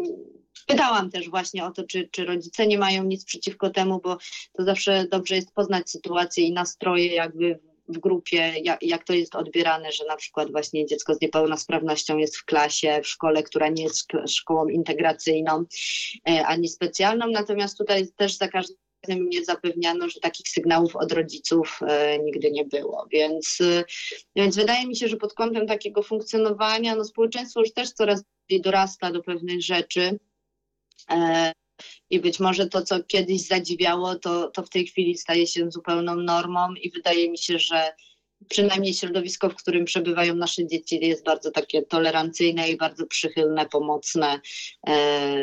[0.67, 4.19] Pytałam też właśnie o to, czy, czy rodzice nie mają nic przeciwko temu, bo
[4.53, 9.35] to zawsze dobrze jest poznać sytuację i nastroje jakby w grupie, jak, jak to jest
[9.35, 13.83] odbierane, że na przykład właśnie dziecko z niepełnosprawnością jest w klasie, w szkole, która nie
[13.83, 15.65] jest szkołą integracyjną
[16.29, 17.27] e, ani specjalną.
[17.27, 18.77] Natomiast tutaj też za każdym
[19.09, 23.07] mnie zapewniano, że takich sygnałów od rodziców e, nigdy nie było.
[23.11, 23.85] Więc, e,
[24.37, 28.61] więc wydaje mi się, że pod kątem takiego funkcjonowania, no społeczeństwo już też coraz bardziej
[28.61, 30.19] dorasta do pewnych rzeczy.
[31.11, 31.53] E,
[32.11, 36.17] I być może to, co kiedyś zadziwiało, to, to w tej chwili staje się zupełną
[36.17, 37.93] normą i wydaje mi się, że
[38.49, 44.41] przynajmniej środowisko, w którym przebywają nasze dzieci, jest bardzo takie tolerancyjne i bardzo przychylne, pomocne.
[44.89, 45.37] E,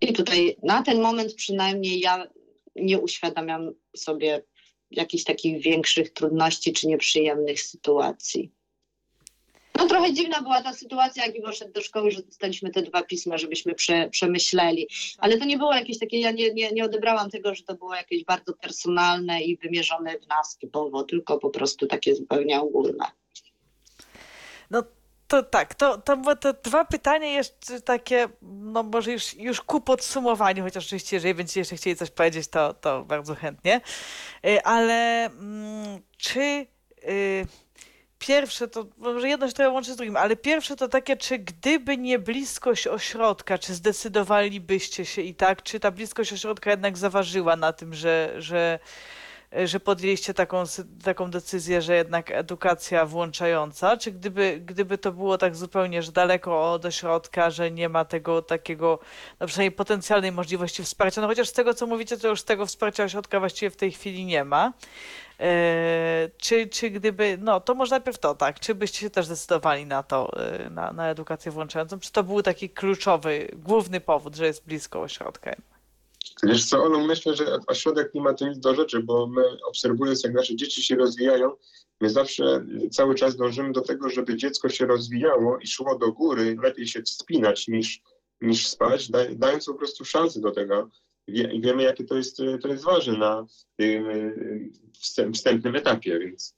[0.00, 2.28] I tutaj na ten moment przynajmniej ja
[2.76, 4.42] nie uświadamiam sobie
[4.90, 8.52] jakichś takich większych trudności czy nieprzyjemnych sytuacji.
[9.78, 13.02] No trochę dziwna była ta sytuacja, jak Iwo szedł do szkoły, że dostaliśmy te dwa
[13.02, 14.88] pisma, żebyśmy prze, przemyśleli.
[15.18, 17.94] Ale to nie było jakieś takie, ja nie, nie, nie odebrałam tego, że to było
[17.94, 23.04] jakieś bardzo personalne i wymierzone w nas typowo, tylko po prostu takie zupełnie ogólne.
[24.70, 24.82] No
[25.28, 30.64] to tak, to, to, to dwa pytania jeszcze takie, no może już, już ku podsumowaniu,
[30.64, 33.80] chociaż oczywiście, jeżeli będziecie jeszcze chcieli coś powiedzieć, to, to bardzo chętnie.
[34.46, 36.66] Y, ale mm, czy...
[37.08, 37.67] Y,
[38.18, 41.96] Pierwsze to, może jedno się trochę łączy z drugim, ale pierwsze to takie, czy gdyby
[41.96, 47.72] nie bliskość ośrodka, czy zdecydowalibyście się i tak, czy ta bliskość ośrodka jednak zaważyła na
[47.72, 48.78] tym, że, że,
[49.64, 50.64] że podjęliście taką,
[51.04, 56.72] taką decyzję, że jednak edukacja włączająca, czy gdyby, gdyby to było tak zupełnie, że daleko
[56.72, 58.98] od ośrodka, że nie ma tego takiego,
[59.40, 63.04] no przynajmniej potencjalnej możliwości wsparcia, no chociaż z tego, co mówicie, to już tego wsparcia
[63.04, 64.72] ośrodka właściwie w tej chwili nie ma.
[65.40, 69.86] E, czy, czy gdyby, no to może najpierw to, tak, czy byście się też zdecydowali
[69.86, 74.46] na to, e, na, na edukację włączającą, czy to był taki kluczowy, główny powód, że
[74.46, 75.50] jest blisko ośrodka?
[76.42, 80.24] Wiesz co, Olu, myślę, że ośrodek nie ma tu nic do rzeczy, bo my obserwując,
[80.24, 81.52] jak nasze dzieci się rozwijają,
[82.00, 86.56] my zawsze cały czas dążymy do tego, żeby dziecko się rozwijało i szło do góry,
[86.62, 88.02] lepiej się wspinać niż,
[88.40, 90.90] niż spać, dając po prostu szansę do tego
[91.28, 93.46] wie, wiemy, jakie to jest, to jest ważne na
[93.76, 94.06] tym
[95.32, 96.57] wstępnym etapie, więc.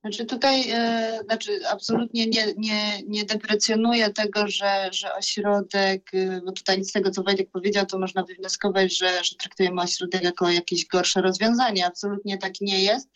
[0.00, 6.52] Znaczy tutaj e, znaczy absolutnie nie, nie, nie deprecjonuję tego, że, że ośrodek, e, bo
[6.52, 10.86] tutaj z tego co Wojtek powiedział, to można wywnioskować, że, że traktujemy ośrodek jako jakieś
[10.86, 11.86] gorsze rozwiązanie.
[11.86, 13.08] Absolutnie tak nie jest.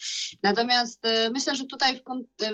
[0.43, 2.51] Natomiast e, myślę, że tutaj w, e,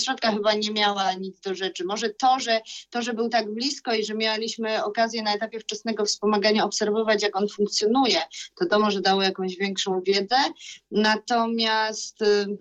[0.00, 1.84] środka chyba nie miała nic do rzeczy.
[1.84, 2.60] Może to, że,
[2.90, 7.36] to, że był tak blisko i że mieliśmy okazję na etapie wczesnego wspomagania obserwować, jak
[7.36, 8.20] on funkcjonuje,
[8.60, 10.36] to to może dało jakąś większą wiedzę.
[10.90, 12.58] Natomiast y,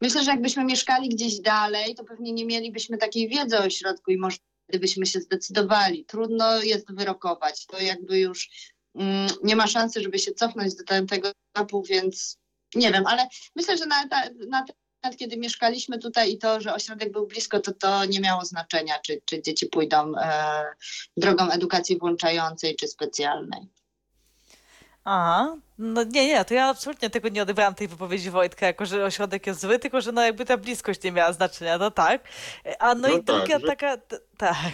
[0.00, 4.18] myślę, że jakbyśmy mieszkali gdzieś dalej, to pewnie nie mielibyśmy takiej wiedzy o środku i
[4.18, 4.36] może
[4.68, 6.04] gdybyśmy się zdecydowali.
[6.04, 7.66] Trudno jest wyrokować.
[7.66, 8.48] To jakby już
[8.94, 12.38] mm, nie ma szansy, żeby się cofnąć do tego etapu, więc
[12.74, 14.04] nie wiem, ale myślę, że na,
[14.48, 14.64] na
[15.18, 19.20] kiedy mieszkaliśmy tutaj i to, że ośrodek był blisko, to to nie miało znaczenia, czy,
[19.24, 20.64] czy dzieci pójdą e,
[21.16, 23.60] drogą edukacji włączającej czy specjalnej.
[25.10, 29.04] Aha, no nie, nie, to ja absolutnie tego nie odebrałam tej wypowiedzi Wojtka, jako że
[29.04, 32.28] ośrodek jest zły, tylko że no jakby ta bliskość nie miała znaczenia, no tak.
[32.78, 33.66] A no, no i tak, druga że...
[33.66, 33.96] taka,
[34.36, 34.72] tak,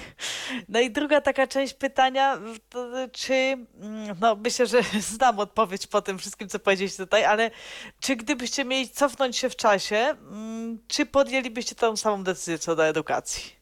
[0.69, 2.39] no i druga taka część pytania,
[2.69, 4.82] to, czy, mm, no myślę, że
[5.16, 7.51] znam odpowiedź po tym wszystkim, co powiedzieliście tutaj, ale
[8.01, 12.86] czy gdybyście mieli cofnąć się w czasie, mm, czy podjęlibyście tą samą decyzję co do
[12.86, 13.52] edukacji?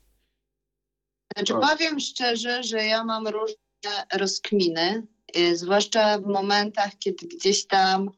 [1.36, 5.06] Znaczy powiem szczerze, że ja mam różne rozkminy,
[5.54, 8.10] zwłaszcza w momentach, kiedy gdzieś tam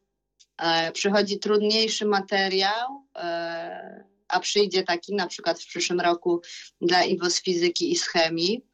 [0.59, 6.43] e, przychodzi trudniejszy materiał, e, a przyjdzie taki na przykład w przyszłym roku
[6.81, 8.67] dla Iwo z fizyki i z chemii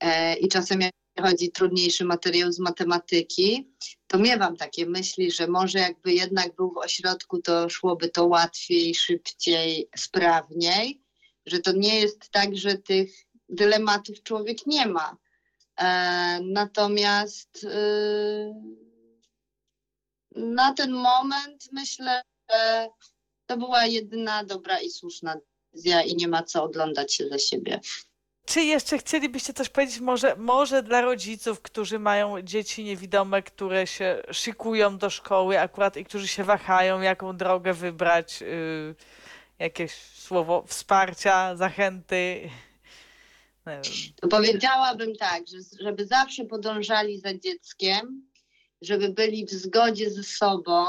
[0.00, 3.70] e, i czasem jak przychodzi trudniejszy materiał z matematyki,
[4.06, 8.94] to miewam takie myśli, że może jakby jednak był w ośrodku, to szłoby to łatwiej,
[8.94, 11.02] szybciej, sprawniej,
[11.46, 13.10] że to nie jest tak, że tych
[13.48, 15.16] dylematów człowiek nie ma,
[16.42, 18.54] natomiast y,
[20.36, 22.88] na ten moment myślę, że
[23.46, 25.36] to była jedyna dobra i słuszna
[25.72, 27.80] decyzja i nie ma co oglądać się za siebie.
[28.46, 34.22] Czy jeszcze chcielibyście coś powiedzieć może, może dla rodziców, którzy mają dzieci niewidome, które się
[34.32, 38.40] szykują do szkoły akurat i którzy się wahają, jaką drogę wybrać?
[38.40, 38.94] Yy,
[39.58, 42.50] jakieś słowo wsparcia, zachęty?
[43.66, 43.82] Wiem.
[44.20, 48.30] To powiedziałabym tak, że żeby zawsze podążali za dzieckiem,
[48.82, 50.84] żeby byli w zgodzie ze sobą,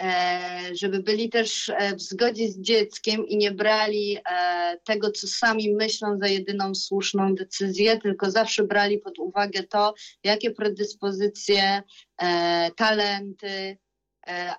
[0.00, 5.26] e, żeby byli też e, w zgodzie z dzieckiem i nie brali e, tego, co
[5.26, 9.94] sami myślą za jedyną słuszną decyzję, tylko zawsze brali pod uwagę to,
[10.24, 11.82] jakie predyspozycje,
[12.76, 13.78] talenty,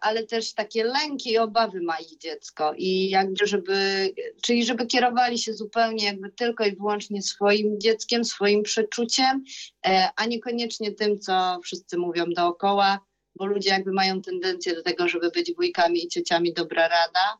[0.01, 4.09] ale też takie lęki i obawy ma ich dziecko i jakby żeby,
[4.41, 9.43] czyli żeby kierowali się zupełnie jakby tylko i wyłącznie swoim dzieckiem, swoim przeczuciem,
[9.85, 12.99] e, a niekoniecznie tym, co wszyscy mówią dookoła,
[13.35, 17.37] bo ludzie jakby mają tendencję do tego, żeby być wujkami i ciociami dobra rada,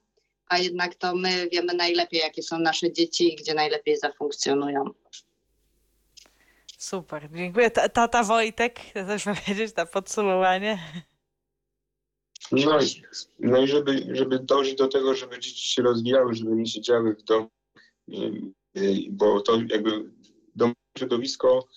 [0.48, 4.84] a jednak to my wiemy najlepiej, jakie są nasze dzieci i gdzie najlepiej zafunkcjonują.
[6.77, 7.72] Super, dziękuję.
[7.72, 10.80] Ta- Tata Wojtek, coś powiedzieć na podsumowanie?
[12.52, 13.04] No i,
[13.40, 17.24] no i żeby, żeby dążyć do tego, żeby dzieci się rozwijały, żeby nie siedziały w
[17.24, 17.50] domu,
[18.10, 18.42] y,
[18.78, 20.12] y, bo to jakby
[20.56, 21.68] dom, środowisko,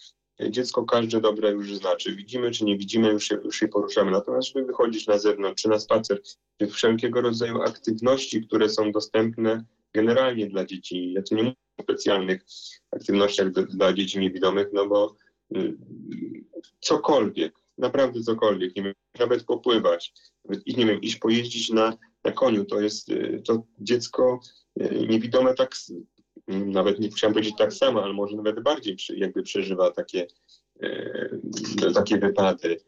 [0.40, 2.16] y, dziecko każde dobre już znaczy.
[2.16, 4.10] Widzimy czy nie widzimy, już się, już się poruszamy.
[4.10, 6.22] Natomiast żeby wychodzić na zewnątrz, czy na spacer,
[6.60, 9.64] czy wszelkiego rodzaju aktywności, które są dostępne
[9.94, 11.12] generalnie dla dzieci.
[11.12, 12.44] Ja tu nie mówię o specjalnych
[12.90, 15.16] aktywnościach dla dzieci niewidomych, no bo
[16.80, 20.12] cokolwiek, naprawdę cokolwiek, nie wiem, nawet popływać,
[20.44, 24.40] nawet, nie wiem, iść pojeździć na, na koniu, to jest y, to dziecko
[24.80, 25.74] y, niewidome tak,
[26.48, 30.26] nawet nie chciałem powiedzieć tak samo, ale może nawet bardziej jakby przeżywa takie,
[30.82, 31.30] e,
[31.94, 32.80] takie wypady,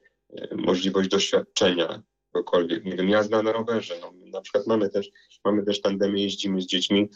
[0.56, 2.02] możliwość doświadczenia
[2.32, 5.10] czegokolwiek, nie wiem, jazda na rowerze, no, na przykład mamy też,
[5.44, 7.08] mamy też tandemy, jeździmy z dziećmi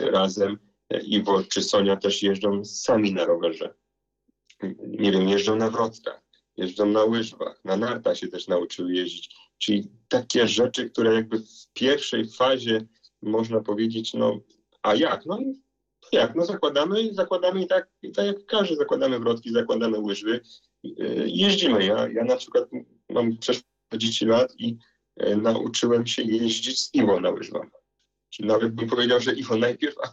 [0.00, 0.58] razem
[1.04, 3.74] i Wol czy Sonia też jeżdżą sami na rowerze.
[4.86, 6.22] Nie wiem, jeżdżą na wrotkach,
[6.60, 9.36] jeżdżą na łyżwach, na nartach się też nauczyły jeździć.
[9.58, 12.86] Czyli takie rzeczy, które jakby w pierwszej fazie
[13.22, 14.40] można powiedzieć, no
[14.82, 15.26] a jak?
[15.26, 15.60] No i
[16.12, 16.34] jak?
[16.34, 20.40] No zakładamy, zakładamy i tak, i tak jak każdy, zakładamy wrotki, zakładamy łyżwy,
[20.82, 21.86] yy, jeździmy.
[21.86, 22.68] Ja, ja na przykład
[23.08, 24.78] mam przeszło 40 lat i
[25.16, 27.66] e, nauczyłem się jeździć z Iwo na łyżwach.
[28.30, 30.10] Czyli nawet bym powiedział, że Iwo najpierw, a,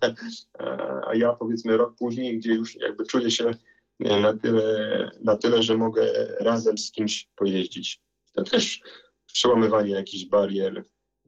[1.07, 3.51] a, ja powiedzmy rok później, gdzie już jakby czuję się
[3.99, 8.01] na tyle, na tyle, że mogę razem z kimś pojeździć.
[8.33, 8.81] To też
[9.25, 10.85] przełamywanie jakichś barier,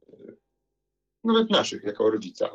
[0.08, 0.16] e,
[1.24, 2.50] nawet naszych, jako rodzica.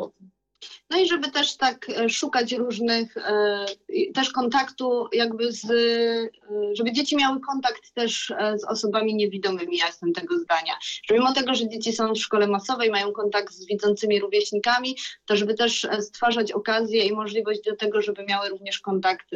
[0.90, 3.66] No i żeby też tak e, szukać różnych, e,
[4.14, 10.14] też kontaktu jakby z, e, żeby dzieci miały kontakt też z osobami niewidomymi, ja jestem
[10.14, 10.74] tego zdania.
[11.10, 15.36] Że mimo tego, że dzieci są w szkole masowej, mają kontakt z widzącymi rówieśnikami, to
[15.36, 19.28] żeby też stwarzać okazję i możliwość do tego, żeby miały również kontakt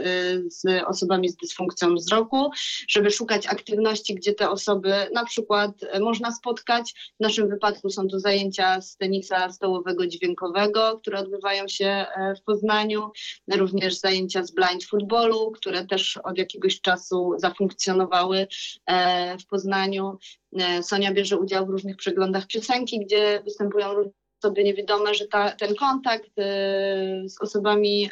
[0.48, 2.52] z osobami z dysfunkcją wzroku,
[2.88, 7.14] żeby szukać aktywności, gdzie te osoby na przykład można spotkać.
[7.20, 12.44] W naszym wypadku są to zajęcia z tenisa stołowego dźwiękowego, które odbywają się e, w
[12.44, 13.12] Poznaniu,
[13.56, 18.48] również zajęcia z blind footballu, które też od jakiegoś czasu zafunkcjonowały
[18.86, 20.18] e, w Poznaniu.
[20.60, 23.88] E, Sonia bierze udział w różnych przeglądach piosenki, gdzie występują
[24.44, 26.32] osoby niewidome, że ta, ten kontakt
[27.26, 28.10] z osobami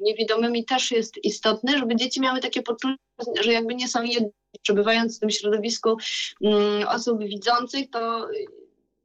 [0.00, 2.96] niewidomymi też jest istotny, żeby dzieci miały takie poczucie,
[3.40, 4.30] że jakby nie są jedni.
[4.62, 5.96] Przebywając w tym środowisku
[6.40, 8.28] mm, osób widzących, to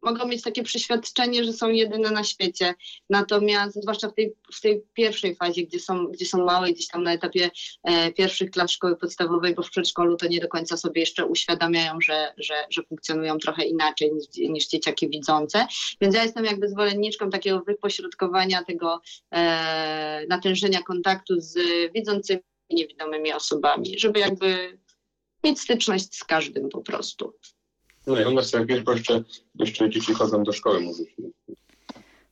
[0.01, 2.73] mogą mieć takie przeświadczenie, że są jedyne na świecie.
[3.09, 7.03] Natomiast zwłaszcza w tej, w tej pierwszej fazie, gdzie są, gdzie są małe, gdzieś tam
[7.03, 7.49] na etapie
[7.83, 12.01] e, pierwszych klas szkoły podstawowej, bo w przedszkolu to nie do końca sobie jeszcze uświadamiają,
[12.01, 15.67] że, że, że funkcjonują trochę inaczej niż, niż dzieciaki widzące.
[16.01, 19.01] Więc ja jestem jakby zwolenniczką takiego wypośrodkowania tego
[19.31, 21.59] e, natężenia kontaktu z
[21.93, 24.77] widzącymi niewidomymi osobami, żeby jakby
[25.43, 27.33] mieć styczność z każdym po prostu.
[28.07, 29.23] No i u nas jak wiesz, bo jeszcze,
[29.55, 31.31] jeszcze dzieci chodzą do szkoły muzycznej.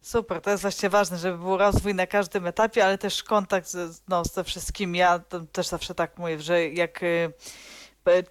[0.02, 4.02] Super, to jest właśnie ważne, żeby był rozwój na każdym etapie, ale też kontakt z,
[4.08, 5.00] no, ze wszystkimi.
[5.00, 5.20] Ja
[5.52, 7.34] też zawsze tak mówię, że jak y,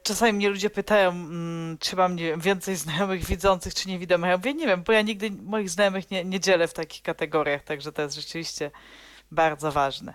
[0.03, 4.31] czasami mnie ludzie pytają, mm, czy mam wiem, więcej znajomych widzących czy niewidomych.
[4.31, 7.65] Ja mówię, nie wiem, bo ja nigdy moich znajomych nie, nie dzielę w takich kategoriach,
[7.65, 8.71] także to jest rzeczywiście
[9.31, 10.15] bardzo ważne.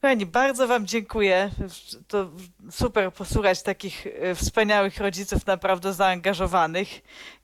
[0.00, 1.50] Kochani, bardzo Wam dziękuję.
[2.08, 2.30] To
[2.70, 6.88] super posłuchać takich e, wspaniałych rodziców, naprawdę zaangażowanych.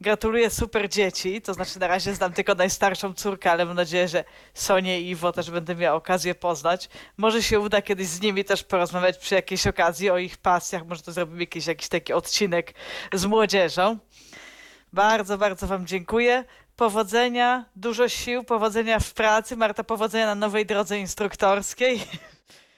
[0.01, 1.43] Gratuluję super dzieci.
[1.43, 4.25] To znaczy, na razie znam tylko najstarszą córkę, ale mam nadzieję, że
[4.55, 6.89] Sonię i Iwo też będę miała okazję poznać.
[7.17, 10.87] Może się uda kiedyś z nimi też porozmawiać przy jakiejś okazji o ich pasjach.
[10.87, 12.75] Może to zrobimy jakiś, jakiś taki odcinek
[13.13, 13.99] z młodzieżą.
[14.93, 16.45] Bardzo, bardzo Wam dziękuję.
[16.77, 19.57] Powodzenia, dużo sił, powodzenia w pracy.
[19.57, 22.03] Marta, powodzenia na nowej drodze instruktorskiej.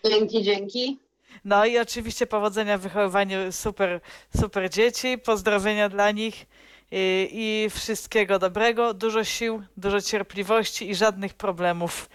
[0.04, 0.98] Dzięki, dzięki.
[1.44, 4.00] No i oczywiście powodzenia w wychowywaniu super,
[4.36, 6.46] super dzieci, pozdrowienia dla nich
[6.90, 12.08] i, i wszystkiego dobrego, dużo sił, dużo cierpliwości i żadnych problemów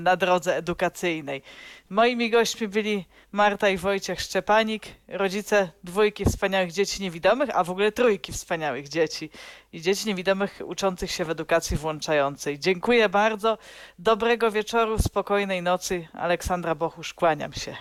[0.00, 1.42] na drodze edukacyjnej.
[1.90, 7.92] Moimi gośćmi byli Marta i Wojciech Szczepanik, rodzice dwójki wspaniałych dzieci niewidomych, a w ogóle
[7.92, 9.30] trójki wspaniałych dzieci
[9.72, 12.58] i dzieci niewidomych uczących się w edukacji włączającej.
[12.58, 13.58] Dziękuję bardzo.
[13.98, 16.08] Dobrego wieczoru, spokojnej nocy.
[16.12, 17.76] Aleksandra Bochusz, kłaniam się.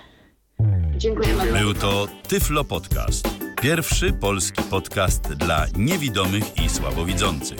[0.97, 1.59] Dziękujemy.
[1.59, 3.27] Był to Tyflo Podcast.
[3.61, 7.59] Pierwszy polski podcast dla niewidomych i słabowidzących.